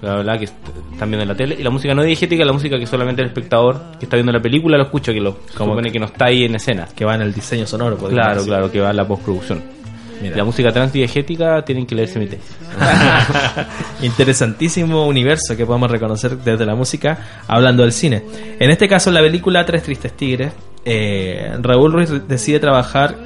bla, 0.00 0.14
bla, 0.14 0.22
bla, 0.22 0.38
que 0.38 0.44
est- 0.44 0.54
están 0.92 1.08
viendo 1.10 1.22
en 1.22 1.28
la 1.28 1.34
tele. 1.34 1.56
Y 1.58 1.62
la 1.64 1.70
música 1.70 1.94
no 1.94 2.02
diegética 2.04 2.42
es 2.42 2.46
la 2.46 2.52
música 2.52 2.78
que 2.78 2.86
solamente 2.86 3.22
el 3.22 3.28
espectador 3.28 3.80
que 3.98 4.04
está 4.04 4.16
viendo 4.16 4.30
la 4.30 4.40
película 4.40 4.76
lo 4.76 4.84
escucha, 4.84 5.12
que 5.12 5.20
lo 5.20 5.38
Como 5.56 5.72
supone 5.72 5.90
que 5.90 5.98
no 5.98 6.06
está 6.06 6.26
ahí 6.26 6.44
en 6.44 6.54
escena. 6.54 6.86
Que 6.94 7.04
va 7.04 7.14
en 7.16 7.22
el 7.22 7.32
diseño 7.34 7.66
sonoro. 7.66 7.96
Claro, 7.96 8.34
decir. 8.34 8.46
claro, 8.48 8.70
que 8.70 8.80
va 8.80 8.90
en 8.90 8.96
la 8.96 9.08
postproducción. 9.08 9.79
Mira. 10.20 10.36
La 10.36 10.44
música 10.44 10.70
transdiegética 10.72 11.62
tienen 11.64 11.86
que 11.86 11.94
leerse 11.94 12.18
mi 12.18 12.26
tesis. 12.26 12.56
Interesantísimo 14.02 15.06
universo 15.06 15.56
que 15.56 15.66
podemos 15.66 15.90
reconocer 15.90 16.36
desde 16.38 16.64
la 16.66 16.74
música 16.74 17.18
hablando 17.46 17.82
del 17.82 17.92
cine. 17.92 18.22
En 18.58 18.70
este 18.70 18.88
caso, 18.88 19.10
en 19.10 19.14
la 19.14 19.20
película 19.20 19.64
Tres 19.64 19.82
Tristes 19.82 20.12
Tigres, 20.16 20.52
eh, 20.84 21.52
Raúl 21.60 21.92
Ruiz 21.92 22.10
decide 22.28 22.58
trabajar 22.60 23.16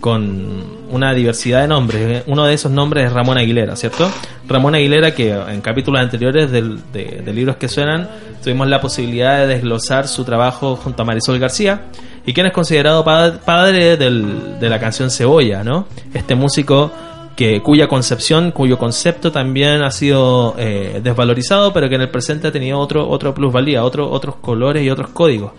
con 0.00 0.84
una 0.90 1.14
diversidad 1.14 1.62
de 1.62 1.68
nombres. 1.68 2.24
Uno 2.26 2.44
de 2.44 2.54
esos 2.54 2.70
nombres 2.70 3.06
es 3.06 3.12
Ramón 3.12 3.38
Aguilera, 3.38 3.74
¿cierto? 3.74 4.10
Ramón 4.46 4.74
Aguilera, 4.74 5.14
que 5.14 5.30
en 5.32 5.60
capítulos 5.60 6.00
anteriores 6.02 6.50
del- 6.50 6.78
de, 6.92 7.22
de 7.24 7.32
libros 7.32 7.56
que 7.56 7.68
suenan, 7.68 8.08
tuvimos 8.42 8.68
la 8.68 8.80
posibilidad 8.80 9.38
de 9.38 9.46
desglosar 9.46 10.06
su 10.06 10.24
trabajo 10.24 10.76
junto 10.76 11.02
a 11.02 11.06
Marisol 11.06 11.38
García, 11.38 11.86
y 12.26 12.32
quien 12.32 12.46
es 12.46 12.52
considerado 12.52 13.04
pa- 13.04 13.32
padre 13.44 13.96
del- 13.96 14.58
de 14.60 14.68
la 14.68 14.78
canción 14.78 15.10
Cebolla, 15.10 15.62
¿no? 15.64 15.86
Este 16.12 16.34
músico 16.34 16.90
que 17.36 17.60
cuya 17.62 17.88
concepción, 17.88 18.52
cuyo 18.52 18.78
concepto 18.78 19.32
también 19.32 19.82
ha 19.82 19.90
sido 19.90 20.54
eh, 20.56 21.00
desvalorizado, 21.02 21.72
pero 21.72 21.88
que 21.88 21.96
en 21.96 22.02
el 22.02 22.08
presente 22.08 22.46
ha 22.48 22.52
tenido 22.52 22.78
otro, 22.78 23.08
otro 23.08 23.34
plusvalía, 23.34 23.82
otro, 23.84 24.08
otros 24.10 24.36
colores 24.36 24.84
y 24.84 24.90
otros 24.90 25.10
códigos. 25.10 25.52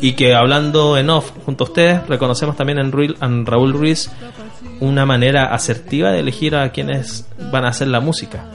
Y 0.00 0.12
que 0.12 0.34
hablando 0.34 0.96
en 0.96 1.10
off 1.10 1.30
junto 1.44 1.64
a 1.64 1.66
ustedes, 1.66 2.06
reconocemos 2.08 2.56
también 2.56 2.78
en 2.78 3.44
Raúl 3.46 3.72
Ruiz 3.74 4.10
una 4.80 5.04
manera 5.04 5.52
asertiva 5.52 6.10
de 6.10 6.20
elegir 6.20 6.56
a 6.56 6.70
quienes 6.72 7.28
van 7.52 7.66
a 7.66 7.68
hacer 7.68 7.88
la 7.88 8.00
música. 8.00 8.46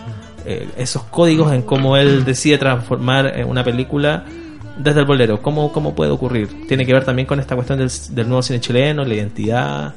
Eh, 0.43 0.67
esos 0.75 1.03
códigos 1.03 1.53
en 1.53 1.61
cómo 1.61 1.97
él 1.97 2.25
decide 2.25 2.57
transformar 2.57 3.27
eh, 3.39 3.43
una 3.45 3.63
película 3.63 4.25
desde 4.77 4.99
el 5.01 5.05
bolero. 5.05 5.41
¿Cómo, 5.41 5.71
¿Cómo 5.71 5.95
puede 5.95 6.11
ocurrir? 6.11 6.67
Tiene 6.67 6.85
que 6.85 6.93
ver 6.93 7.03
también 7.05 7.27
con 7.27 7.39
esta 7.39 7.55
cuestión 7.55 7.79
del, 7.79 7.89
del 8.11 8.27
nuevo 8.27 8.41
cine 8.41 8.59
chileno, 8.59 9.03
la 9.05 9.13
identidad. 9.13 9.93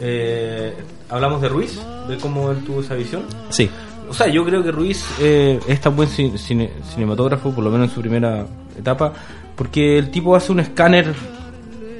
Eh, 0.00 0.74
Hablamos 1.10 1.40
de 1.40 1.48
Ruiz, 1.48 1.80
de 2.08 2.16
cómo 2.18 2.50
él 2.50 2.58
tuvo 2.64 2.80
esa 2.80 2.94
visión. 2.94 3.22
Sí. 3.50 3.70
O 4.10 4.14
sea, 4.14 4.26
yo 4.28 4.44
creo 4.44 4.62
que 4.62 4.70
Ruiz 4.72 5.04
eh, 5.20 5.58
es 5.68 5.80
tan 5.80 5.94
buen 5.96 6.08
cine- 6.08 6.36
cine- 6.38 6.70
cinematógrafo, 6.94 7.50
por 7.54 7.62
lo 7.64 7.70
menos 7.70 7.88
en 7.88 7.94
su 7.94 8.00
primera 8.00 8.46
etapa, 8.78 9.12
porque 9.56 9.98
el 9.98 10.10
tipo 10.10 10.34
hace 10.36 10.52
un 10.52 10.60
escáner 10.60 11.14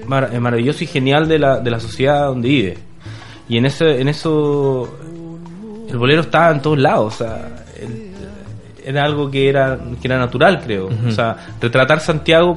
mar- 0.06 0.30
eh, 0.32 0.40
maravilloso 0.40 0.84
y 0.84 0.86
genial 0.86 1.28
de 1.28 1.38
la, 1.38 1.60
de 1.60 1.70
la 1.70 1.80
sociedad 1.80 2.26
donde 2.26 2.48
vive. 2.48 2.78
Y 3.48 3.56
en 3.58 3.66
ese, 3.66 4.00
en 4.00 4.08
eso 4.08 4.88
el 5.88 5.96
bolero 5.98 6.20
estaba 6.22 6.50
en 6.52 6.60
todos 6.62 6.78
lados, 6.78 7.14
o 7.14 7.18
sea, 7.24 7.66
era 8.88 9.04
algo 9.04 9.30
que 9.30 9.48
era, 9.48 9.78
que 10.00 10.08
era 10.08 10.18
natural, 10.18 10.60
creo. 10.64 10.88
O 11.06 11.10
sea, 11.10 11.36
retratar 11.60 12.00
Santiago 12.00 12.56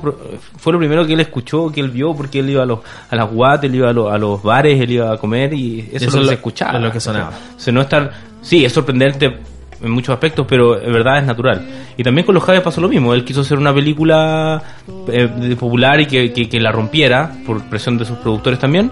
fue 0.57 0.73
lo 0.73 0.79
primero 0.79 1.05
que 1.05 1.13
él 1.13 1.19
escuchó, 1.19 1.71
que 1.71 1.81
él 1.81 1.89
vio, 1.89 2.13
porque 2.15 2.39
él 2.39 2.49
iba 2.49 2.63
a 2.63 2.65
los, 2.65 2.79
a 3.09 3.15
las 3.15 3.29
guates, 3.31 3.69
él 3.69 3.75
iba 3.75 3.89
a, 3.89 3.93
los- 3.93 4.11
a 4.11 4.17
los 4.17 4.41
bares, 4.41 4.79
él 4.79 4.91
iba 4.91 5.11
a 5.11 5.17
comer 5.17 5.53
y 5.53 5.81
eso, 5.93 6.05
Eso 6.05 6.07
es 6.07 6.13
lo 6.15 6.21
que 6.21 6.27
se 6.27 6.33
escuchaba. 6.35 6.77
es 6.77 6.81
lo 6.83 6.91
que 6.91 6.99
sonaba. 6.99 7.31
O 7.55 7.59
sea, 7.59 7.73
no 7.73 7.81
estar, 7.81 8.11
sí, 8.41 8.63
es 8.65 8.71
sorprendente 8.73 9.37
en 9.83 9.91
muchos 9.91 10.13
aspectos, 10.13 10.45
pero 10.47 10.79
en 10.79 10.93
verdad 10.93 11.17
es 11.17 11.25
natural. 11.25 11.67
Y 11.97 12.03
también 12.03 12.25
con 12.25 12.35
los 12.35 12.43
Javes 12.43 12.61
pasó 12.61 12.79
lo 12.81 12.87
mismo. 12.87 13.13
Él 13.13 13.25
quiso 13.25 13.41
hacer 13.41 13.57
una 13.57 13.73
película 13.73 14.61
eh, 15.07 15.55
popular 15.59 15.99
y 16.01 16.05
que, 16.05 16.31
que- 16.31 16.47
que 16.47 16.59
la 16.59 16.71
rompiera 16.71 17.31
por 17.45 17.61
presión 17.63 17.97
de 17.97 18.05
sus 18.05 18.17
productores 18.19 18.59
también. 18.59 18.91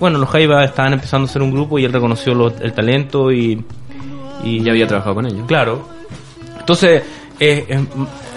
Bueno, 0.00 0.18
los 0.18 0.28
Jaivas 0.28 0.66
estaban 0.66 0.92
empezando 0.92 1.26
a 1.26 1.28
ser 1.28 1.42
un 1.42 1.50
grupo 1.52 1.78
y 1.78 1.84
él 1.84 1.92
reconoció 1.92 2.34
lo- 2.34 2.52
el 2.60 2.72
talento 2.72 3.30
y, 3.32 3.64
y 4.44 4.60
ya 4.62 4.72
había 4.72 4.86
trabajado 4.86 5.14
con 5.14 5.26
ellos. 5.26 5.44
Claro. 5.46 5.88
Entonces, 6.66 7.00
eh, 7.40 7.64
eh, 7.68 7.80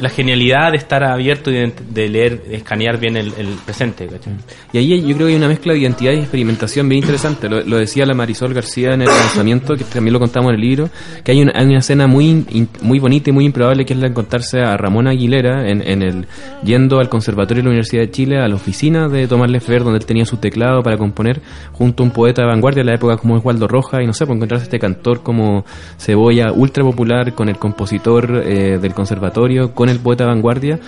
la 0.01 0.09
genialidad 0.09 0.71
de 0.71 0.77
estar 0.77 1.03
abierto 1.03 1.49
y 1.51 1.53
de, 1.55 1.73
de 1.89 2.09
leer, 2.09 2.43
de 2.43 2.55
escanear 2.57 2.99
bien 2.99 3.17
el, 3.17 3.33
el 3.37 3.47
presente, 3.65 4.07
¿cachai? 4.07 4.33
Y 4.73 4.77
ahí 4.77 5.01
yo 5.01 5.15
creo 5.15 5.27
que 5.27 5.33
hay 5.33 5.35
una 5.37 5.47
mezcla 5.47 5.73
de 5.73 5.79
identidad 5.79 6.11
y 6.13 6.17
experimentación 6.19 6.87
bien 6.89 6.99
interesante. 7.01 7.49
Lo, 7.49 7.61
lo 7.61 7.77
decía 7.77 8.05
la 8.05 8.13
Marisol 8.13 8.53
García 8.53 8.93
en 8.93 9.01
el 9.01 9.07
lanzamiento, 9.07 9.75
que 9.75 9.83
también 9.83 10.13
lo 10.13 10.19
contamos 10.19 10.49
en 10.49 10.55
el 10.55 10.61
libro, 10.61 10.89
que 11.23 11.31
hay 11.31 11.41
una, 11.41 11.53
hay 11.55 11.65
una 11.65 11.79
escena 11.79 12.07
muy 12.07 12.45
in- 12.49 12.69
muy 12.81 12.99
bonita 12.99 13.29
y 13.29 13.33
muy 13.33 13.45
improbable 13.45 13.85
que 13.85 13.93
es 13.93 13.99
la 13.99 14.05
de 14.05 14.11
encontrarse 14.11 14.59
a 14.59 14.75
Ramón 14.77 15.07
Aguilera 15.07 15.69
en, 15.69 15.81
en 15.81 16.01
el 16.01 16.27
yendo 16.63 16.99
al 16.99 17.09
Conservatorio 17.09 17.61
de 17.61 17.65
la 17.65 17.69
Universidad 17.69 18.01
de 18.03 18.11
Chile, 18.11 18.37
a 18.39 18.47
la 18.47 18.55
oficina 18.55 19.07
de 19.07 19.27
Tomás 19.27 19.49
Lefebvre, 19.49 19.83
donde 19.83 19.99
él 19.99 20.05
tenía 20.05 20.25
su 20.25 20.37
teclado 20.37 20.83
para 20.83 20.97
componer, 20.97 21.41
junto 21.71 22.03
a 22.03 22.05
un 22.05 22.11
poeta 22.11 22.41
de 22.41 22.47
vanguardia 22.47 22.83
de 22.83 22.89
la 22.89 22.95
época 22.95 23.17
como 23.17 23.37
es 23.37 23.43
Waldo 23.45 23.67
Roja, 23.67 24.01
y 24.01 24.07
no 24.07 24.13
sé, 24.13 24.25
por 24.25 24.35
encontrarse 24.35 24.65
este 24.65 24.79
cantor 24.79 25.23
como 25.23 25.65
Cebolla, 25.97 26.51
ultra 26.51 26.83
popular, 26.83 27.33
con 27.33 27.49
el 27.49 27.57
compositor 27.57 28.43
eh, 28.45 28.77
del 28.89 28.95
conservatorio, 28.95 29.73
con 29.73 29.87
el 29.87 29.99
poeta 29.99 30.25
vanguardia. 30.25 30.79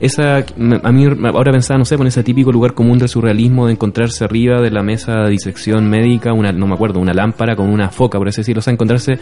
Esa, 0.00 0.38
a 0.38 0.92
mí 0.92 1.04
ahora 1.26 1.52
pensaba, 1.52 1.76
no 1.76 1.84
sé, 1.84 1.98
con 1.98 2.06
ese 2.06 2.22
típico 2.24 2.50
lugar 2.50 2.72
común 2.72 2.98
del 2.98 3.10
surrealismo 3.10 3.66
de 3.66 3.72
encontrarse 3.72 4.24
arriba 4.24 4.62
de 4.62 4.70
la 4.70 4.82
mesa 4.82 5.24
de 5.24 5.30
disección 5.30 5.90
médica, 5.90 6.32
una, 6.32 6.52
no 6.52 6.66
me 6.66 6.72
acuerdo, 6.72 7.00
una 7.00 7.12
lámpara 7.12 7.54
con 7.54 7.68
una 7.68 7.90
foca, 7.90 8.16
por 8.16 8.26
así 8.26 8.40
decirlo, 8.40 8.60
o 8.60 8.62
sea, 8.62 8.72
encontrarse 8.72 9.18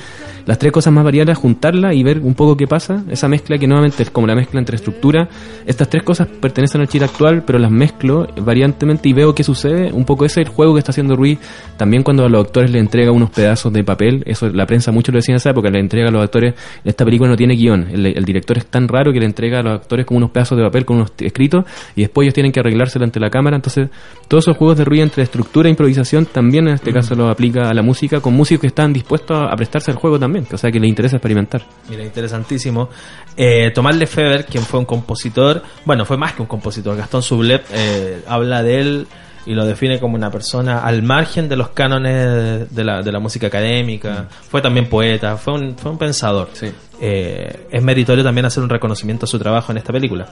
las 0.47 0.57
tres 0.57 0.71
cosas 0.71 0.93
más 0.93 1.03
variadas, 1.03 1.37
juntarlas 1.37 1.97
y 1.97 2.05
ver 2.05 2.21
un 2.21 2.35
poco 2.35 2.57
qué 2.57 2.69
pasa, 2.69 3.03
esa 3.11 3.27
mezcla 3.27 3.59
que 3.59 3.67
nuevamente 3.67 4.05
es 4.05 4.11
como 4.11 4.29
la 4.29 4.37
mezcla 4.37 4.61
entre 4.61 4.77
estructura, 4.77 5.29
estas 5.67 5.89
tres 5.89 6.05
cosas 6.05 6.29
pertenecen 6.29 6.81
al 6.81 6.87
Chile 6.87 7.07
actual, 7.07 7.43
pero 7.45 7.59
las 7.59 7.73
mezclo 7.73 8.29
variantemente 8.41 9.09
y 9.09 9.15
veo 9.15 9.35
qué 9.35 9.43
sucede, 9.43 9.93
un 9.93 10.05
poco 10.05 10.27
ese 10.27 10.43
es 10.43 10.47
el 10.47 10.55
juego 10.55 10.75
que 10.75 10.79
está 10.79 10.93
haciendo 10.93 11.17
Ruiz, 11.17 11.41
también 11.77 12.05
cuando 12.05 12.25
a 12.25 12.29
los 12.29 12.47
actores 12.47 12.71
le 12.71 12.79
entrega 12.79 13.11
unos 13.11 13.31
pedazos 13.31 13.73
de 13.73 13.83
papel, 13.83 14.23
eso 14.27 14.49
la 14.51 14.65
prensa 14.65 14.93
mucho 14.93 15.11
lo 15.11 15.19
decía 15.19 15.33
en 15.33 15.39
esa 15.39 15.51
época, 15.51 15.71
le 15.71 15.81
entrega 15.81 16.09
a 16.09 16.13
los 16.13 16.23
actores, 16.23 16.55
esta 16.85 17.05
película 17.05 17.29
no 17.31 17.37
tiene 17.37 17.57
guion, 17.57 17.89
el, 17.91 18.07
el 18.07 18.25
director 18.29 18.59
es 18.59 18.67
tan 18.67 18.89
raro 18.89 19.13
que 19.13 19.21
le 19.21 19.27
entrega 19.27 19.61
a 19.61 19.63
los 19.63 19.81
actores 19.81 20.07
como 20.07 20.19
unos 20.19 20.31
pedazos 20.31 20.57
de 20.57 20.65
papel 20.65 20.85
con 20.85 20.97
unos 20.97 21.13
escritos 21.19 21.65
y 21.97 22.03
después 22.03 22.25
ellos 22.25 22.35
tienen 22.35 22.53
que 22.53 22.61
arreglárselo 22.61 23.05
ante 23.05 23.21
la 23.21 23.31
cámara, 23.31 23.57
entonces 23.57 23.89
todos 24.29 24.45
esos 24.45 24.57
juegos 24.57 24.79
de 24.79 24.85
Ruiz 24.85 25.03
entre 25.03 25.23
estructura 25.23 25.69
e 25.69 25.71
improvisación 25.71 26.27
también 26.27 26.69
en 26.69 26.75
este 26.75 26.93
caso 26.93 27.15
lo 27.15 27.29
aplica 27.29 27.69
a 27.69 27.75
la 27.75 27.83
música 27.83 28.21
con 28.21 28.35
músicos 28.35 28.63
que 28.63 28.67
están 28.69 28.93
dispuestos 28.93 29.39
a 29.39 29.55
prestarse 29.57 29.91
al 29.91 29.97
juego 29.97 30.19
también, 30.19 30.47
o 30.53 30.57
sea 30.57 30.71
que 30.71 30.79
les 30.79 30.89
interesa 30.89 31.17
experimentar. 31.17 31.63
Mira, 31.89 32.05
interesantísimo. 32.05 32.89
Eh, 33.37 33.71
Tomás 33.75 33.97
Lefebvre, 33.97 34.45
quien 34.45 34.65
fue 34.65 34.81
un 34.81 34.87
compositor, 34.87 35.63
bueno, 35.85 36.05
fue 36.05 36.17
más 36.17 36.33
que 36.35 36.43
un 36.43 36.49
compositor. 36.49 36.97
Gastón 36.97 37.23
Sublet 37.23 37.65
eh, 37.73 38.23
habla 38.27 38.63
de 38.63 38.81
él 38.81 39.07
y 39.49 39.55
lo 39.55 39.65
define 39.67 39.99
como 39.99 40.15
una 40.15 40.31
persona 40.31 40.81
al 40.81 41.03
margen 41.03 41.49
de 41.49 41.57
los 41.57 41.71
cánones 41.71 42.75
de 42.75 42.85
la, 42.85 43.03
de 43.03 43.11
la 43.13 43.19
música 43.19 43.47
académica. 43.49 44.27
Fue 44.51 44.61
también 44.61 44.87
poeta, 44.89 45.37
fue 45.37 45.55
un, 45.55 45.77
fue 45.77 45.91
un 45.91 45.99
pensador. 45.99 46.51
Sí. 46.53 46.67
Eh, 47.01 47.67
es 47.71 47.83
meritorio 47.83 48.23
también 48.25 48.45
hacer 48.47 48.63
un 48.63 48.69
reconocimiento 48.69 49.25
a 49.25 49.29
su 49.29 49.39
trabajo 49.39 49.73
en 49.73 49.79
esta 49.79 49.93
película. 49.93 50.27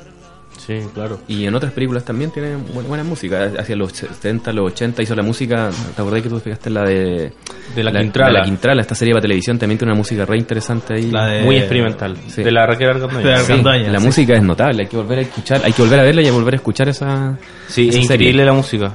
Sí, 0.59 0.75
claro. 0.95 1.21
Y 1.29 1.45
en 1.45 1.55
otras 1.55 1.71
películas 1.73 2.03
también 2.05 2.31
tiene 2.33 2.57
buena, 2.57 2.89
buena 2.89 3.05
música. 3.05 3.51
Hacia 3.59 3.77
los 3.77 3.93
70, 3.93 4.53
los 4.53 4.73
80 4.73 5.03
hizo 5.03 5.15
la 5.15 5.23
música. 5.23 5.71
¿Te 5.95 6.01
acordás 6.03 6.23
que 6.23 6.29
tú 6.29 6.37
explicaste 6.37 6.71
la 6.71 6.83
de. 6.83 7.33
De 7.75 7.85
La 7.85 7.93
Quintrala. 7.93 8.33
de 8.33 8.39
la 8.39 8.45
Quintrala, 8.47 8.81
esta 8.81 8.95
serie 8.95 9.13
para 9.13 9.23
televisión 9.23 9.59
también 9.59 9.79
tiene 9.79 9.93
una 9.93 9.99
música 9.99 10.25
re 10.25 10.39
interesante 10.39 10.95
ahí. 10.95 11.11
La 11.11 11.27
de- 11.27 11.43
Muy 11.43 11.57
experimental. 11.59 12.17
Sí. 12.29 12.43
De 12.43 12.51
la 12.51 12.67
Raquel 12.67 12.89
Argandoña. 12.89 13.39
De 13.39 13.45
Sí, 13.45 13.63
la 13.93 14.01
sí. 14.01 14.07
música 14.07 14.35
es 14.35 14.43
notable, 14.43 14.83
hay 14.85 14.89
que 14.89 14.97
volver 14.97 15.19
a 15.19 15.23
escuchar, 15.23 15.61
hay 15.63 15.73
que 15.73 15.83
volver 15.83 16.01
a 16.01 16.03
verla 16.03 16.23
y 16.23 16.27
a 16.29 16.33
volver 16.33 16.55
a 16.55 16.57
escuchar 16.57 16.89
esa. 16.89 17.39
Sí, 17.69 17.89
esa 17.91 17.99
es 18.01 18.07
serie. 18.07 18.29
increíble 18.29 18.45
la 18.47 18.53
música. 18.55 18.93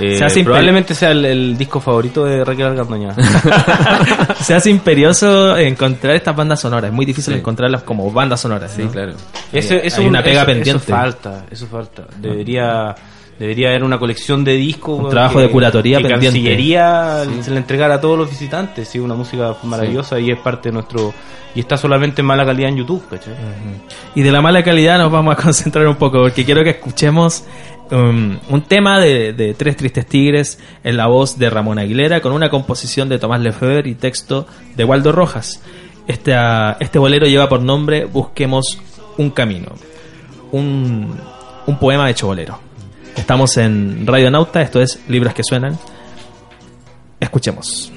Eh, 0.00 0.16
Se 0.16 0.24
hace 0.24 0.42
probablemente 0.42 0.94
sea 0.94 1.10
el, 1.10 1.24
el 1.24 1.58
disco 1.58 1.78
favorito 1.80 2.24
de 2.24 2.44
Raquel 2.44 2.66
Argandoña. 2.66 3.14
Se 4.40 4.54
hace 4.54 4.70
imperioso 4.70 5.56
encontrar 5.56 6.14
estas 6.16 6.34
bandas 6.34 6.60
sonoras. 6.60 6.90
Es 6.90 6.94
muy 6.94 7.06
difícil 7.06 7.34
Sí. 7.34 7.40
encontrarlas 7.40 7.82
como 7.82 8.10
bandas 8.10 8.40
sonoras. 8.40 8.72
Sí, 8.74 8.82
¿no? 8.84 8.90
claro. 8.90 9.12
Ese- 9.52 9.74
Hay 9.80 9.86
eso- 9.88 10.02
una 10.02 10.22
pega 10.22 10.42
eso- 10.42 10.46
pendiente. 10.46 10.84
Eso 10.84 10.94
falta, 10.96 11.44
eso 11.50 11.66
falta. 11.66 12.02
Debería, 12.18 12.94
debería 13.38 13.68
haber 13.68 13.84
una 13.84 13.98
colección 13.98 14.42
de 14.44 14.54
discos. 14.54 14.98
Un 15.04 15.10
trabajo 15.10 15.40
de 15.40 15.48
curatoría 15.50 15.98
que 15.98 16.04
pendiente. 16.08 16.38
Cancillería 16.40 17.24
se 17.42 17.50
le 17.50 17.58
entregara 17.58 17.96
a 17.96 18.00
todos 18.00 18.18
los 18.18 18.30
visitantes. 18.30 18.88
Sí, 18.88 18.98
una 18.98 19.14
música 19.14 19.54
maravillosa 19.64 20.18
y 20.18 20.30
es 20.30 20.38
parte 20.38 20.70
de 20.70 20.74
nuestro. 20.74 21.12
Y 21.52 21.58
está 21.60 21.76
solamente 21.76 22.20
en 22.22 22.26
mala 22.26 22.46
calidad 22.46 22.68
en 22.70 22.76
YouTube, 22.76 23.02
¿cachai? 23.10 23.34
Y 24.14 24.22
de 24.22 24.30
la 24.30 24.40
mala 24.40 24.62
calidad 24.62 24.98
nos 24.98 25.10
vamos 25.10 25.36
a 25.36 25.36
concentrar 25.42 25.84
un 25.88 25.96
poco 25.96 26.20
porque 26.20 26.44
quiero 26.44 26.62
que 26.62 26.70
escuchemos 26.70 27.42
um, 27.90 28.38
un 28.48 28.62
tema 28.62 29.00
de, 29.00 29.54
Tres 29.56 29.76
Tristes 29.76 30.06
Tigres 30.06 30.58
en 30.84 30.96
la 30.96 31.06
voz 31.06 31.38
de 31.38 31.50
Ramón 31.50 31.78
Aguilera 31.78 32.20
con 32.20 32.32
una 32.32 32.50
composición 32.50 33.08
de 33.08 33.18
Tomás 33.18 33.40
Lefebvre 33.40 33.88
y 33.90 33.94
texto 33.94 34.46
de 34.76 34.84
Waldo 34.84 35.12
Rojas. 35.12 35.62
Este, 36.06 36.34
ah, 36.34 36.76
este 36.80 36.98
bolero 36.98 37.26
lleva 37.26 37.48
por 37.48 37.62
nombre 37.62 38.04
Busquemos 38.04 38.80
un 39.16 39.30
camino. 39.30 39.72
Un, 40.52 41.14
un 41.66 41.78
poema 41.78 42.10
hecho 42.10 42.26
bolero. 42.26 42.58
Estamos 43.16 43.56
en 43.56 44.06
Radio 44.06 44.30
Nauta, 44.30 44.62
esto 44.62 44.80
es 44.80 45.00
Libros 45.08 45.34
que 45.34 45.44
Suenan. 45.44 45.78
Escuchemos. 47.20 47.92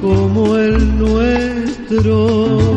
Como 0.00 0.56
el 0.56 0.98
nuestro, 0.98 2.69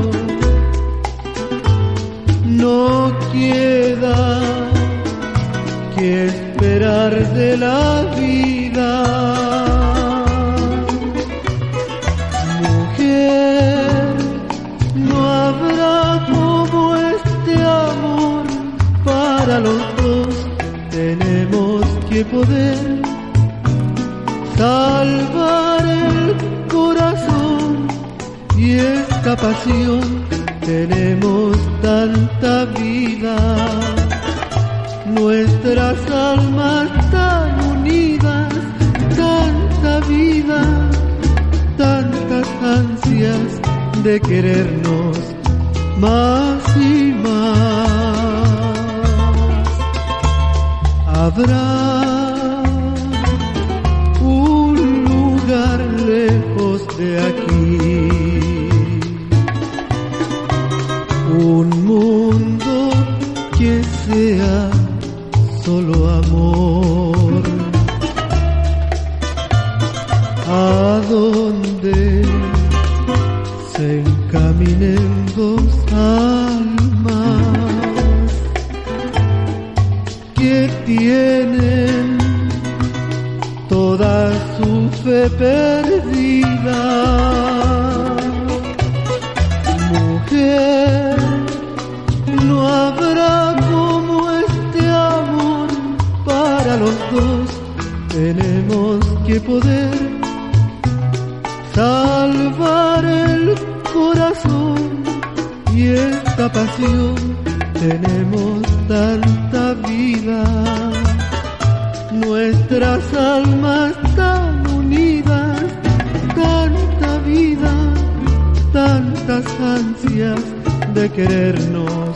de 121.04 121.10
querernos 121.12 122.16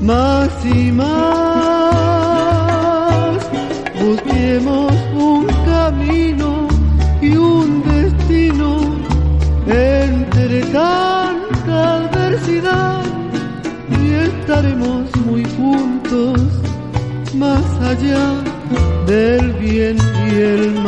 más 0.00 0.48
y 0.64 0.92
más. 0.92 1.06
Busquemos 4.00 4.92
un 5.14 5.46
camino 5.72 6.68
y 7.20 7.36
un 7.36 7.82
destino 7.82 8.70
entre 9.66 10.60
tanta 10.66 11.96
adversidad 11.96 13.02
y 14.00 14.12
estaremos 14.28 15.04
muy 15.26 15.44
juntos 15.56 16.40
más 17.34 17.64
allá 17.80 18.24
del 19.06 19.52
bien 19.54 19.96
y 20.28 20.34
el 20.52 20.74
mal. 20.74 20.85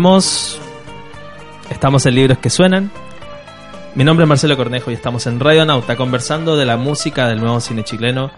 Estamos. 0.00 0.58
Estamos 1.68 2.06
en 2.06 2.14
Libros 2.14 2.38
que 2.38 2.48
Suenan. 2.48 2.90
Mi 3.94 4.02
nombre 4.02 4.24
es 4.24 4.28
Marcelo 4.30 4.56
Cornejo 4.56 4.90
y 4.90 4.94
estamos 4.94 5.26
en 5.26 5.38
Radio 5.38 5.66
Nauta 5.66 5.94
conversando 5.94 6.56
de 6.56 6.64
la 6.64 6.78
música 6.78 7.28
del 7.28 7.38
nuevo 7.38 7.60
cine 7.60 7.84
chileno 7.84 8.30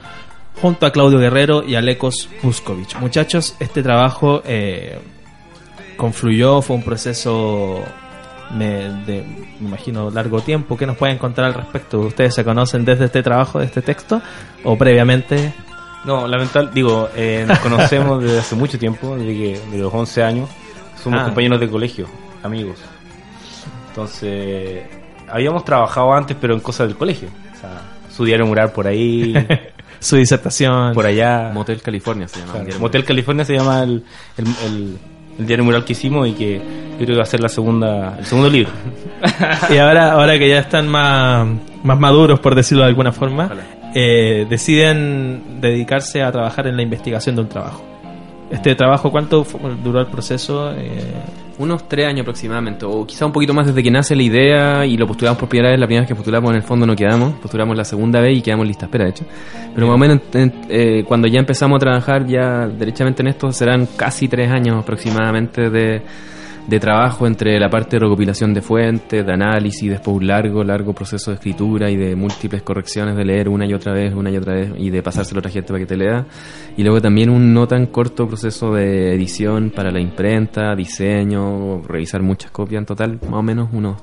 junto 0.61 0.87
a 0.87 0.91
Claudio 0.91 1.21
Guerrero 1.21 1.63
y 1.63 1.77
Alecos 1.77 2.29
Puskovich. 2.43 2.97
Muchachos, 2.97 3.55
este 3.61 3.81
trabajo 3.85 4.43
eh, 4.45 4.99
confluyó, 5.97 6.63
fue 6.63 6.75
un 6.75 6.83
proceso 6.83 7.85
me- 8.51 8.89
de, 9.07 9.25
me 9.61 9.69
imagino, 9.69 10.11
largo 10.11 10.41
tiempo. 10.41 10.77
¿Qué 10.77 10.85
nos 10.85 10.97
pueden 10.97 11.17
contar 11.19 11.45
al 11.45 11.55
respecto? 11.55 12.01
¿Ustedes 12.01 12.35
se 12.35 12.43
conocen 12.43 12.85
desde 12.85 13.05
este 13.05 13.23
trabajo, 13.23 13.61
de 13.61 13.67
este 13.67 13.83
texto? 13.83 14.21
¿O 14.65 14.77
previamente? 14.77 15.55
No, 16.05 16.27
lamentable, 16.27 16.71
digo, 16.75 17.09
eh, 17.15 17.45
nos 17.47 17.61
conocemos 17.61 18.21
desde 18.25 18.41
hace 18.41 18.57
mucho 18.57 18.81
tiempo, 18.81 19.15
desde 19.17 19.33
que 19.33 19.61
de 19.71 19.79
los 19.79 19.95
11 19.95 20.25
años. 20.25 20.49
Somos 21.03 21.21
Ah. 21.21 21.25
compañeros 21.25 21.61
de 21.61 21.69
colegio, 21.69 22.07
amigos. 22.43 22.79
Entonces, 23.89 24.83
habíamos 25.29 25.65
trabajado 25.65 26.13
antes, 26.15 26.37
pero 26.41 26.55
en 26.55 26.61
cosas 26.61 26.89
del 26.89 26.97
colegio. 26.97 27.29
O 27.57 27.61
sea, 27.61 27.81
su 28.11 28.25
diario 28.25 28.47
mural 28.47 28.73
por 28.73 28.87
ahí, 28.87 29.35
Su 30.01 30.17
disertación. 30.17 30.95
por 30.95 31.07
allá. 31.07 31.51
Motel 31.55 31.81
California 31.81 32.27
se 32.27 32.41
llama. 32.41 32.53
Claro. 32.65 32.81
Motel 32.81 33.05
California 33.05 33.45
se 33.45 33.55
llama 33.57 33.83
el, 33.85 34.05
el, 34.37 34.47
el- 34.67 34.99
el 35.39 35.47
diario 35.47 35.65
mural 35.65 35.83
que 35.85 35.93
hicimos 35.95 36.29
y 36.29 36.33
que 36.33 36.59
yo 36.59 36.97
creo 36.99 37.07
que 37.07 37.17
va 37.17 37.23
a 37.23 37.27
ser 37.27 37.41
la 37.41 37.49
segunda, 37.49 38.19
el 38.19 38.27
segundo 38.27 38.51
libro. 38.51 38.71
y 39.71 39.79
ahora, 39.79 40.13
ahora 40.13 40.39
que 40.39 40.47
ya 40.47 40.59
están 40.59 40.89
más, 40.89 41.47
más 41.83 41.99
maduros, 41.99 42.39
por 42.41 42.55
decirlo 42.55 42.83
de 42.83 42.91
alguna 42.91 43.13
forma, 43.13 43.51
eh, 43.95 44.47
deciden 44.51 45.61
dedicarse 45.63 46.23
a 46.23 46.31
trabajar 46.31 46.67
en 46.67 46.77
la 46.77 46.83
investigación 46.83 47.35
de 47.37 47.43
un 47.43 47.49
trabajo. 47.49 47.83
Este 48.53 48.75
trabajo, 48.75 49.11
¿cuánto 49.11 49.47
duró 49.83 50.01
el 50.01 50.07
proceso? 50.07 50.73
Eh, 50.73 51.13
Unos 51.59 51.87
tres 51.87 52.07
años 52.07 52.23
aproximadamente, 52.23 52.85
o 52.87 53.07
quizá 53.07 53.27
un 53.27 53.33
poquito 53.33 53.53
más 53.55 53.67
desde 53.67 53.83
que 53.83 53.91
nace 53.91 54.17
la 54.17 54.23
idea 54.23 54.87
y 54.87 54.97
lo 54.97 55.07
postulamos 55.07 55.39
por 55.39 55.49
primera 55.49 55.71
vez. 55.71 55.79
La 55.79 55.87
primera 55.87 56.01
vez 56.03 56.09
que 56.09 56.15
postulamos 56.15 56.51
en 56.51 56.57
el 56.57 56.63
fondo 56.63 56.87
no 56.87 56.97
quedamos, 56.97 57.35
postulamos 57.35 57.77
la 57.77 57.85
segunda 57.85 58.21
vez 58.21 58.39
y 58.39 58.43
quedamos 58.43 58.67
lista 58.67 58.87
espera, 58.87 59.05
de 59.05 59.11
hecho. 59.11 59.25
Pero 59.75 59.87
más 59.87 59.95
o 59.95 59.99
menos 59.99 60.19
en- 60.35 60.53
eh, 60.69 61.05
cuando 61.07 61.29
ya 61.29 61.39
empezamos 61.39 61.77
a 61.77 61.81
trabajar 61.81 62.27
ya 62.27 62.67
derechamente 62.67 63.23
en 63.23 63.29
esto 63.29 63.53
serán 63.53 63.87
casi 63.97 64.29
tres 64.29 64.51
años 64.51 64.77
aproximadamente 64.83 65.71
de, 65.71 66.03
de 66.67 66.79
trabajo 66.79 67.27
entre 67.27 67.59
la 67.59 67.69
parte 67.69 67.97
de 67.97 68.01
recopilación 68.01 68.55
de 68.55 68.63
fuentes, 68.63 69.27
de 69.27 69.33
análisis, 69.33 69.91
después 69.91 70.17
un 70.17 70.27
largo, 70.27 70.63
largo 70.63 70.93
proceso 70.93 71.31
de 71.31 71.37
escritura 71.37 71.91
y 71.91 71.97
de 71.97 72.15
múltiples 72.15 72.63
correcciones 72.63 73.17
de 73.17 73.25
leer 73.25 73.49
una 73.49 73.67
y 73.67 73.75
otra 73.75 73.93
vez, 73.93 74.15
una 74.15 74.31
y 74.31 74.37
otra 74.37 74.55
vez 74.55 74.73
y 74.77 74.91
de 74.91 75.03
pasárselo 75.03 75.39
a 75.39 75.41
otra 75.41 75.51
gente 75.51 75.69
para 75.69 75.81
que 75.81 75.87
te 75.87 75.97
lea. 75.97 76.25
Y 76.77 76.83
luego 76.83 77.01
también 77.01 77.31
un 77.31 77.53
no 77.53 77.67
tan 77.67 77.87
corto 77.87 78.27
proceso 78.27 78.73
de 78.73 79.15
edición 79.15 79.71
para 79.71 79.91
la 79.91 80.01
imprenta, 80.01 80.75
diseño, 80.75 81.83
revisar 81.83 82.23
muchas 82.23 82.51
copias 82.51 82.81
en 82.81 82.87
total, 82.87 83.19
más 83.23 83.41
o 83.41 83.43
menos 83.43 83.69
unos, 83.73 83.97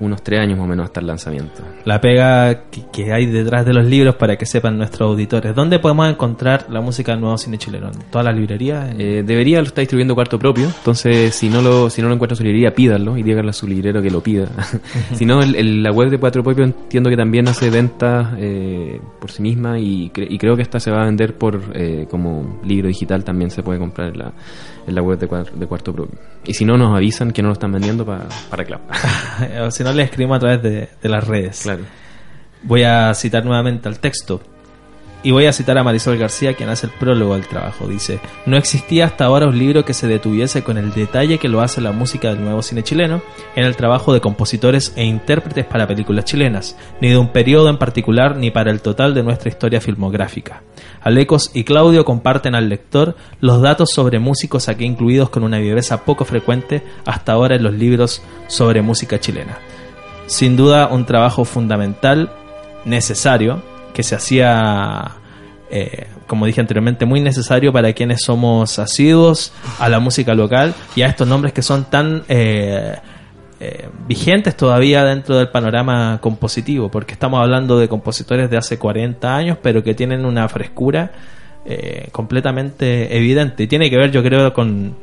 unos 0.00 0.22
tres 0.22 0.40
años 0.40 0.58
más 0.58 0.66
o 0.66 0.68
menos 0.68 0.84
hasta 0.86 1.00
el 1.00 1.06
lanzamiento. 1.06 1.62
la 1.84 2.00
pega 2.00 2.62
que, 2.92 3.12
hay 3.12 3.26
detrás 3.26 3.64
de 3.66 3.72
los 3.72 3.84
libros 3.84 4.16
para 4.16 4.36
que 4.36 4.46
sepan 4.46 4.76
nuestros 4.78 5.08
auditores. 5.10 5.54
¿Dónde 5.54 5.78
podemos 5.78 6.08
encontrar 6.08 6.66
la 6.70 6.80
música 6.80 7.12
del 7.12 7.20
nuevo 7.20 7.38
cine 7.38 7.58
chileno? 7.58 7.88
¿En 7.88 7.98
todas 8.10 8.24
las 8.24 8.36
librerías? 8.36 8.90
¿En- 8.90 9.00
Eh, 9.00 9.22
debería 9.22 9.58
lo 9.60 9.66
está 9.66 9.80
distribuyendo 9.80 10.14
cuarto 10.14 10.38
propio, 10.38 10.64
entonces 10.66 11.34
si 11.34 11.48
no 11.48 11.60
lo 11.62 11.90
si 11.90 12.02
no 12.02 12.08
lo 12.08 12.14
encuentra 12.14 12.34
en 12.34 12.38
su 12.38 12.42
librería, 12.44 12.74
pídanlo 12.74 13.16
y 13.16 13.22
díganle 13.22 13.50
a 13.50 13.52
su 13.52 13.66
librero 13.66 14.00
que 14.02 14.10
lo 14.10 14.20
pida. 14.22 14.46
si 15.14 15.24
no, 15.24 15.42
el- 15.42 15.54
el- 15.56 15.82
la 15.82 15.90
web 15.92 16.10
de 16.10 16.18
cuarto 16.18 16.42
propio 16.42 16.64
entiendo 16.64 17.10
que 17.10 17.16
también 17.16 17.46
hace 17.48 17.70
ventas 17.70 18.34
eh, 18.38 19.00
por 19.20 19.30
sí 19.30 19.42
misma 19.42 19.78
y, 19.78 20.10
cre- 20.10 20.26
y 20.28 20.38
creo 20.38 20.56
que 20.56 20.62
esta 20.62 20.80
se 20.80 20.90
va 20.90 21.02
a 21.02 21.04
vender 21.04 21.36
por 21.36 21.60
eh, 21.74 22.06
como 22.10 22.60
libro 22.64 22.88
digital 22.88 23.24
también 23.24 23.50
se 23.50 23.62
puede 23.62 23.78
comprar 23.78 24.08
en 24.08 24.18
la, 24.18 24.32
en 24.86 24.94
la 24.94 25.02
web 25.02 25.18
de, 25.18 25.26
de 25.58 25.66
cuarto 25.66 25.92
propio. 25.92 26.18
Y 26.44 26.54
si 26.54 26.64
no, 26.64 26.76
nos 26.76 26.96
avisan 26.96 27.30
que 27.32 27.40
no 27.42 27.48
lo 27.48 27.52
están 27.54 27.70
vendiendo 27.72 28.04
para 28.04 28.26
para 28.50 28.62
o 29.66 29.70
si 29.70 29.84
no, 29.84 29.91
le 29.94 30.02
escribimos 30.02 30.36
a 30.36 30.40
través 30.40 30.62
de, 30.62 30.88
de 31.00 31.08
las 31.08 31.26
redes. 31.26 31.60
claro. 31.62 31.82
Voy 32.64 32.84
a 32.84 33.12
citar 33.14 33.44
nuevamente 33.44 33.88
al 33.88 33.98
texto. 33.98 34.40
Y 35.24 35.30
voy 35.30 35.46
a 35.46 35.52
citar 35.52 35.78
a 35.78 35.84
Marisol 35.84 36.18
García, 36.18 36.54
quien 36.54 36.68
hace 36.68 36.86
el 36.86 36.92
prólogo 36.92 37.34
al 37.34 37.46
trabajo. 37.46 37.86
Dice, 37.86 38.18
no 38.44 38.56
existía 38.56 39.04
hasta 39.04 39.24
ahora 39.24 39.46
un 39.46 39.56
libro 39.56 39.84
que 39.84 39.94
se 39.94 40.08
detuviese 40.08 40.64
con 40.64 40.78
el 40.78 40.92
detalle 40.92 41.38
que 41.38 41.48
lo 41.48 41.60
hace 41.60 41.80
la 41.80 41.92
música 41.92 42.28
del 42.28 42.42
nuevo 42.42 42.60
cine 42.60 42.82
chileno 42.82 43.22
en 43.54 43.64
el 43.64 43.76
trabajo 43.76 44.12
de 44.12 44.20
compositores 44.20 44.92
e 44.96 45.04
intérpretes 45.04 45.64
para 45.64 45.86
películas 45.86 46.24
chilenas, 46.24 46.76
ni 47.00 47.08
de 47.08 47.18
un 47.18 47.28
periodo 47.28 47.68
en 47.68 47.78
particular 47.78 48.36
ni 48.36 48.50
para 48.50 48.72
el 48.72 48.80
total 48.80 49.14
de 49.14 49.22
nuestra 49.22 49.48
historia 49.48 49.80
filmográfica. 49.80 50.62
Alecos 51.00 51.52
y 51.54 51.62
Claudio 51.62 52.04
comparten 52.04 52.56
al 52.56 52.68
lector 52.68 53.16
los 53.40 53.62
datos 53.62 53.90
sobre 53.94 54.18
músicos 54.18 54.68
aquí 54.68 54.84
incluidos 54.84 55.30
con 55.30 55.44
una 55.44 55.58
viveza 55.58 56.04
poco 56.04 56.24
frecuente 56.24 56.82
hasta 57.06 57.32
ahora 57.32 57.54
en 57.54 57.62
los 57.62 57.74
libros 57.74 58.22
sobre 58.48 58.82
música 58.82 59.20
chilena 59.20 59.58
sin 60.26 60.56
duda 60.56 60.88
un 60.88 61.04
trabajo 61.04 61.44
fundamental, 61.44 62.30
necesario, 62.84 63.62
que 63.94 64.02
se 64.02 64.14
hacía, 64.14 65.12
eh, 65.70 66.06
como 66.26 66.46
dije 66.46 66.60
anteriormente, 66.60 67.04
muy 67.04 67.20
necesario 67.20 67.72
para 67.72 67.92
quienes 67.92 68.22
somos 68.22 68.78
asiduos 68.78 69.52
a 69.78 69.88
la 69.88 70.00
música 70.00 70.34
local 70.34 70.74
y 70.96 71.02
a 71.02 71.06
estos 71.06 71.28
nombres 71.28 71.52
que 71.52 71.62
son 71.62 71.84
tan 71.84 72.24
eh, 72.28 72.96
eh, 73.64 73.88
vigentes 74.08 74.56
todavía 74.56 75.04
dentro 75.04 75.36
del 75.36 75.48
panorama 75.48 76.18
compositivo, 76.20 76.90
porque 76.90 77.12
estamos 77.12 77.40
hablando 77.40 77.78
de 77.78 77.86
compositores 77.86 78.50
de 78.50 78.56
hace 78.56 78.76
40 78.76 79.36
años, 79.36 79.56
pero 79.62 79.84
que 79.84 79.94
tienen 79.94 80.24
una 80.24 80.48
frescura 80.48 81.12
eh, 81.64 82.08
completamente 82.10 83.16
evidente. 83.16 83.62
Y 83.62 83.66
tiene 83.68 83.88
que 83.88 83.96
ver, 83.96 84.10
yo 84.10 84.20
creo, 84.24 84.52
con, 84.52 84.96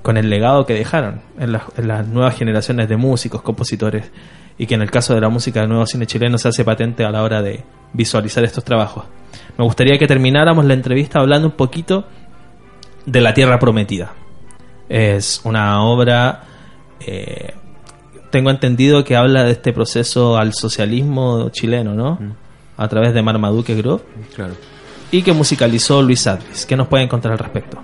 con 0.00 0.16
el 0.16 0.30
legado 0.30 0.64
que 0.64 0.74
dejaron 0.74 1.22
en, 1.40 1.58
en 1.76 1.88
las 1.88 2.06
nuevas 2.06 2.36
generaciones 2.36 2.88
de 2.88 2.96
músicos, 2.96 3.42
compositores, 3.42 4.12
y 4.58 4.66
que 4.66 4.74
en 4.74 4.82
el 4.82 4.90
caso 4.90 5.14
de 5.14 5.20
la 5.20 5.28
música 5.28 5.60
del 5.60 5.68
nuevo 5.68 5.86
cine 5.86 6.06
chileno 6.06 6.38
se 6.38 6.48
hace 6.48 6.64
patente 6.64 7.04
a 7.04 7.10
la 7.10 7.22
hora 7.22 7.42
de 7.42 7.64
visualizar 7.92 8.44
estos 8.44 8.64
trabajos. 8.64 9.04
Me 9.58 9.64
gustaría 9.64 9.98
que 9.98 10.06
termináramos 10.06 10.64
la 10.64 10.74
entrevista 10.74 11.20
hablando 11.20 11.48
un 11.48 11.54
poquito 11.54 12.06
de 13.06 13.20
La 13.20 13.34
Tierra 13.34 13.58
Prometida. 13.58 14.12
Es 14.88 15.40
una 15.44 15.82
obra, 15.82 16.44
eh, 17.00 17.54
tengo 18.30 18.50
entendido 18.50 19.04
que 19.04 19.16
habla 19.16 19.44
de 19.44 19.52
este 19.52 19.72
proceso 19.72 20.36
al 20.36 20.52
socialismo 20.54 21.48
chileno, 21.50 21.94
¿no? 21.94 22.18
A 22.76 22.88
través 22.88 23.14
de 23.14 23.22
Marmaduke 23.22 23.74
Group 23.76 24.02
Claro. 24.34 24.54
y 25.10 25.22
que 25.22 25.32
musicalizó 25.32 26.02
Luis 26.02 26.26
Advis. 26.26 26.66
¿Qué 26.66 26.76
nos 26.76 26.88
puede 26.88 27.04
encontrar 27.04 27.32
al 27.32 27.38
respecto? 27.38 27.78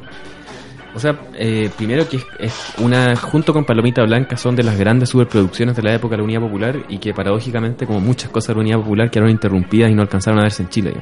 O 1.00 1.02
sea, 1.02 1.18
eh, 1.34 1.70
primero 1.78 2.06
que 2.06 2.18
es, 2.38 2.74
una, 2.76 3.16
junto 3.16 3.54
con 3.54 3.64
Palomita 3.64 4.02
Blanca, 4.02 4.36
son 4.36 4.54
de 4.54 4.62
las 4.62 4.78
grandes 4.78 5.08
superproducciones 5.08 5.74
de 5.74 5.82
la 5.82 5.94
época 5.94 6.12
de 6.12 6.18
la 6.18 6.24
Unidad 6.24 6.42
Popular 6.42 6.76
y 6.90 6.98
que 6.98 7.14
paradójicamente, 7.14 7.86
como 7.86 8.00
muchas 8.00 8.28
cosas 8.28 8.48
de 8.48 8.54
la 8.56 8.60
Unidad 8.60 8.78
Popular, 8.80 9.10
quedaron 9.10 9.30
interrumpidas 9.30 9.90
y 9.90 9.94
no 9.94 10.02
alcanzaron 10.02 10.40
a 10.40 10.42
verse 10.42 10.62
en 10.62 10.68
Chile. 10.68 10.92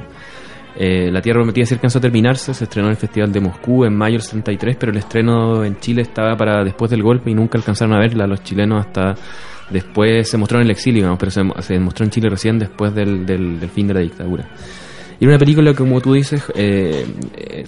Eh, 0.77 1.11
la 1.11 1.21
Tierra 1.21 1.39
Prometida 1.39 1.65
sí 1.65 1.73
alcanzó 1.73 1.97
a 1.97 2.01
terminarse, 2.01 2.53
se 2.53 2.63
estrenó 2.63 2.87
en 2.87 2.91
el 2.91 2.97
Festival 2.97 3.33
de 3.33 3.41
Moscú 3.41 3.83
en 3.83 3.93
mayo 3.93 4.13
del 4.13 4.21
73, 4.21 4.77
pero 4.79 4.93
el 4.93 4.99
estreno 4.99 5.65
en 5.65 5.77
Chile 5.81 6.03
estaba 6.03 6.37
para 6.37 6.63
después 6.63 6.89
del 6.89 7.03
golpe 7.03 7.29
y 7.29 7.33
nunca 7.33 7.57
alcanzaron 7.57 7.93
a 7.95 7.99
verla 7.99 8.25
los 8.25 8.41
chilenos 8.41 8.85
hasta 8.85 9.15
después 9.69 10.29
se 10.29 10.37
mostró 10.37 10.59
en 10.59 10.63
el 10.63 10.71
exilio, 10.71 10.99
digamos, 10.99 11.19
pero 11.19 11.31
se, 11.31 11.41
se 11.63 11.77
mostró 11.77 12.05
en 12.05 12.11
Chile 12.11 12.29
recién 12.29 12.57
después 12.57 12.95
del, 12.95 13.25
del 13.25 13.69
fin 13.69 13.85
de 13.87 13.95
la 13.95 13.99
dictadura. 13.99 14.47
Y 15.19 15.25
era 15.25 15.33
una 15.33 15.39
película 15.39 15.71
que, 15.71 15.77
como 15.77 15.99
tú 15.99 16.13
dices, 16.13 16.41
eh, 16.55 17.05
eh, 17.35 17.65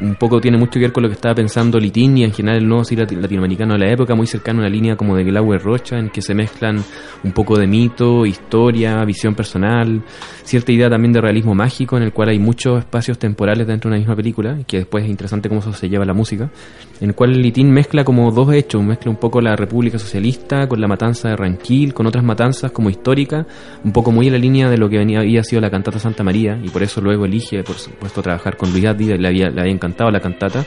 un 0.00 0.14
poco 0.14 0.40
tiene 0.40 0.56
mucho 0.56 0.72
que 0.72 0.80
ver 0.80 0.92
con 0.92 1.02
lo 1.02 1.10
que 1.10 1.14
estaba 1.16 1.34
pensando 1.34 1.78
Litín 1.78 2.16
y 2.16 2.24
en 2.24 2.32
general 2.32 2.62
el 2.62 2.66
nuevo 2.66 2.82
cine 2.82 3.06
lati- 3.06 3.20
latinoamericano 3.20 3.74
de 3.74 3.80
la 3.80 3.92
época, 3.92 4.14
muy 4.14 4.26
cercano 4.26 4.60
a 4.60 4.62
una 4.62 4.70
línea 4.70 4.96
como 4.96 5.14
de 5.14 5.22
Glauber 5.22 5.60
Rocha, 5.60 5.98
en 5.98 6.08
que 6.08 6.22
se 6.22 6.34
mezclan 6.34 6.82
un 7.22 7.32
poco 7.32 7.58
de 7.58 7.66
mito, 7.66 8.24
historia, 8.24 9.04
visión 9.04 9.34
personal, 9.34 10.02
cierta 10.44 10.72
idea 10.72 10.88
también 10.88 11.12
de 11.12 11.20
realismo 11.20 11.54
mágico, 11.54 11.98
en 11.98 12.04
el 12.04 12.12
cual 12.14 12.30
hay 12.30 12.38
muchos 12.38 12.78
espacios 12.78 13.18
temporales 13.18 13.66
dentro 13.66 13.90
de 13.90 13.96
una 13.96 13.98
misma 13.98 14.16
película, 14.16 14.58
que 14.66 14.78
después 14.78 15.04
es 15.04 15.10
interesante 15.10 15.50
cómo 15.50 15.60
eso 15.60 15.74
se 15.74 15.90
lleva 15.90 16.06
la 16.06 16.14
música, 16.14 16.50
en 17.02 17.10
el 17.10 17.14
cual 17.14 17.32
Litín 17.32 17.70
mezcla 17.70 18.02
como 18.02 18.30
dos 18.30 18.50
hechos, 18.54 18.82
mezcla 18.82 19.10
un 19.10 19.18
poco 19.18 19.42
la 19.42 19.56
República 19.56 19.98
Socialista 19.98 20.66
con 20.68 20.80
la 20.80 20.88
matanza 20.88 21.28
de 21.28 21.36
Ranquil, 21.36 21.92
con 21.92 22.06
otras 22.06 22.24
matanzas 22.24 22.72
como 22.72 22.88
histórica, 22.88 23.46
un 23.84 23.92
poco 23.92 24.10
muy 24.10 24.28
en 24.28 24.32
la 24.32 24.38
línea 24.38 24.70
de 24.70 24.78
lo 24.78 24.88
que 24.88 24.96
venía, 24.96 25.20
había 25.20 25.44
sido 25.44 25.60
la 25.60 25.70
cantata 25.70 25.98
Santa 25.98 26.24
María, 26.24 26.58
y 26.62 26.70
por 26.70 26.82
eso 26.82 26.93
luego 27.00 27.24
elige, 27.24 27.62
por 27.62 27.76
supuesto, 27.76 28.22
trabajar 28.22 28.56
con 28.56 28.70
Luis 28.72 28.84
Addi, 28.86 29.16
le 29.18 29.28
había, 29.28 29.50
le 29.50 29.60
había 29.60 29.72
encantado 29.72 30.10
la 30.10 30.20
cantata, 30.20 30.64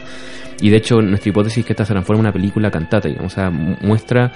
y 0.62 0.70
de 0.70 0.78
hecho 0.78 1.02
nuestra 1.02 1.30
hipótesis 1.30 1.60
es 1.60 1.66
que 1.66 1.74
esta 1.74 1.86
se 1.86 1.94
transforma 1.94 2.20
en 2.22 2.26
una 2.28 2.34
película 2.34 2.72
cantata, 2.72 3.08
digamos, 3.08 3.32
o 3.32 3.36
sea, 3.36 3.50
mu- 3.50 3.76
muestra 3.82 4.32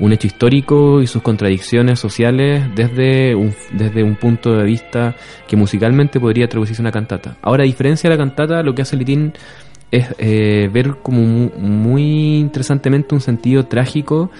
un 0.00 0.12
hecho 0.12 0.26
histórico 0.26 1.00
y 1.02 1.06
sus 1.06 1.22
contradicciones 1.22 2.00
sociales 2.00 2.64
desde 2.74 3.34
un, 3.34 3.54
desde 3.72 4.02
un 4.02 4.16
punto 4.16 4.52
de 4.56 4.64
vista 4.64 5.14
que 5.46 5.56
musicalmente 5.56 6.18
podría 6.18 6.48
traducirse 6.48 6.82
en 6.82 6.86
una 6.86 6.92
cantata. 6.92 7.36
Ahora, 7.42 7.62
a 7.62 7.66
diferencia 7.66 8.10
de 8.10 8.16
la 8.16 8.22
cantata, 8.22 8.62
lo 8.62 8.74
que 8.74 8.82
hace 8.82 8.96
Litín 8.96 9.32
es 9.92 10.08
eh, 10.18 10.68
ver 10.72 10.96
como 11.02 11.20
mu- 11.22 11.50
muy 11.58 12.38
interesantemente 12.38 13.14
un 13.14 13.20
sentido 13.20 13.66
trágico 13.66 14.32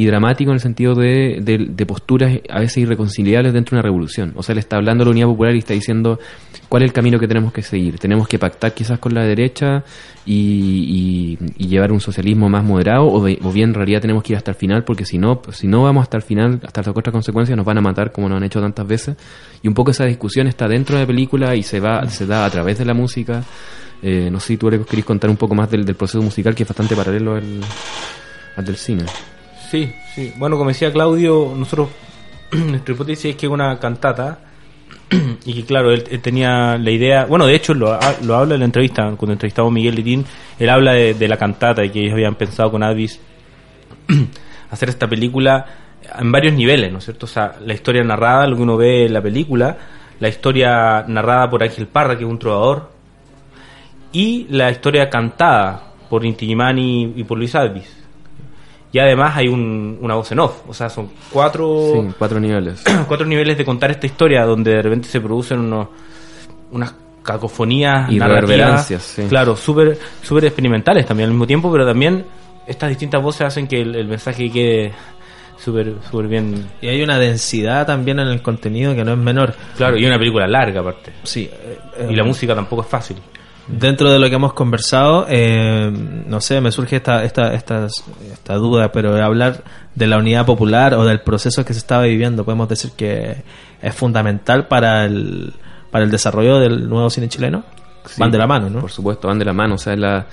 y 0.00 0.06
dramático 0.06 0.50
en 0.50 0.54
el 0.54 0.60
sentido 0.60 0.94
de, 0.94 1.40
de- 1.42 1.66
de 1.70 1.86
posturas 1.86 2.30
a 2.48 2.60
veces 2.60 2.76
irreconciliables 2.78 3.52
dentro 3.52 3.70
de 3.74 3.76
una 3.80 3.82
revolución. 3.82 4.32
O 4.36 4.42
sea, 4.44 4.54
le 4.54 4.60
está 4.60 4.76
hablando 4.76 5.04
la 5.04 5.10
unidad 5.10 5.26
popular 5.26 5.54
y 5.56 5.58
está 5.58 5.74
diciendo 5.74 6.20
cuál 6.68 6.82
es 6.82 6.88
el 6.88 6.92
camino 6.92 7.18
que 7.18 7.26
tenemos 7.26 7.52
que 7.52 7.62
seguir. 7.62 7.98
Tenemos 7.98 8.28
que 8.28 8.38
pactar 8.38 8.74
quizás 8.74 8.98
con 9.00 9.12
la 9.14 9.24
derecha 9.24 9.82
y, 10.24 11.36
llevar 11.58 11.90
un 11.92 12.00
socialismo 12.00 12.48
más 12.48 12.62
moderado 12.64 13.06
o, 13.08 13.24
de- 13.24 13.38
o 13.42 13.50
bien 13.52 13.70
en 13.70 13.74
realidad 13.74 14.00
tenemos 14.00 14.22
que 14.22 14.32
ir 14.32 14.36
hasta 14.36 14.52
el 14.52 14.56
final 14.56 14.84
porque 14.84 15.04
si 15.04 15.18
no, 15.18 15.42
si 15.52 15.66
no 15.66 15.82
vamos 15.82 16.02
hasta 16.02 16.16
el 16.16 16.22
final, 16.22 16.60
hasta 16.64 16.80
las 16.82 16.88
otras 16.88 17.12
consecuencias 17.12 17.56
nos 17.56 17.66
van 17.66 17.78
a 17.78 17.80
matar 17.80 18.12
como 18.12 18.28
nos 18.28 18.36
han 18.36 18.44
hecho 18.44 18.60
tantas 18.60 18.86
veces. 18.86 19.16
Y 19.62 19.68
un 19.68 19.74
poco 19.74 19.90
esa 19.90 20.04
discusión 20.04 20.46
está 20.46 20.68
dentro 20.68 20.96
de 20.96 21.02
la 21.02 21.06
película 21.06 21.56
y 21.56 21.62
se 21.62 21.80
va 21.80 22.08
se 22.08 22.24
da 22.26 22.44
a 22.44 22.50
través 22.50 22.78
de 22.78 22.84
la 22.84 22.94
música. 22.94 23.42
Eh, 24.02 24.28
no 24.30 24.38
sé 24.38 24.46
si 24.48 24.56
tú 24.58 24.68
Alex, 24.68 24.86
querés 24.86 25.04
contar 25.04 25.28
un 25.28 25.36
poco 25.36 25.54
más 25.56 25.68
del, 25.70 25.84
del 25.84 25.96
proceso 25.96 26.22
musical 26.22 26.54
que 26.54 26.62
es 26.62 26.68
bastante 26.68 26.94
paralelo 26.94 27.34
al, 27.34 27.60
al 28.56 28.64
del 28.64 28.76
cine. 28.76 29.02
Sí, 29.70 29.92
sí. 30.14 30.32
Bueno, 30.36 30.56
como 30.56 30.68
decía 30.70 30.92
Claudio, 30.92 31.52
nosotros, 31.56 31.88
nuestra 32.52 32.94
es 33.08 33.20
que 33.36 33.46
es 33.46 33.52
una 33.52 33.78
cantata 33.78 34.38
y 35.44 35.54
que, 35.54 35.64
claro, 35.64 35.92
él, 35.92 36.02
tenía 36.20 36.78
la 36.78 36.90
idea, 36.90 37.26
bueno, 37.26 37.46
de 37.46 37.54
hecho 37.54 37.74
lo, 37.74 37.92
ha- 37.92 38.16
lo 38.22 38.36
habla 38.36 38.54
en 38.54 38.60
la 38.60 38.66
entrevista, 38.66 39.02
cuando 39.16 39.32
entrevistamos 39.32 39.70
a 39.70 39.74
Miguel 39.74 39.94
Litín, 39.94 40.24
él 40.58 40.68
habla 40.70 40.92
de, 40.92 41.14
de 41.14 41.28
la 41.28 41.36
cantata 41.36 41.84
y 41.84 41.90
que 41.90 42.00
ellos 42.00 42.12
habían 42.14 42.34
pensado 42.36 42.70
con 42.70 42.82
Advis 42.82 43.20
hacer 44.70 44.88
esta 44.88 45.06
película 45.06 45.66
en 46.18 46.32
varios 46.32 46.54
niveles, 46.54 46.90
¿no 46.90 46.98
es 46.98 47.04
cierto? 47.04 47.26
O 47.26 47.28
sea, 47.28 47.56
la 47.64 47.74
historia 47.74 48.02
narrada, 48.02 48.46
lo 48.46 48.56
que 48.56 48.62
uno 48.62 48.76
ve 48.76 49.06
en 49.06 49.12
la 49.12 49.20
película, 49.20 49.76
la 50.20 50.28
historia 50.28 51.04
narrada 51.06 51.50
por 51.50 51.62
Ángel 51.62 51.86
Parra, 51.86 52.16
que 52.16 52.24
es 52.24 52.30
un 52.30 52.38
trovador, 52.38 52.90
y 54.12 54.46
la 54.50 54.70
historia 54.70 55.10
cantada 55.10 55.92
por 56.08 56.24
Inti 56.24 56.46
Illimani 56.46 57.12
y, 57.16 57.24
por 57.24 57.36
Luis 57.36 57.54
Alvis. 57.54 57.97
Y 58.92 58.98
además 58.98 59.36
hay 59.36 59.48
un, 59.48 59.98
una 60.00 60.14
voz 60.14 60.32
en 60.32 60.40
off, 60.40 60.62
o 60.66 60.72
sea, 60.72 60.88
son 60.88 61.10
cuatro, 61.30 61.92
Sí, 61.92 62.14
cuatro 62.18 62.40
niveles. 62.40 62.82
cuatro 63.08 63.26
niveles 63.26 63.58
de 63.58 63.64
contar 63.64 63.90
esta 63.90 64.06
historia 64.06 64.44
donde 64.44 64.70
de 64.72 64.82
repente 64.82 65.08
se 65.08 65.20
producen 65.20 65.60
unos, 65.60 65.88
unas 66.70 66.94
cacofonías 67.22 68.10
Y 68.10 68.18
reverberancias, 68.18 69.02
sí. 69.02 69.22
claro, 69.28 69.54
súper 69.56 69.98
súper 70.22 70.46
experimentales 70.46 71.04
también 71.04 71.26
al 71.28 71.32
mismo 71.34 71.46
tiempo, 71.46 71.70
pero 71.70 71.84
también 71.86 72.24
estas 72.66 72.88
distintas 72.88 73.22
voces 73.22 73.42
hacen 73.42 73.66
que 73.66 73.80
el, 73.82 73.94
el 73.94 74.08
mensaje 74.08 74.50
quede 74.50 74.92
súper 75.58 75.94
súper 76.10 76.28
bien. 76.28 76.66
Y 76.80 76.88
hay 76.88 77.02
una 77.02 77.18
densidad 77.18 77.86
también 77.86 78.18
en 78.20 78.28
el 78.28 78.40
contenido 78.40 78.94
que 78.94 79.04
no 79.04 79.12
es 79.12 79.18
menor. 79.18 79.54
Claro, 79.76 79.98
y 79.98 80.06
una 80.06 80.18
película 80.18 80.46
larga 80.46 80.80
aparte. 80.80 81.12
Sí. 81.24 81.50
eh, 81.52 81.78
eh, 81.98 82.06
Y 82.10 82.14
la 82.16 82.24
música 82.24 82.54
tampoco 82.54 82.82
es 82.82 82.88
fácil. 82.88 83.16
Dentro 83.68 84.10
de 84.10 84.18
lo 84.18 84.28
que 84.28 84.34
hemos 84.34 84.54
conversado, 84.54 85.26
eh, 85.28 85.90
no 86.26 86.40
sé, 86.40 86.60
me 86.60 86.72
surge 86.72 86.96
esta, 86.96 87.22
esta, 87.22 87.52
esta, 87.52 87.86
esta 88.32 88.54
duda, 88.54 88.90
pero 88.92 89.22
hablar 89.22 89.62
de 89.94 90.06
la 90.06 90.16
unidad 90.16 90.46
popular 90.46 90.94
o 90.94 91.04
del 91.04 91.20
proceso 91.20 91.64
que 91.64 91.74
se 91.74 91.80
estaba 91.80 92.04
viviendo, 92.04 92.44
podemos 92.44 92.68
decir 92.68 92.92
que 92.96 93.44
es 93.82 93.94
fundamental 93.94 94.68
para 94.68 95.04
el, 95.04 95.52
para 95.90 96.04
el 96.04 96.10
desarrollo 96.10 96.58
del 96.58 96.88
nuevo 96.88 97.10
cine 97.10 97.28
chileno. 97.28 97.64
Sí, 98.06 98.18
Van 98.18 98.30
de 98.30 98.38
la 98.38 98.46
mano, 98.46 98.70
¿no? 98.70 98.80
Por 98.80 98.90
supuesto, 98.90 99.28
van 99.28 99.38
de 99.38 99.44
la 99.44 99.52
mano. 99.52 99.74
O 99.74 99.78
sea, 99.78 99.94
la, 99.94 100.26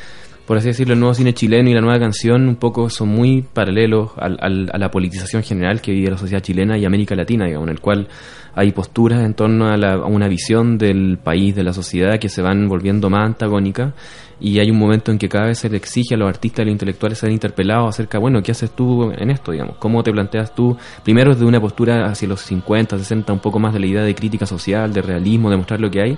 por 0.46 0.58
así 0.58 0.68
decirlo, 0.68 0.94
el 0.94 1.00
nuevo 1.00 1.14
cine 1.16 1.34
chileno 1.34 1.70
y 1.70 1.74
la 1.74 1.82
nueva 1.82 2.00
canción 2.00 2.48
un 2.48 2.56
poco 2.56 2.90
son 2.90 3.10
muy 3.10 3.42
paralelos 3.42 4.12
al- 4.18 4.70
a 4.72 4.78
la 4.78 4.92
politización 4.92 5.42
general 5.44 5.82
que 5.82 5.92
vive 5.92 6.12
la 6.12 6.18
sociedad 6.18 6.42
chilena 6.42 6.78
y 6.78 6.86
América 6.86 7.16
Latina, 7.16 7.46
digamos, 7.46 7.68
en 7.68 7.74
el 7.74 7.80
cual 7.82 8.08
hay 8.54 8.72
posturas 8.72 9.22
en 9.26 9.34
torno 9.34 9.68
a, 9.68 9.76
la- 9.78 9.94
a 9.96 10.06
una 10.06 10.28
visión 10.28 10.78
del 10.78 11.18
país, 11.22 11.56
de 11.56 11.64
la 11.64 11.74
sociedad, 11.74 12.20
que 12.20 12.30
se 12.30 12.42
van 12.42 12.68
volviendo 12.70 13.10
más 13.10 13.26
antagónicas 13.26 13.94
y 14.40 14.60
hay 14.60 14.70
un 14.70 14.78
momento 14.78 15.12
en 15.12 15.18
que 15.18 15.30
cada 15.30 15.46
vez 15.48 15.60
se 15.60 15.70
le 15.70 15.78
exige 15.78 16.16
a 16.16 16.18
los 16.18 16.28
artistas 16.30 16.60
y 16.60 16.62
a 16.62 16.66
los 16.66 16.72
intelectuales 16.74 17.18
ser 17.18 17.32
interpelados 17.32 17.90
acerca, 17.90 18.20
bueno, 18.20 18.42
¿qué 18.44 18.52
haces 18.52 18.70
tú 18.72 19.12
en 19.18 19.30
esto, 19.32 19.52
digamos? 19.52 19.78
¿Cómo 19.78 20.04
te 20.04 20.12
planteas 20.12 20.54
tú, 20.54 20.78
primero 21.04 21.32
desde 21.34 21.46
una 21.46 21.60
postura 21.60 22.06
hacia 22.06 22.28
los 22.28 22.42
50, 22.42 22.98
60, 22.98 23.34
un 23.34 23.40
poco 23.40 23.60
más 23.60 23.74
de 23.74 23.80
la 23.80 23.88
idea 23.88 24.04
de 24.04 24.14
crítica 24.14 24.46
social, 24.46 24.94
de 24.94 25.02
realismo, 25.02 25.50
de 25.50 25.58
mostrar 25.58 25.80
lo 25.82 25.90
que 25.90 26.02
hay, 26.02 26.18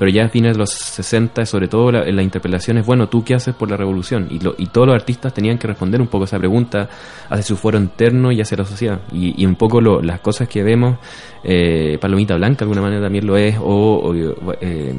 pero 0.00 0.10
ya 0.10 0.24
a 0.24 0.28
fines 0.30 0.54
de 0.54 0.58
los 0.58 0.70
60, 0.70 1.44
sobre 1.44 1.68
todo 1.68 1.92
la, 1.92 2.06
la 2.10 2.22
interpelación 2.22 2.78
es, 2.78 2.86
bueno, 2.86 3.10
¿tú 3.10 3.22
qué 3.22 3.34
haces 3.34 3.54
por 3.54 3.70
la 3.70 3.76
revolución? 3.76 4.28
Y, 4.30 4.38
lo- 4.40 4.54
y 4.56 4.68
todos 4.68 4.86
los 4.86 4.96
artistas 4.96 5.34
tenían 5.34 5.58
que 5.58 5.66
responder 5.66 6.00
un 6.00 6.06
poco 6.06 6.24
esa 6.24 6.38
pregunta 6.38 6.88
hacia 7.28 7.42
su 7.42 7.54
foro 7.58 7.76
interno 7.76 8.32
y 8.32 8.40
hacia 8.40 8.56
la 8.56 8.64
sociedad. 8.64 9.00
Y, 9.12 9.44
un 9.44 9.56
poco 9.56 9.82
las 10.00 10.20
cosas 10.20 10.48
que 10.48 10.62
vemos, 10.62 10.96
eh, 11.44 11.98
Palomita 12.00 12.34
Blanca 12.36 12.60
de 12.60 12.64
alguna 12.64 12.80
manera 12.80 13.02
también 13.02 13.26
lo 13.26 13.36
es, 13.36 13.58
o, 13.58 13.62
o, 14.02 14.14
eh, 14.62 14.94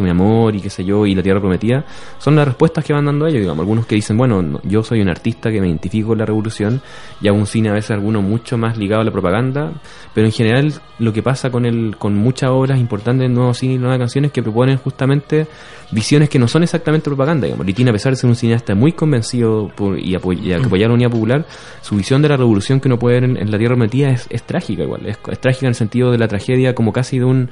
mi 0.00 0.10
amor 0.10 0.54
y 0.54 0.60
qué 0.60 0.68
sé 0.68 0.84
yo, 0.84 1.06
y 1.06 1.14
La 1.14 1.22
Tierra 1.22 1.40
Prometida, 1.40 1.86
son 2.18 2.36
las 2.36 2.46
respuestas 2.46 2.84
que 2.84 2.92
van 2.92 3.06
dando 3.06 3.26
ellos, 3.26 3.40
digamos. 3.40 3.60
Algunos 3.62 3.86
que 3.86 3.94
dicen, 3.94 4.18
bueno, 4.18 4.42
no, 4.42 4.60
yo 4.62 4.82
soy 4.82 5.00
un 5.00 5.08
artista 5.08 5.50
que 5.50 5.58
me 5.60 5.68
identifico 5.68 6.08
con 6.08 6.18
la 6.18 6.26
revolución, 6.26 6.82
y 7.22 7.28
hago 7.28 7.38
un 7.38 7.46
cine 7.46 7.70
a 7.70 7.72
veces 7.72 7.92
alguno 7.92 8.20
mucho 8.20 8.58
más 8.58 8.76
ligado 8.76 9.00
a 9.00 9.04
la 9.04 9.10
propaganda, 9.10 9.72
pero 10.14 10.26
en 10.26 10.32
general 10.32 10.74
lo 10.98 11.12
que 11.14 11.22
pasa 11.22 11.50
con 11.50 11.64
el 11.64 11.96
con 11.96 12.14
muchas 12.14 12.50
obras 12.50 12.78
importantes 12.78 13.28
de 13.28 13.34
nuevo 13.34 13.54
cine 13.54 13.74
y 13.74 13.78
nuevas 13.78 13.98
que 14.32 14.42
proponen 14.42 14.76
justamente 14.76 15.46
visiones 15.90 16.28
que 16.28 16.38
no 16.38 16.48
son 16.48 16.62
exactamente 16.62 17.04
propaganda 17.04 17.46
digamos. 17.46 17.64
Litina 17.64 17.90
a 17.90 17.92
pesar 17.94 18.12
de 18.12 18.16
ser 18.16 18.28
un 18.28 18.36
cineasta 18.36 18.74
muy 18.74 18.92
convencido 18.92 19.70
por, 19.74 19.98
y, 19.98 20.14
apoy- 20.14 20.40
y 20.42 20.52
apoyar 20.52 20.88
la 20.88 20.94
unidad 20.94 21.10
popular 21.10 21.46
su 21.80 21.96
visión 21.96 22.20
de 22.20 22.28
la 22.28 22.36
revolución 22.36 22.80
que 22.80 22.88
uno 22.88 22.98
puede 22.98 23.20
ver 23.20 23.30
en, 23.38 23.50
la 23.50 23.58
tierra 23.58 23.76
metida 23.76 24.10
es, 24.10 24.28
trágica 24.42 24.82
igual. 24.82 25.06
Es 25.06 25.18
trágica 25.40 25.66
en 25.66 25.70
el 25.70 25.74
sentido 25.74 26.10
de 26.10 26.18
la 26.18 26.28
tragedia 26.28 26.74
como 26.74 26.92
casi 26.92 27.18
de 27.18 27.24
un 27.24 27.48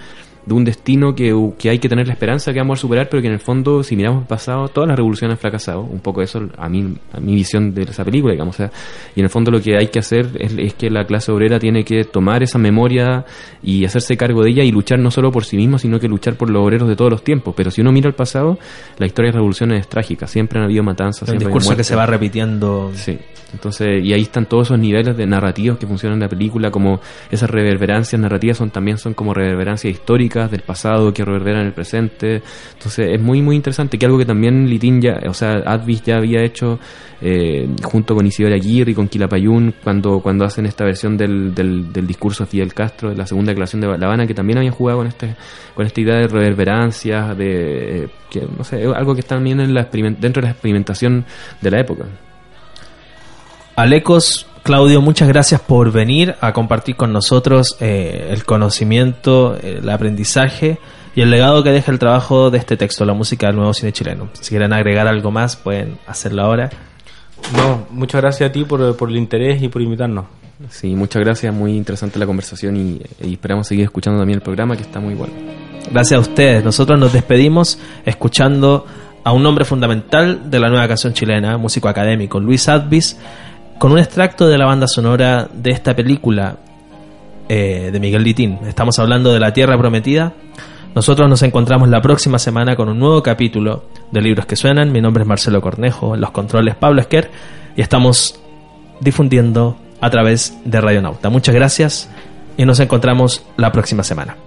de 0.47 0.55
un 0.55 0.64
destino 0.64 1.14
que, 1.14 1.34
que 1.59 1.70
hay 1.70 1.80
que 1.80 1.88
tener 1.88 2.07
la 2.07 2.12
esperanza 2.12 2.53
que 2.53 2.61
vamos 2.61 2.78
a 2.78 2.82
superar, 2.82 3.09
pero 3.11 3.20
que 3.20 3.26
en 3.26 3.34
el 3.34 3.40
fondo, 3.40 3.82
si 3.82 3.97
miramos 3.97 4.22
el 4.22 4.28
pasado, 4.28 4.68
todas 4.68 4.86
las 4.88 4.97
revoluciones 4.97 5.34
han 5.34 5.38
fracasado. 5.38 5.80
Un 5.80 5.99
poco 5.99 6.22
eso 6.22 6.49
a 6.57 6.68
mí, 6.68 6.97
a 7.12 7.18
mi 7.18 7.34
visión 7.34 7.74
de 7.74 7.82
esa 7.82 8.05
película, 8.05 8.32
digamos. 8.32 8.55
O 8.55 8.59
sea, 8.59 8.70
y 9.16 9.20
en 9.20 9.24
el 9.24 9.30
fondo 9.30 9.51
lo 9.51 9.61
que 9.61 9.76
hay 9.76 9.88
que 9.88 9.99
hacer 9.99 10.30
es, 10.38 10.55
es 10.57 10.74
que 10.74 10.88
la 10.88 11.05
clase 11.05 11.32
obrera 11.32 11.59
tiene 11.59 11.84
que 11.84 12.05
tomar 12.05 12.44
esa 12.44 12.59
memoria 12.59 13.24
y 13.61 13.84
hacerse 13.84 14.16
cargo 14.16 14.44
de 14.44 14.51
ella 14.51 14.62
y 14.62 14.70
luchar 14.70 15.01
no 15.01 15.11
solo 15.11 15.32
por 15.32 15.44
sí 15.44 15.57
mismo, 15.57 15.78
sino 15.78 15.99
que 15.99 16.07
luchar 16.07 16.36
por 16.36 16.49
los 16.49 16.62
obreros 16.62 16.88
de 16.88 16.94
todos 16.94 17.11
los 17.11 17.24
tiempos. 17.24 17.53
Pero 17.57 17.72
si 17.72 17.80
uno 17.80 17.90
mira 17.90 18.09
el 18.09 18.14
pasado, 18.14 18.57
la 18.99 19.07
historia 19.07 19.30
de 19.30 19.32
las 19.32 19.36
revoluciones 19.38 19.80
es 19.80 19.88
trágica. 19.88 20.28
Siempre 20.28 20.61
han 20.61 20.66
habido 20.66 20.84
matanzas. 20.84 21.22
Un 21.22 21.26
siempre 21.26 21.47
hay 21.47 21.55
discurso 21.55 21.76
que 21.76 21.82
se 21.82 21.97
va 21.97 22.07
repitiendo. 22.07 22.92
Sí, 22.94 23.18
entonces, 23.53 24.05
y 24.05 24.12
ahí 24.12 24.22
están 24.22 24.47
todos 24.47 24.68
esos 24.68 24.78
niveles 24.78 25.16
de 25.16 25.26
narrativos 25.26 25.78
que 25.78 25.86
funcionan 25.86 26.18
en 26.18 26.22
la 26.22 26.28
película, 26.28 26.70
como 26.70 27.01
esas 27.30 27.51
reverberancias 27.51 28.20
narrativas 28.20 28.59
son 28.59 28.70
también 28.70 28.99
son 28.99 29.14
como 29.14 29.34
reverberancias 29.34 29.92
históricas 29.92 30.36
del 30.45 30.61
pasado 30.61 31.12
que 31.12 31.24
reverberan 31.24 31.66
el 31.66 31.72
presente. 31.72 32.43
Entonces, 32.74 33.09
es 33.12 33.20
muy, 33.20 33.43
muy 33.43 33.57
interesante, 33.57 33.99
que 33.99 34.07
algo 34.07 34.18
que 34.18 34.26
también 34.26 34.68
Litín 34.68 35.01
ya, 35.01 35.18
o 35.28 35.34
sea, 35.34 35.62
Advis 35.64 36.03
ya 36.03 36.16
había 36.16 36.43
hecho 36.43 36.78
eh, 37.20 37.66
junto 37.82 38.14
con 38.14 38.26
Isidora 38.26 38.57
Aguirre 38.57 38.93
y 38.93 38.95
con 38.95 39.09
Quilapayún 39.09 39.74
cuando, 39.82 40.20
cuando 40.20 40.45
hacen 40.45 40.66
esta 40.66 40.84
versión 40.84 41.16
del, 41.16 41.55
del, 41.55 42.07
discurso 42.07 42.45
de 42.45 42.51
Fidel 42.51 42.74
Castro, 42.74 43.11
de 43.11 43.16
la 43.16 43.26
segunda 43.26 43.53
declaración 43.53 43.80
de 43.80 43.99
La 43.99 44.07
Habana, 44.07 44.26
que 44.26 44.34
también 44.34 44.59
habían 44.59 44.74
jugado 44.74 44.99
con 44.99 45.07
este, 45.07 45.34
con 45.74 45.87
esta 45.87 46.01
idea 46.01 46.16
de 46.16 46.28
reverberancias, 46.28 47.37
de 47.37 48.05
eh, 48.05 48.09
no 48.57 48.64
sé, 48.64 48.84
algo 48.84 49.14
que 49.14 49.20
está 49.20 49.37
también 49.37 49.61
en 49.61 49.72
la 49.72 49.84
dentro 49.84 50.41
de 50.41 50.49
la 50.49 50.51
experimentación 50.51 51.24
de 51.61 51.70
la 51.70 51.80
época. 51.80 52.05
Alecos, 53.76 54.47
Claudio, 54.66 55.00
muchas 55.00 55.28
gracias 55.28 55.60
por 55.60 55.92
venir 55.92 56.34
a 56.40 56.52
compartir 56.52 56.96
con 56.96 57.12
nosotros 57.12 57.76
eh, 57.78 58.30
el 58.32 58.44
conocimiento, 58.44 59.56
el 59.62 59.88
aprendizaje 59.88 60.80
y 61.14 61.20
el 61.20 61.30
legado 61.30 61.62
que 61.62 61.70
deja 61.70 61.92
el 61.92 62.00
trabajo 62.00 62.50
de 62.50 62.58
este 62.58 62.76
texto, 62.76 63.04
la 63.04 63.14
música 63.14 63.46
del 63.46 63.54
nuevo 63.54 63.72
cine 63.72 63.92
chileno. 63.92 64.28
Si 64.32 64.48
quieren 64.48 64.72
agregar 64.72 65.06
algo 65.06 65.30
más, 65.30 65.54
pueden 65.54 65.98
hacerlo 66.08 66.42
ahora. 66.42 66.70
No, 67.56 67.86
muchas 67.92 68.20
gracias 68.20 68.50
a 68.50 68.52
ti 68.52 68.64
por, 68.64 68.96
por 68.96 69.08
el 69.08 69.18
interés 69.18 69.62
y 69.62 69.68
por 69.68 69.82
invitarnos. 69.82 70.24
Sí, 70.68 70.96
muchas 70.96 71.22
gracias, 71.22 71.54
muy 71.54 71.76
interesante 71.76 72.18
la 72.18 72.26
conversación 72.26 72.76
y, 72.76 73.00
y 73.22 73.34
esperamos 73.34 73.68
seguir 73.68 73.84
escuchando 73.84 74.18
también 74.18 74.38
el 74.38 74.42
programa 74.42 74.74
que 74.74 74.82
está 74.82 74.98
muy 74.98 75.14
bueno. 75.14 75.32
Gracias 75.92 76.18
a 76.18 76.20
ustedes. 76.20 76.64
Nosotros 76.64 76.98
nos 76.98 77.12
despedimos 77.12 77.78
escuchando 78.04 78.84
a 79.22 79.30
un 79.30 79.46
hombre 79.46 79.64
fundamental 79.64 80.50
de 80.50 80.58
la 80.58 80.68
nueva 80.70 80.88
canción 80.88 81.12
chilena, 81.12 81.56
músico 81.56 81.88
académico, 81.88 82.40
Luis 82.40 82.68
Advis, 82.68 83.16
con 83.79 83.93
un 83.93 83.99
extracto 83.99 84.47
de 84.47 84.59
la 84.59 84.66
banda 84.66 84.87
sonora 84.89 85.49
de 85.53 85.70
esta 85.70 85.95
película 85.95 86.57
eh, 87.49 87.91
de 87.93 88.01
Miguel 88.01 88.22
Litín. 88.22 88.59
Estamos 88.66 88.99
hablando 88.99 89.33
de 89.33 89.41
La 89.41 89.53
Tierra 89.53 89.77
Prometida. 89.79 90.33
Nosotros 90.95 91.29
nos 91.29 91.43
encontramos 91.43 91.89
la 91.89 92.01
próxima 92.01 92.39
semana 92.39 92.74
con 92.74 92.89
un 92.89 92.99
nuevo 92.99 93.22
capítulo 93.22 93.85
de 94.11 94.22
Libros 94.22 94.47
que 94.47 94.57
Suenan. 94.57 94.93
Mi 94.93 95.01
nombre 95.01 95.22
es 95.22 95.29
Marcelo 95.29 95.61
Cornejo, 95.61 96.16
los 96.16 96.31
controles 96.31 96.74
Pablo 96.74 97.01
Esquer 97.01 97.31
y 97.77 97.83
estamos 97.83 98.41
difundiendo 99.01 99.77
a 100.01 100.11
través 100.11 100.57
de 100.64 100.81
Radio 100.81 101.03
Nauta. 101.03 101.29
Muchas 101.29 101.55
gracias 101.55 102.09
y 102.57 102.64
nos 102.64 102.81
encontramos 102.81 103.45
la 103.57 103.72
próxima 103.72 104.03
semana. 104.03 104.45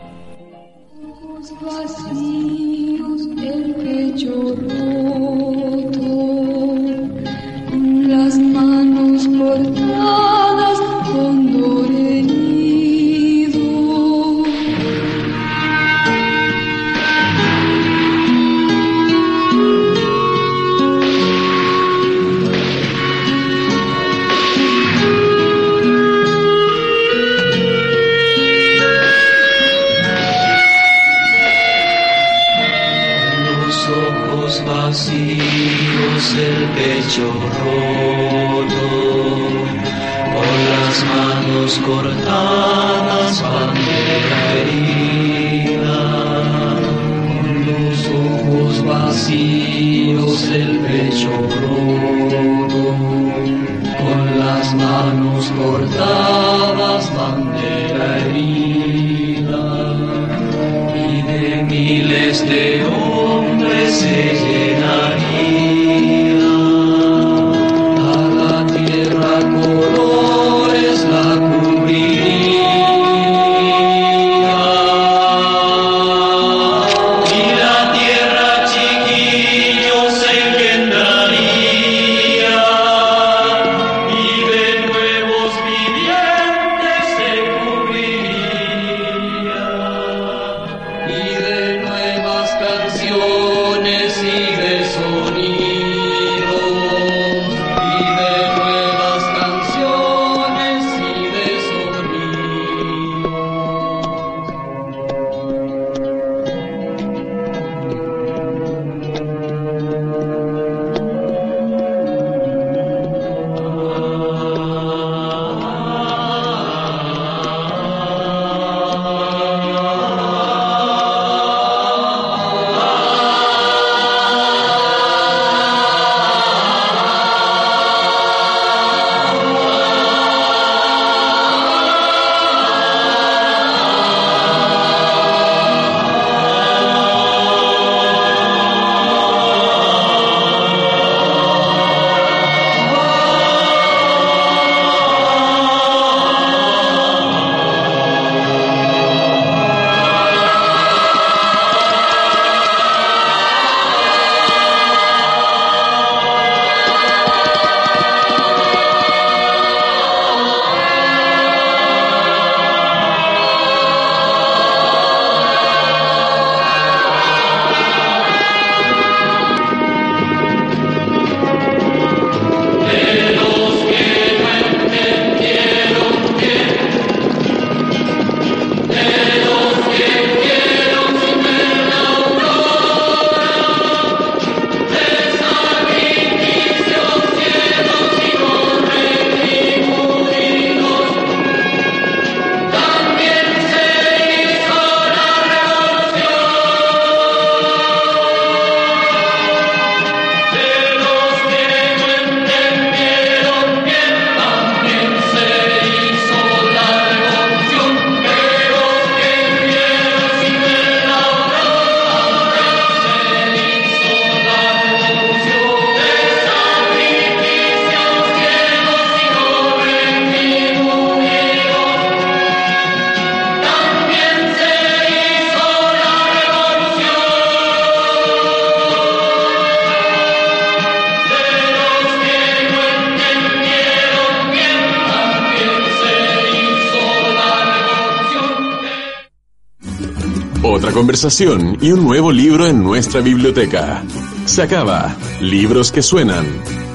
Y 241.82 241.92
un 241.92 242.04
nuevo 242.04 242.32
libro 242.32 242.68
en 242.68 242.84
nuestra 242.84 243.22
biblioteca. 243.22 244.04
Se 244.46 244.62
acaba. 244.62 245.16
Libros 245.42 245.92
que 245.92 246.04
suenan. 246.04 246.46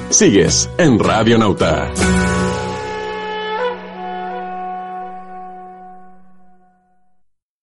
Sigues 0.09 0.69
en 0.77 0.99
Radio 0.99 1.37
Nauta. 1.37 1.91